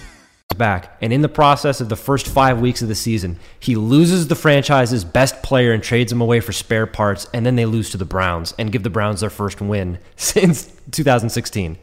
back, 0.60 0.96
and 1.00 1.12
in 1.12 1.22
the 1.22 1.28
process 1.28 1.80
of 1.80 1.88
the 1.88 1.96
first 1.96 2.28
five 2.28 2.60
weeks 2.60 2.82
of 2.82 2.88
the 2.88 2.94
season, 2.94 3.38
he 3.58 3.74
loses 3.76 4.28
the 4.28 4.34
franchise's 4.36 5.04
best 5.04 5.42
player 5.42 5.72
and 5.72 5.82
trades 5.82 6.12
him 6.12 6.20
away 6.20 6.38
for 6.38 6.52
spare 6.52 6.86
parts, 6.86 7.28
and 7.32 7.46
then 7.46 7.56
they 7.56 7.66
lose 7.66 7.90
to 7.90 7.96
the 7.96 8.04
Browns 8.04 8.54
and 8.58 8.70
give 8.70 8.82
the 8.82 8.90
Browns 8.90 9.22
their 9.22 9.30
first 9.30 9.60
win 9.60 9.98
since 10.16 10.70
2016. 10.92 11.78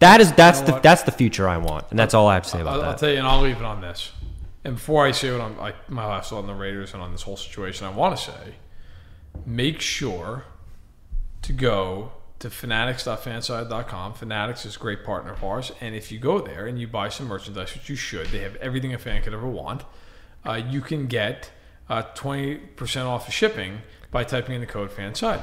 That 0.00 0.20
is 0.20 0.32
that's 0.32 0.60
You 0.60 0.66
know 0.66 0.74
the 0.74 0.80
that's 0.80 1.02
the 1.02 1.12
future 1.12 1.48
I 1.48 1.58
want, 1.58 1.86
and 1.90 1.98
that's 1.98 2.14
all 2.14 2.26
I 2.26 2.34
have 2.34 2.44
to 2.44 2.48
say 2.48 2.60
about 2.60 2.74
I'll, 2.74 2.80
that. 2.80 2.88
I'll 2.88 2.98
tell 2.98 3.10
you, 3.10 3.18
and 3.18 3.26
I'll 3.26 3.40
leave 3.40 3.58
it 3.58 3.64
on 3.64 3.80
this. 3.80 4.10
And 4.64 4.74
before 4.76 5.06
I 5.06 5.10
say 5.12 5.30
what 5.30 5.40
I'm, 5.40 5.60
I, 5.60 5.74
my 5.88 6.06
last 6.06 6.30
thought 6.30 6.38
on 6.38 6.46
the 6.46 6.54
Raiders 6.54 6.94
and 6.94 7.02
on 7.02 7.12
this 7.12 7.22
whole 7.22 7.36
situation, 7.36 7.86
I 7.86 7.90
want 7.90 8.16
to 8.16 8.24
say, 8.24 8.54
make 9.46 9.80
sure 9.80 10.44
to 11.42 11.52
go 11.52 12.12
to 12.42 12.50
fanatics.fansided.com. 12.50 14.14
Fanatics 14.14 14.66
is 14.66 14.74
a 14.74 14.78
great 14.78 15.04
partner 15.04 15.32
of 15.32 15.44
ours. 15.44 15.70
And 15.80 15.94
if 15.94 16.10
you 16.10 16.18
go 16.18 16.40
there 16.40 16.66
and 16.66 16.78
you 16.78 16.88
buy 16.88 17.08
some 17.08 17.28
merchandise, 17.28 17.72
which 17.72 17.88
you 17.88 17.94
should, 17.94 18.26
they 18.28 18.40
have 18.40 18.56
everything 18.56 18.92
a 18.92 18.98
fan 18.98 19.22
could 19.22 19.32
ever 19.32 19.46
want, 19.46 19.84
uh, 20.44 20.54
you 20.54 20.80
can 20.80 21.06
get 21.06 21.52
uh, 21.88 22.02
20% 22.14 23.06
off 23.06 23.28
of 23.28 23.34
shipping 23.34 23.82
by 24.10 24.24
typing 24.24 24.56
in 24.56 24.60
the 24.60 24.66
code 24.66 24.90
FANSIDE. 24.90 25.40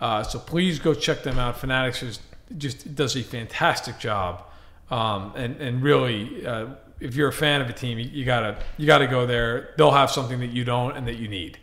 Uh, 0.00 0.22
so 0.22 0.38
please 0.38 0.78
go 0.78 0.92
check 0.92 1.22
them 1.22 1.38
out. 1.38 1.58
Fanatics 1.58 2.02
is 2.02 2.20
just 2.58 2.94
does 2.94 3.16
a 3.16 3.22
fantastic 3.22 3.98
job. 3.98 4.44
Um, 4.90 5.32
and, 5.34 5.56
and 5.62 5.82
really, 5.82 6.46
uh, 6.46 6.66
if 7.00 7.14
you're 7.14 7.28
a 7.28 7.32
fan 7.32 7.62
of 7.62 7.70
a 7.70 7.72
team, 7.72 7.98
you, 7.98 8.04
you 8.04 8.24
gotta 8.26 8.58
you 8.76 8.86
gotta 8.86 9.06
go 9.06 9.24
there. 9.24 9.72
They'll 9.78 9.92
have 9.92 10.10
something 10.10 10.40
that 10.40 10.50
you 10.50 10.64
don't 10.64 10.94
and 10.94 11.08
that 11.08 11.16
you 11.16 11.26
need. 11.26 11.58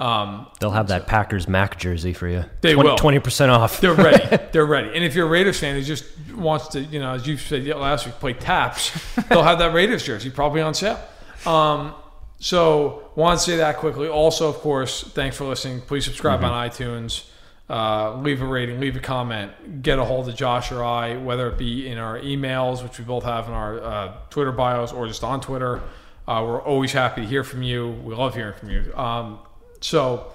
Um, 0.00 0.46
They'll 0.60 0.70
have 0.70 0.88
that 0.88 1.06
Packers 1.06 1.46
Mack 1.46 1.78
jersey 1.78 2.14
for 2.14 2.26
you. 2.26 2.44
They 2.62 2.74
will. 2.74 2.96
twenty 2.96 3.18
percent 3.18 3.50
off. 3.50 3.80
they're 3.82 3.92
ready. 3.94 4.38
They're 4.52 4.64
ready. 4.64 4.88
And 4.94 5.04
if 5.04 5.14
you're 5.14 5.26
a 5.26 5.30
Raiders 5.30 5.60
fan 5.60 5.76
who 5.76 5.82
just 5.82 6.06
wants 6.34 6.68
to, 6.68 6.80
you 6.80 6.98
know, 6.98 7.12
as 7.12 7.26
you 7.26 7.36
said 7.36 7.66
last 7.66 8.06
week, 8.06 8.14
play 8.14 8.32
taps, 8.32 8.92
they'll 9.28 9.42
have 9.42 9.58
that 9.58 9.74
Raiders 9.74 10.02
jersey 10.02 10.30
probably 10.30 10.62
on 10.62 10.72
sale. 10.72 10.98
Um, 11.44 11.94
so, 12.38 13.10
want 13.14 13.38
to 13.38 13.44
say 13.44 13.58
that 13.58 13.76
quickly. 13.76 14.08
Also, 14.08 14.48
of 14.48 14.56
course, 14.56 15.02
thanks 15.02 15.36
for 15.36 15.44
listening. 15.44 15.82
Please 15.82 16.06
subscribe 16.06 16.42
on 16.42 16.68
iTunes. 16.68 17.26
Uh, 17.68 18.16
leave 18.16 18.40
a 18.42 18.46
rating, 18.46 18.80
leave 18.80 18.96
a 18.96 19.00
comment, 19.00 19.82
get 19.82 19.98
a 19.98 20.04
hold 20.04 20.28
of 20.28 20.34
Josh 20.34 20.72
or 20.72 20.82
I, 20.82 21.16
whether 21.18 21.48
it 21.50 21.58
be 21.58 21.86
in 21.86 21.98
our 21.98 22.18
emails, 22.18 22.82
which 22.82 22.98
we 22.98 23.04
both 23.04 23.22
have 23.24 23.46
in 23.46 23.52
our 23.52 23.80
uh, 23.80 24.12
Twitter 24.30 24.50
bios, 24.50 24.92
or 24.92 25.06
just 25.06 25.22
on 25.22 25.40
Twitter. 25.42 25.80
Uh, 26.26 26.42
we're 26.44 26.62
always 26.62 26.92
happy 26.92 27.20
to 27.20 27.26
hear 27.28 27.44
from 27.44 27.62
you. 27.62 27.90
We 28.02 28.14
love 28.14 28.34
hearing 28.34 28.54
from 28.58 28.70
you. 28.70 28.92
Um, 28.96 29.38
so, 29.80 30.32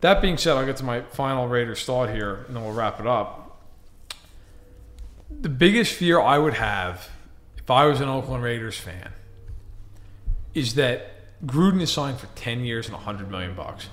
that 0.00 0.22
being 0.22 0.36
said, 0.36 0.56
I'll 0.56 0.66
get 0.66 0.76
to 0.76 0.84
my 0.84 1.00
final 1.02 1.48
Raiders 1.48 1.84
thought 1.84 2.10
here, 2.10 2.44
and 2.46 2.56
then 2.56 2.64
we'll 2.64 2.74
wrap 2.74 3.00
it 3.00 3.06
up. 3.06 3.60
The 5.40 5.48
biggest 5.48 5.94
fear 5.94 6.20
I 6.20 6.38
would 6.38 6.54
have 6.54 7.10
if 7.56 7.70
I 7.70 7.86
was 7.86 8.00
an 8.00 8.08
Oakland 8.08 8.42
Raiders 8.42 8.78
fan 8.78 9.12
is 10.54 10.74
that 10.74 11.10
Gruden 11.44 11.80
is 11.80 11.92
signed 11.92 12.18
for 12.18 12.26
10 12.34 12.64
years 12.64 12.86
and 12.86 12.94
100 12.94 13.30
million 13.30 13.54
bucks. 13.54 13.88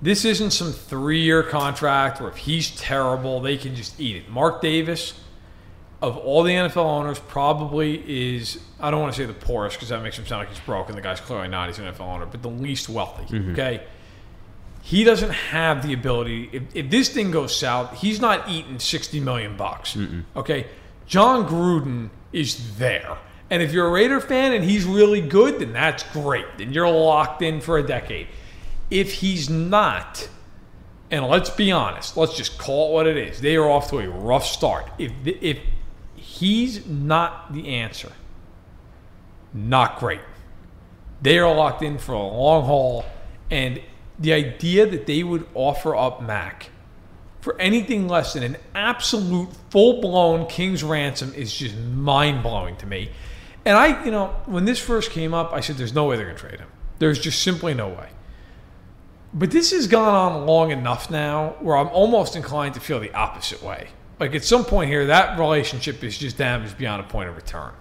This 0.00 0.24
isn't 0.24 0.50
some 0.50 0.72
three-year 0.72 1.42
contract 1.44 2.20
where 2.20 2.30
if 2.30 2.36
he's 2.36 2.74
terrible, 2.76 3.40
they 3.40 3.56
can 3.56 3.74
just 3.74 4.00
eat 4.00 4.16
it. 4.16 4.28
Mark 4.28 4.60
Davis, 4.60 5.14
of 6.00 6.16
all 6.16 6.42
the 6.42 6.52
NFL 6.52 6.84
owners, 6.84 7.18
probably 7.20 8.02
is 8.06 8.58
I 8.80 8.90
don't 8.90 9.00
want 9.00 9.14
to 9.14 9.20
say 9.20 9.26
the 9.26 9.32
poorest 9.32 9.76
because 9.76 9.90
that 9.90 10.02
makes 10.02 10.18
him 10.18 10.26
sound 10.26 10.40
like 10.40 10.48
he's 10.48 10.60
broke, 10.60 10.88
and 10.88 10.98
the 10.98 11.02
guy's 11.02 11.20
clearly 11.20 11.48
not. 11.48 11.68
He's 11.68 11.78
an 11.78 11.84
NFL 11.84 12.00
owner, 12.00 12.26
but 12.26 12.42
the 12.42 12.50
least 12.50 12.88
wealthy. 12.88 13.24
Mm-hmm. 13.24 13.52
Okay, 13.52 13.84
he 14.82 15.04
doesn't 15.04 15.30
have 15.30 15.86
the 15.86 15.92
ability. 15.94 16.50
If, 16.52 16.62
if 16.74 16.90
this 16.90 17.08
thing 17.08 17.30
goes 17.30 17.56
south, 17.56 18.00
he's 18.00 18.20
not 18.20 18.48
eating 18.48 18.80
60 18.80 19.20
million 19.20 19.56
bucks. 19.56 19.96
Okay, 20.36 20.66
Jon 21.06 21.48
Gruden 21.48 22.10
is 22.32 22.76
there. 22.78 23.16
And 23.48 23.62
if 23.62 23.72
you're 23.72 23.86
a 23.86 23.90
Raider 23.90 24.20
fan 24.20 24.52
and 24.52 24.64
he's 24.64 24.84
really 24.84 25.20
good, 25.20 25.60
then 25.60 25.72
that's 25.72 26.02
great. 26.12 26.46
Then 26.58 26.72
you're 26.72 26.90
locked 26.90 27.42
in 27.42 27.60
for 27.60 27.78
a 27.78 27.82
decade. 27.82 28.26
If 28.90 29.12
he's 29.12 29.48
not, 29.48 30.28
and 31.12 31.26
let's 31.26 31.50
be 31.50 31.70
honest, 31.70 32.16
let's 32.16 32.36
just 32.36 32.58
call 32.58 32.90
it 32.90 32.92
what 32.94 33.06
it 33.06 33.16
is. 33.16 33.40
They 33.40 33.54
are 33.56 33.70
off 33.70 33.88
to 33.90 33.98
a 33.98 34.08
rough 34.08 34.44
start. 34.44 34.90
If 34.98 35.12
if 35.24 35.58
he's 36.16 36.86
not 36.86 37.52
the 37.52 37.68
answer, 37.68 38.10
not 39.54 39.98
great. 40.00 40.20
They 41.20 41.38
are 41.38 41.54
locked 41.54 41.82
in 41.82 41.98
for 41.98 42.12
a 42.12 42.22
long 42.22 42.64
haul, 42.64 43.04
and 43.50 43.80
the 44.22 44.32
idea 44.32 44.86
that 44.86 45.06
they 45.06 45.22
would 45.22 45.46
offer 45.54 45.94
up 45.94 46.22
Mack 46.22 46.70
for 47.40 47.60
anything 47.60 48.08
less 48.08 48.34
than 48.34 48.44
an 48.44 48.56
absolute 48.74 49.50
full 49.70 50.00
blown 50.00 50.46
King's 50.46 50.84
ransom 50.84 51.34
is 51.34 51.54
just 51.54 51.76
mind 51.76 52.42
blowing 52.42 52.76
to 52.76 52.86
me. 52.86 53.10
And 53.64 53.76
I, 53.76 54.04
you 54.04 54.10
know, 54.10 54.28
when 54.46 54.64
this 54.64 54.78
first 54.78 55.10
came 55.10 55.34
up, 55.34 55.52
I 55.52 55.60
said, 55.60 55.76
"There's 55.76 55.94
no 55.94 56.04
way 56.06 56.16
they're 56.16 56.26
going 56.26 56.36
to 56.36 56.40
trade 56.40 56.60
him. 56.60 56.68
There's 56.98 57.18
just 57.18 57.42
simply 57.42 57.74
no 57.74 57.88
way." 57.88 58.08
But 59.34 59.50
this 59.50 59.72
has 59.72 59.86
gone 59.86 60.14
on 60.14 60.46
long 60.46 60.70
enough 60.70 61.10
now 61.10 61.56
where 61.60 61.76
I'm 61.76 61.88
almost 61.88 62.36
inclined 62.36 62.74
to 62.74 62.80
feel 62.80 63.00
the 63.00 63.12
opposite 63.12 63.62
way. 63.62 63.88
Like 64.20 64.34
at 64.34 64.44
some 64.44 64.64
point 64.64 64.90
here, 64.90 65.06
that 65.06 65.38
relationship 65.38 66.04
is 66.04 66.16
just 66.16 66.36
damaged 66.36 66.78
beyond 66.78 67.00
a 67.04 67.08
point 67.08 67.28
of 67.28 67.36
return. 67.36 67.72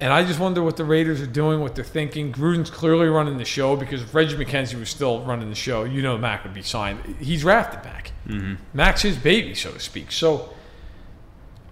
And 0.00 0.12
I 0.12 0.24
just 0.24 0.38
wonder 0.38 0.62
what 0.62 0.76
the 0.76 0.84
Raiders 0.84 1.20
are 1.20 1.26
doing, 1.26 1.60
what 1.60 1.74
they're 1.74 1.84
thinking. 1.84 2.32
Gruden's 2.32 2.70
clearly 2.70 3.08
running 3.08 3.36
the 3.36 3.44
show 3.44 3.74
because 3.74 4.02
if 4.02 4.14
Reggie 4.14 4.36
McKenzie 4.36 4.78
was 4.78 4.88
still 4.88 5.22
running 5.22 5.48
the 5.48 5.56
show, 5.56 5.82
you 5.82 6.02
know 6.02 6.16
Mack 6.16 6.44
would 6.44 6.54
be 6.54 6.62
signed. 6.62 7.16
He's 7.18 7.40
drafted 7.40 7.84
Mack. 7.84 8.12
Mm-hmm. 8.26 8.54
Mack's 8.74 9.02
his 9.02 9.16
baby, 9.16 9.54
so 9.54 9.72
to 9.72 9.80
speak. 9.80 10.12
So 10.12 10.54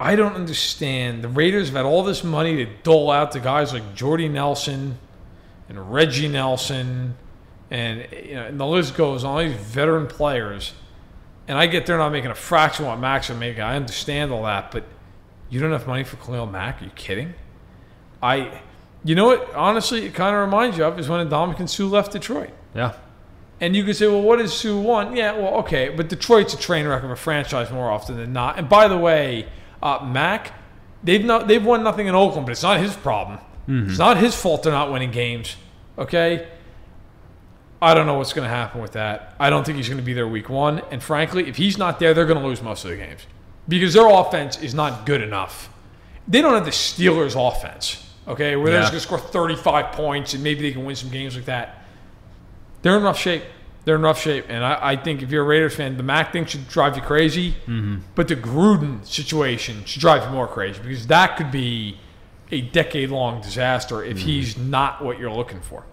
I 0.01 0.16
don't 0.16 0.35
understand. 0.35 1.22
The 1.22 1.29
Raiders 1.29 1.68
have 1.68 1.77
had 1.77 1.85
all 1.85 2.03
this 2.03 2.24
money 2.24 2.57
to 2.57 2.66
dole 2.83 3.12
out 3.12 3.31
to 3.33 3.41
guys 3.41 3.72
like 3.72 3.95
Jordy 3.95 4.29
Nelson 4.29 4.99
and 5.68 5.93
Reggie 5.93 6.29
Nelson, 6.29 7.16
and 7.70 8.07
you 8.12 8.35
know, 8.35 8.47
and 8.47 8.59
the 8.59 8.66
list 8.66 8.97
goes 8.97 9.22
on. 9.22 9.33
All 9.33 9.39
these 9.39 9.57
veteran 9.57 10.09
players, 10.09 10.72
and 11.47 11.57
I 11.57 11.66
get 11.66 11.87
they're 11.87 11.97
not 11.97 12.11
making 12.11 12.31
a 12.31 12.35
fraction 12.35 12.85
of 12.85 12.91
what 12.91 12.99
Max 12.99 13.29
would 13.29 13.39
make. 13.39 13.61
I 13.61 13.77
understand 13.77 14.33
all 14.33 14.43
that, 14.43 14.72
but 14.72 14.85
you 15.49 15.61
don't 15.61 15.72
have 15.72 15.87
money 15.87 16.03
for 16.05 16.16
Khalil 16.16 16.47
Mack? 16.47 16.83
Are 16.83 16.85
you 16.85 16.91
kidding? 16.97 17.35
I, 18.23 18.61
you 19.05 19.14
know 19.14 19.27
what? 19.27 19.55
Honestly, 19.55 20.07
it 20.07 20.14
kind 20.14 20.35
of 20.35 20.43
reminds 20.43 20.79
you 20.79 20.85
of 20.85 20.99
is 20.99 21.09
when 21.09 21.27
Ndamukong 21.29 21.69
Suh 21.69 21.85
left 21.85 22.12
Detroit. 22.12 22.51
Yeah. 22.75 22.95
And 23.61 23.75
you 23.75 23.85
could 23.85 23.97
say, 23.97 24.07
well, 24.07 24.23
what 24.23 24.39
does 24.39 24.53
Suh 24.53 24.77
want? 24.77 25.17
Yeah, 25.17 25.33
well, 25.33 25.55
okay, 25.61 25.89
but 25.89 26.09
Detroit's 26.09 26.53
a 26.55 26.59
train 26.59 26.87
wreck 26.87 27.03
of 27.03 27.11
a 27.11 27.17
franchise 27.17 27.71
more 27.71 27.91
often 27.91 28.17
than 28.17 28.33
not. 28.33 28.59
And 28.59 28.69
by 28.69 28.89
the 28.89 28.99
way, 28.99 29.49
uh, 29.83 30.05
Mack, 30.05 30.53
they've 31.03 31.25
not 31.25 31.49
they've 31.49 31.64
won 31.64 31.83
nothing 31.83 32.07
in 32.07 32.14
Oakland, 32.14 32.47
but 32.47 32.53
it's 32.53 32.62
not 32.62 32.81
his 32.81 32.95
problem. 32.95 33.39
It's 33.69 33.99
not 33.99 34.19
his 34.19 34.35
fault 34.35 34.62
they're 34.62 34.73
not 34.73 34.93
winning 34.93 35.11
games. 35.11 35.57
Okay. 35.99 36.47
I 37.83 37.95
don't 37.95 38.07
know 38.07 38.14
what's 38.14 38.33
going 38.33 38.49
to 38.49 38.55
happen 38.55 38.81
with 38.81 38.93
that. 38.93 39.35
I 39.39 39.51
don't 39.51 39.64
think 39.64 39.77
he's 39.77 39.89
going 39.89 39.99
to 39.99 40.05
be 40.05 40.12
there 40.14 40.27
week 40.27 40.49
one. 40.49 40.81
And 40.91 41.03
frankly, 41.03 41.49
if 41.49 41.57
he's 41.57 41.77
not 41.77 41.99
there, 41.99 42.14
they're 42.14 42.27
going 42.27 42.41
to 42.41 42.47
lose 42.47 42.62
most 42.62 42.85
of 42.85 42.91
the 42.91 42.97
games 42.97 43.27
because 43.69 43.95
their 43.95 44.09
offense 44.09 44.61
is 44.62 44.73
not 44.73 45.05
good 45.05 45.21
enough. 45.21 45.69
They 46.29 46.41
don't 46.43 46.55
have 46.55 46.64
the 46.64 46.71
Steelers' 46.71 47.35
offense, 47.37 48.06
okay, 48.29 48.57
where 48.57 48.70
they're 48.70 48.81
Yeah. 48.81 48.87
going 48.91 48.95
to 48.95 49.01
score 49.01 49.18
35 49.18 49.93
points 49.93 50.35
and 50.35 50.43
maybe 50.43 50.62
they 50.62 50.72
can 50.72 50.85
win 50.85 50.97
some 50.97 51.11
games 51.11 51.37
like 51.37 51.45
that. 51.47 51.83
They're 52.83 52.97
in 52.97 53.03
rough 53.03 53.18
shape. 53.18 53.43
They're 53.85 53.97
in 53.97 54.03
rough 54.03 54.20
shape. 54.20 54.47
And 54.49 54.64
I, 54.64 54.79
I 54.93 54.97
think 54.97 55.22
if 55.22 55.31
you're 55.31 55.43
a 55.45 55.47
Raiders 55.47 55.74
fan, 55.77 55.97
the 55.97 56.03
Mack 56.03 56.33
thing 56.33 56.45
should 56.47 56.68
drive 56.68 56.97
you 56.97 57.03
crazy. 57.03 57.53
Mm-hmm. 57.66 57.97
But 58.14 58.29
the 58.29 58.37
Gruden 58.37 59.05
situation 59.07 59.85
should 59.85 60.01
drive 60.01 60.24
you 60.24 60.31
more 60.31 60.49
crazy 60.49 60.81
because 60.83 61.07
that 61.07 61.37
could 61.37 61.51
be 61.51 61.99
a 62.53 62.61
decade 62.61 63.11
long 63.11 63.41
disaster 63.41 64.03
if 64.05 64.16
Mm-hmm. 64.18 64.27
he's 64.27 64.57
not 64.59 65.05
what 65.05 65.18
you're 65.18 65.33
looking 65.33 65.61
for. 65.61 65.85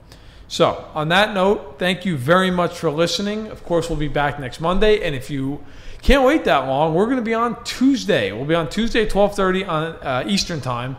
So, 0.47 0.85
on 0.93 1.09
that 1.09 1.33
note, 1.33 1.79
thank 1.79 2.05
you 2.05 2.15
very 2.15 2.51
much 2.51 2.77
for 2.77 2.91
listening. 2.91 3.47
Of 3.47 3.63
course, 3.63 3.89
we'll 3.89 3.97
be 3.97 4.07
back 4.07 4.39
next 4.39 4.59
Monday, 4.61 5.01
and 5.01 5.15
if 5.15 5.31
you 5.31 5.63
can't 6.03 6.23
wait 6.23 6.43
that 6.43 6.67
long, 6.67 6.93
we're 6.93 7.05
going 7.05 7.17
to 7.17 7.23
be 7.23 7.33
on 7.33 7.63
Tuesday. 7.63 8.31
We'll 8.31 8.45
be 8.45 8.53
on 8.53 8.69
Tuesday, 8.69 9.07
twelve 9.07 9.35
thirty 9.35 9.63
on 9.65 9.93
uh, 10.03 10.23
Eastern 10.27 10.61
Time, 10.61 10.97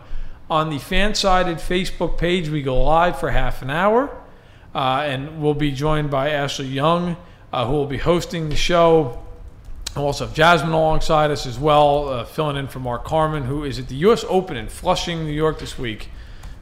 on 0.49 0.69
the 0.69 0.77
FanSided 0.77 1.55
Facebook 1.55 2.17
page. 2.17 2.49
We 2.49 2.61
go 2.61 2.81
live 2.83 3.19
for 3.19 3.31
half 3.31 3.61
an 3.61 3.69
hour, 3.69 4.09
uh, 4.73 5.03
and 5.05 5.41
we'll 5.41 5.53
be 5.53 5.71
joined 5.71 6.11
by 6.11 6.29
Ashley 6.29 6.67
Young, 6.67 7.17
uh, 7.51 7.65
who 7.65 7.73
will 7.73 7.87
be 7.87 7.97
hosting 7.97 8.49
the 8.49 8.55
show. 8.55 9.21
We'll 9.95 10.05
also 10.05 10.25
have 10.25 10.35
Jasmine 10.35 10.73
alongside 10.73 11.31
us 11.31 11.45
as 11.45 11.57
well, 11.57 12.09
uh, 12.09 12.25
filling 12.25 12.57
in 12.57 12.67
for 12.67 12.79
Mark 12.79 13.05
Carmen, 13.05 13.43
who 13.43 13.63
is 13.63 13.79
at 13.79 13.87
the 13.87 13.95
U.S. 13.95 14.25
Open 14.27 14.57
in 14.57 14.67
Flushing, 14.67 15.23
New 15.23 15.31
York 15.31 15.59
this 15.59 15.79
week. 15.79 16.09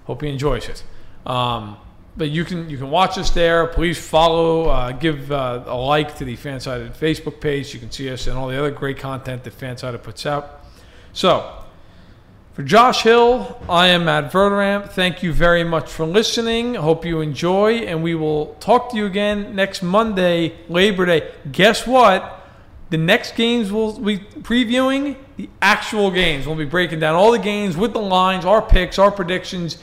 Hope 0.05 0.21
he 0.21 0.29
enjoys 0.29 0.69
it. 0.69 0.83
Um, 1.25 1.77
but 2.15 2.29
you 2.29 2.45
can 2.45 2.69
you 2.69 2.77
can 2.77 2.91
watch 2.91 3.17
us 3.17 3.31
there. 3.31 3.65
Please 3.65 3.97
follow, 3.97 4.69
uh, 4.69 4.91
give 4.91 5.31
uh, 5.31 5.63
a 5.65 5.75
like 5.75 6.15
to 6.17 6.25
the 6.25 6.37
FanSided 6.37 6.95
Facebook 6.95 7.41
page. 7.41 7.73
You 7.73 7.79
can 7.79 7.89
see 7.89 8.09
us 8.11 8.27
and 8.27 8.37
all 8.37 8.49
the 8.49 8.59
other 8.59 8.69
great 8.69 8.97
content 8.97 9.43
that 9.45 9.57
FanSided 9.57 10.03
puts 10.03 10.25
out. 10.25 10.63
So, 11.13 11.62
for 12.53 12.61
Josh 12.61 13.01
Hill, 13.01 13.59
I 13.67 13.87
am 13.87 14.05
Matt 14.05 14.31
Verderame. 14.31 14.87
Thank 14.87 15.23
you 15.23 15.33
very 15.33 15.63
much 15.63 15.89
for 15.89 16.05
listening. 16.05 16.75
Hope 16.75 17.03
you 17.03 17.19
enjoy, 17.19 17.77
and 17.77 18.03
we 18.03 18.13
will 18.13 18.53
talk 18.59 18.91
to 18.91 18.97
you 18.97 19.07
again 19.07 19.55
next 19.55 19.81
Monday, 19.81 20.53
Labor 20.69 21.07
Day. 21.07 21.31
Guess 21.51 21.87
what? 21.87 22.47
The 22.91 22.97
next 22.99 23.35
games 23.35 23.71
we'll 23.71 23.99
be 23.99 24.19
previewing 24.19 25.15
the 25.35 25.49
actual 25.63 26.11
games. 26.11 26.45
We'll 26.45 26.55
be 26.55 26.65
breaking 26.65 26.99
down 26.99 27.15
all 27.15 27.31
the 27.31 27.39
games 27.39 27.75
with 27.75 27.91
the 27.91 28.01
lines, 28.01 28.45
our 28.45 28.61
picks, 28.61 28.99
our 28.99 29.09
predictions, 29.09 29.79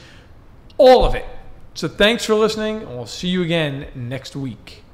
all 0.79 1.05
of 1.05 1.17
it. 1.17 1.27
So 1.75 1.89
thanks 1.89 2.25
for 2.25 2.37
listening, 2.37 2.83
and 2.83 2.91
we'll 2.91 3.07
see 3.07 3.29
you 3.29 3.43
again 3.43 3.89
next 3.97 4.37
week. 4.37 4.85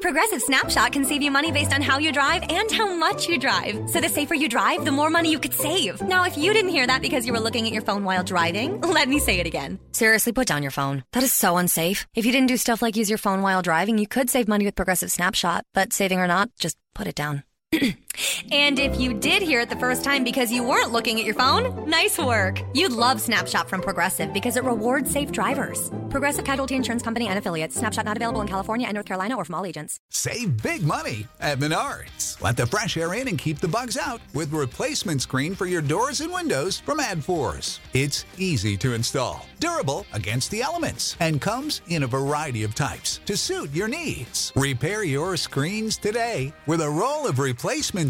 Progressive 0.00 0.40
Snapshot 0.40 0.92
can 0.92 1.04
save 1.04 1.20
you 1.20 1.30
money 1.30 1.52
based 1.52 1.74
on 1.74 1.82
how 1.82 1.98
you 1.98 2.10
drive 2.10 2.42
and 2.48 2.72
how 2.72 2.94
much 2.94 3.28
you 3.28 3.38
drive. 3.38 3.88
So 3.90 4.00
the 4.00 4.08
safer 4.08 4.34
you 4.34 4.48
drive, 4.48 4.86
the 4.86 4.90
more 4.90 5.10
money 5.10 5.30
you 5.30 5.38
could 5.38 5.52
save. 5.52 6.00
Now, 6.00 6.24
if 6.24 6.38
you 6.38 6.54
didn't 6.54 6.70
hear 6.70 6.86
that 6.86 7.02
because 7.02 7.26
you 7.26 7.34
were 7.34 7.40
looking 7.40 7.66
at 7.66 7.72
your 7.72 7.82
phone 7.82 8.04
while 8.04 8.24
driving, 8.24 8.80
let 8.80 9.08
me 9.08 9.18
say 9.18 9.40
it 9.40 9.46
again. 9.46 9.78
Seriously, 9.92 10.32
put 10.32 10.46
down 10.46 10.62
your 10.62 10.70
phone. 10.70 11.04
That 11.12 11.22
is 11.22 11.32
so 11.32 11.58
unsafe. 11.58 12.06
If 12.14 12.24
you 12.24 12.32
didn't 12.32 12.48
do 12.48 12.56
stuff 12.56 12.80
like 12.80 12.96
use 12.96 13.10
your 13.10 13.18
phone 13.18 13.42
while 13.42 13.60
driving, 13.60 13.98
you 13.98 14.08
could 14.08 14.30
save 14.30 14.48
money 14.48 14.64
with 14.64 14.74
Progressive 14.74 15.10
Snapshot. 15.10 15.64
But 15.74 15.92
saving 15.92 16.18
or 16.18 16.26
not, 16.26 16.48
just 16.58 16.78
put 16.94 17.06
it 17.06 17.14
down. 17.14 17.44
and 18.52 18.78
if 18.78 18.98
you 18.98 19.14
did 19.14 19.42
hear 19.42 19.60
it 19.60 19.68
the 19.68 19.76
first 19.76 20.04
time 20.04 20.24
because 20.24 20.52
you 20.52 20.62
weren't 20.62 20.92
looking 20.92 21.18
at 21.18 21.24
your 21.24 21.34
phone, 21.34 21.88
nice 21.88 22.18
work. 22.18 22.60
You'd 22.74 22.92
love 22.92 23.20
Snapshot 23.20 23.68
from 23.68 23.80
Progressive 23.80 24.32
because 24.32 24.56
it 24.56 24.64
rewards 24.64 25.10
safe 25.10 25.30
drivers. 25.32 25.90
Progressive 26.10 26.44
Casualty 26.44 26.74
Insurance 26.74 27.02
Company 27.02 27.28
and 27.28 27.38
affiliates. 27.38 27.76
Snapshot 27.76 28.04
not 28.04 28.16
available 28.16 28.40
in 28.40 28.48
California 28.48 28.86
and 28.86 28.94
North 28.94 29.06
Carolina 29.06 29.36
or 29.36 29.44
from 29.44 29.54
all 29.54 29.64
agents. 29.64 30.00
Save 30.10 30.62
big 30.62 30.82
money 30.82 31.26
at 31.40 31.58
Menards. 31.58 32.40
Let 32.42 32.56
the 32.56 32.66
fresh 32.66 32.96
air 32.96 33.14
in 33.14 33.28
and 33.28 33.38
keep 33.38 33.58
the 33.58 33.68
bugs 33.68 33.96
out 33.96 34.20
with 34.34 34.52
replacement 34.52 35.22
screen 35.22 35.54
for 35.54 35.66
your 35.66 35.82
doors 35.82 36.20
and 36.20 36.32
windows 36.32 36.80
from 36.80 36.98
ADFORS. 36.98 37.78
It's 37.94 38.24
easy 38.38 38.76
to 38.78 38.94
install, 38.94 39.46
durable 39.60 40.04
against 40.12 40.50
the 40.50 40.62
elements, 40.62 41.16
and 41.20 41.40
comes 41.40 41.82
in 41.88 42.02
a 42.02 42.08
variety 42.08 42.64
of 42.64 42.74
types 42.74 43.20
to 43.26 43.36
suit 43.36 43.70
your 43.72 43.88
needs. 43.88 44.52
Repair 44.56 45.04
your 45.04 45.36
screens 45.36 45.96
today 45.96 46.52
with 46.66 46.80
a 46.80 46.90
roll 46.90 47.26
of 47.26 47.38
replacement 47.38 48.09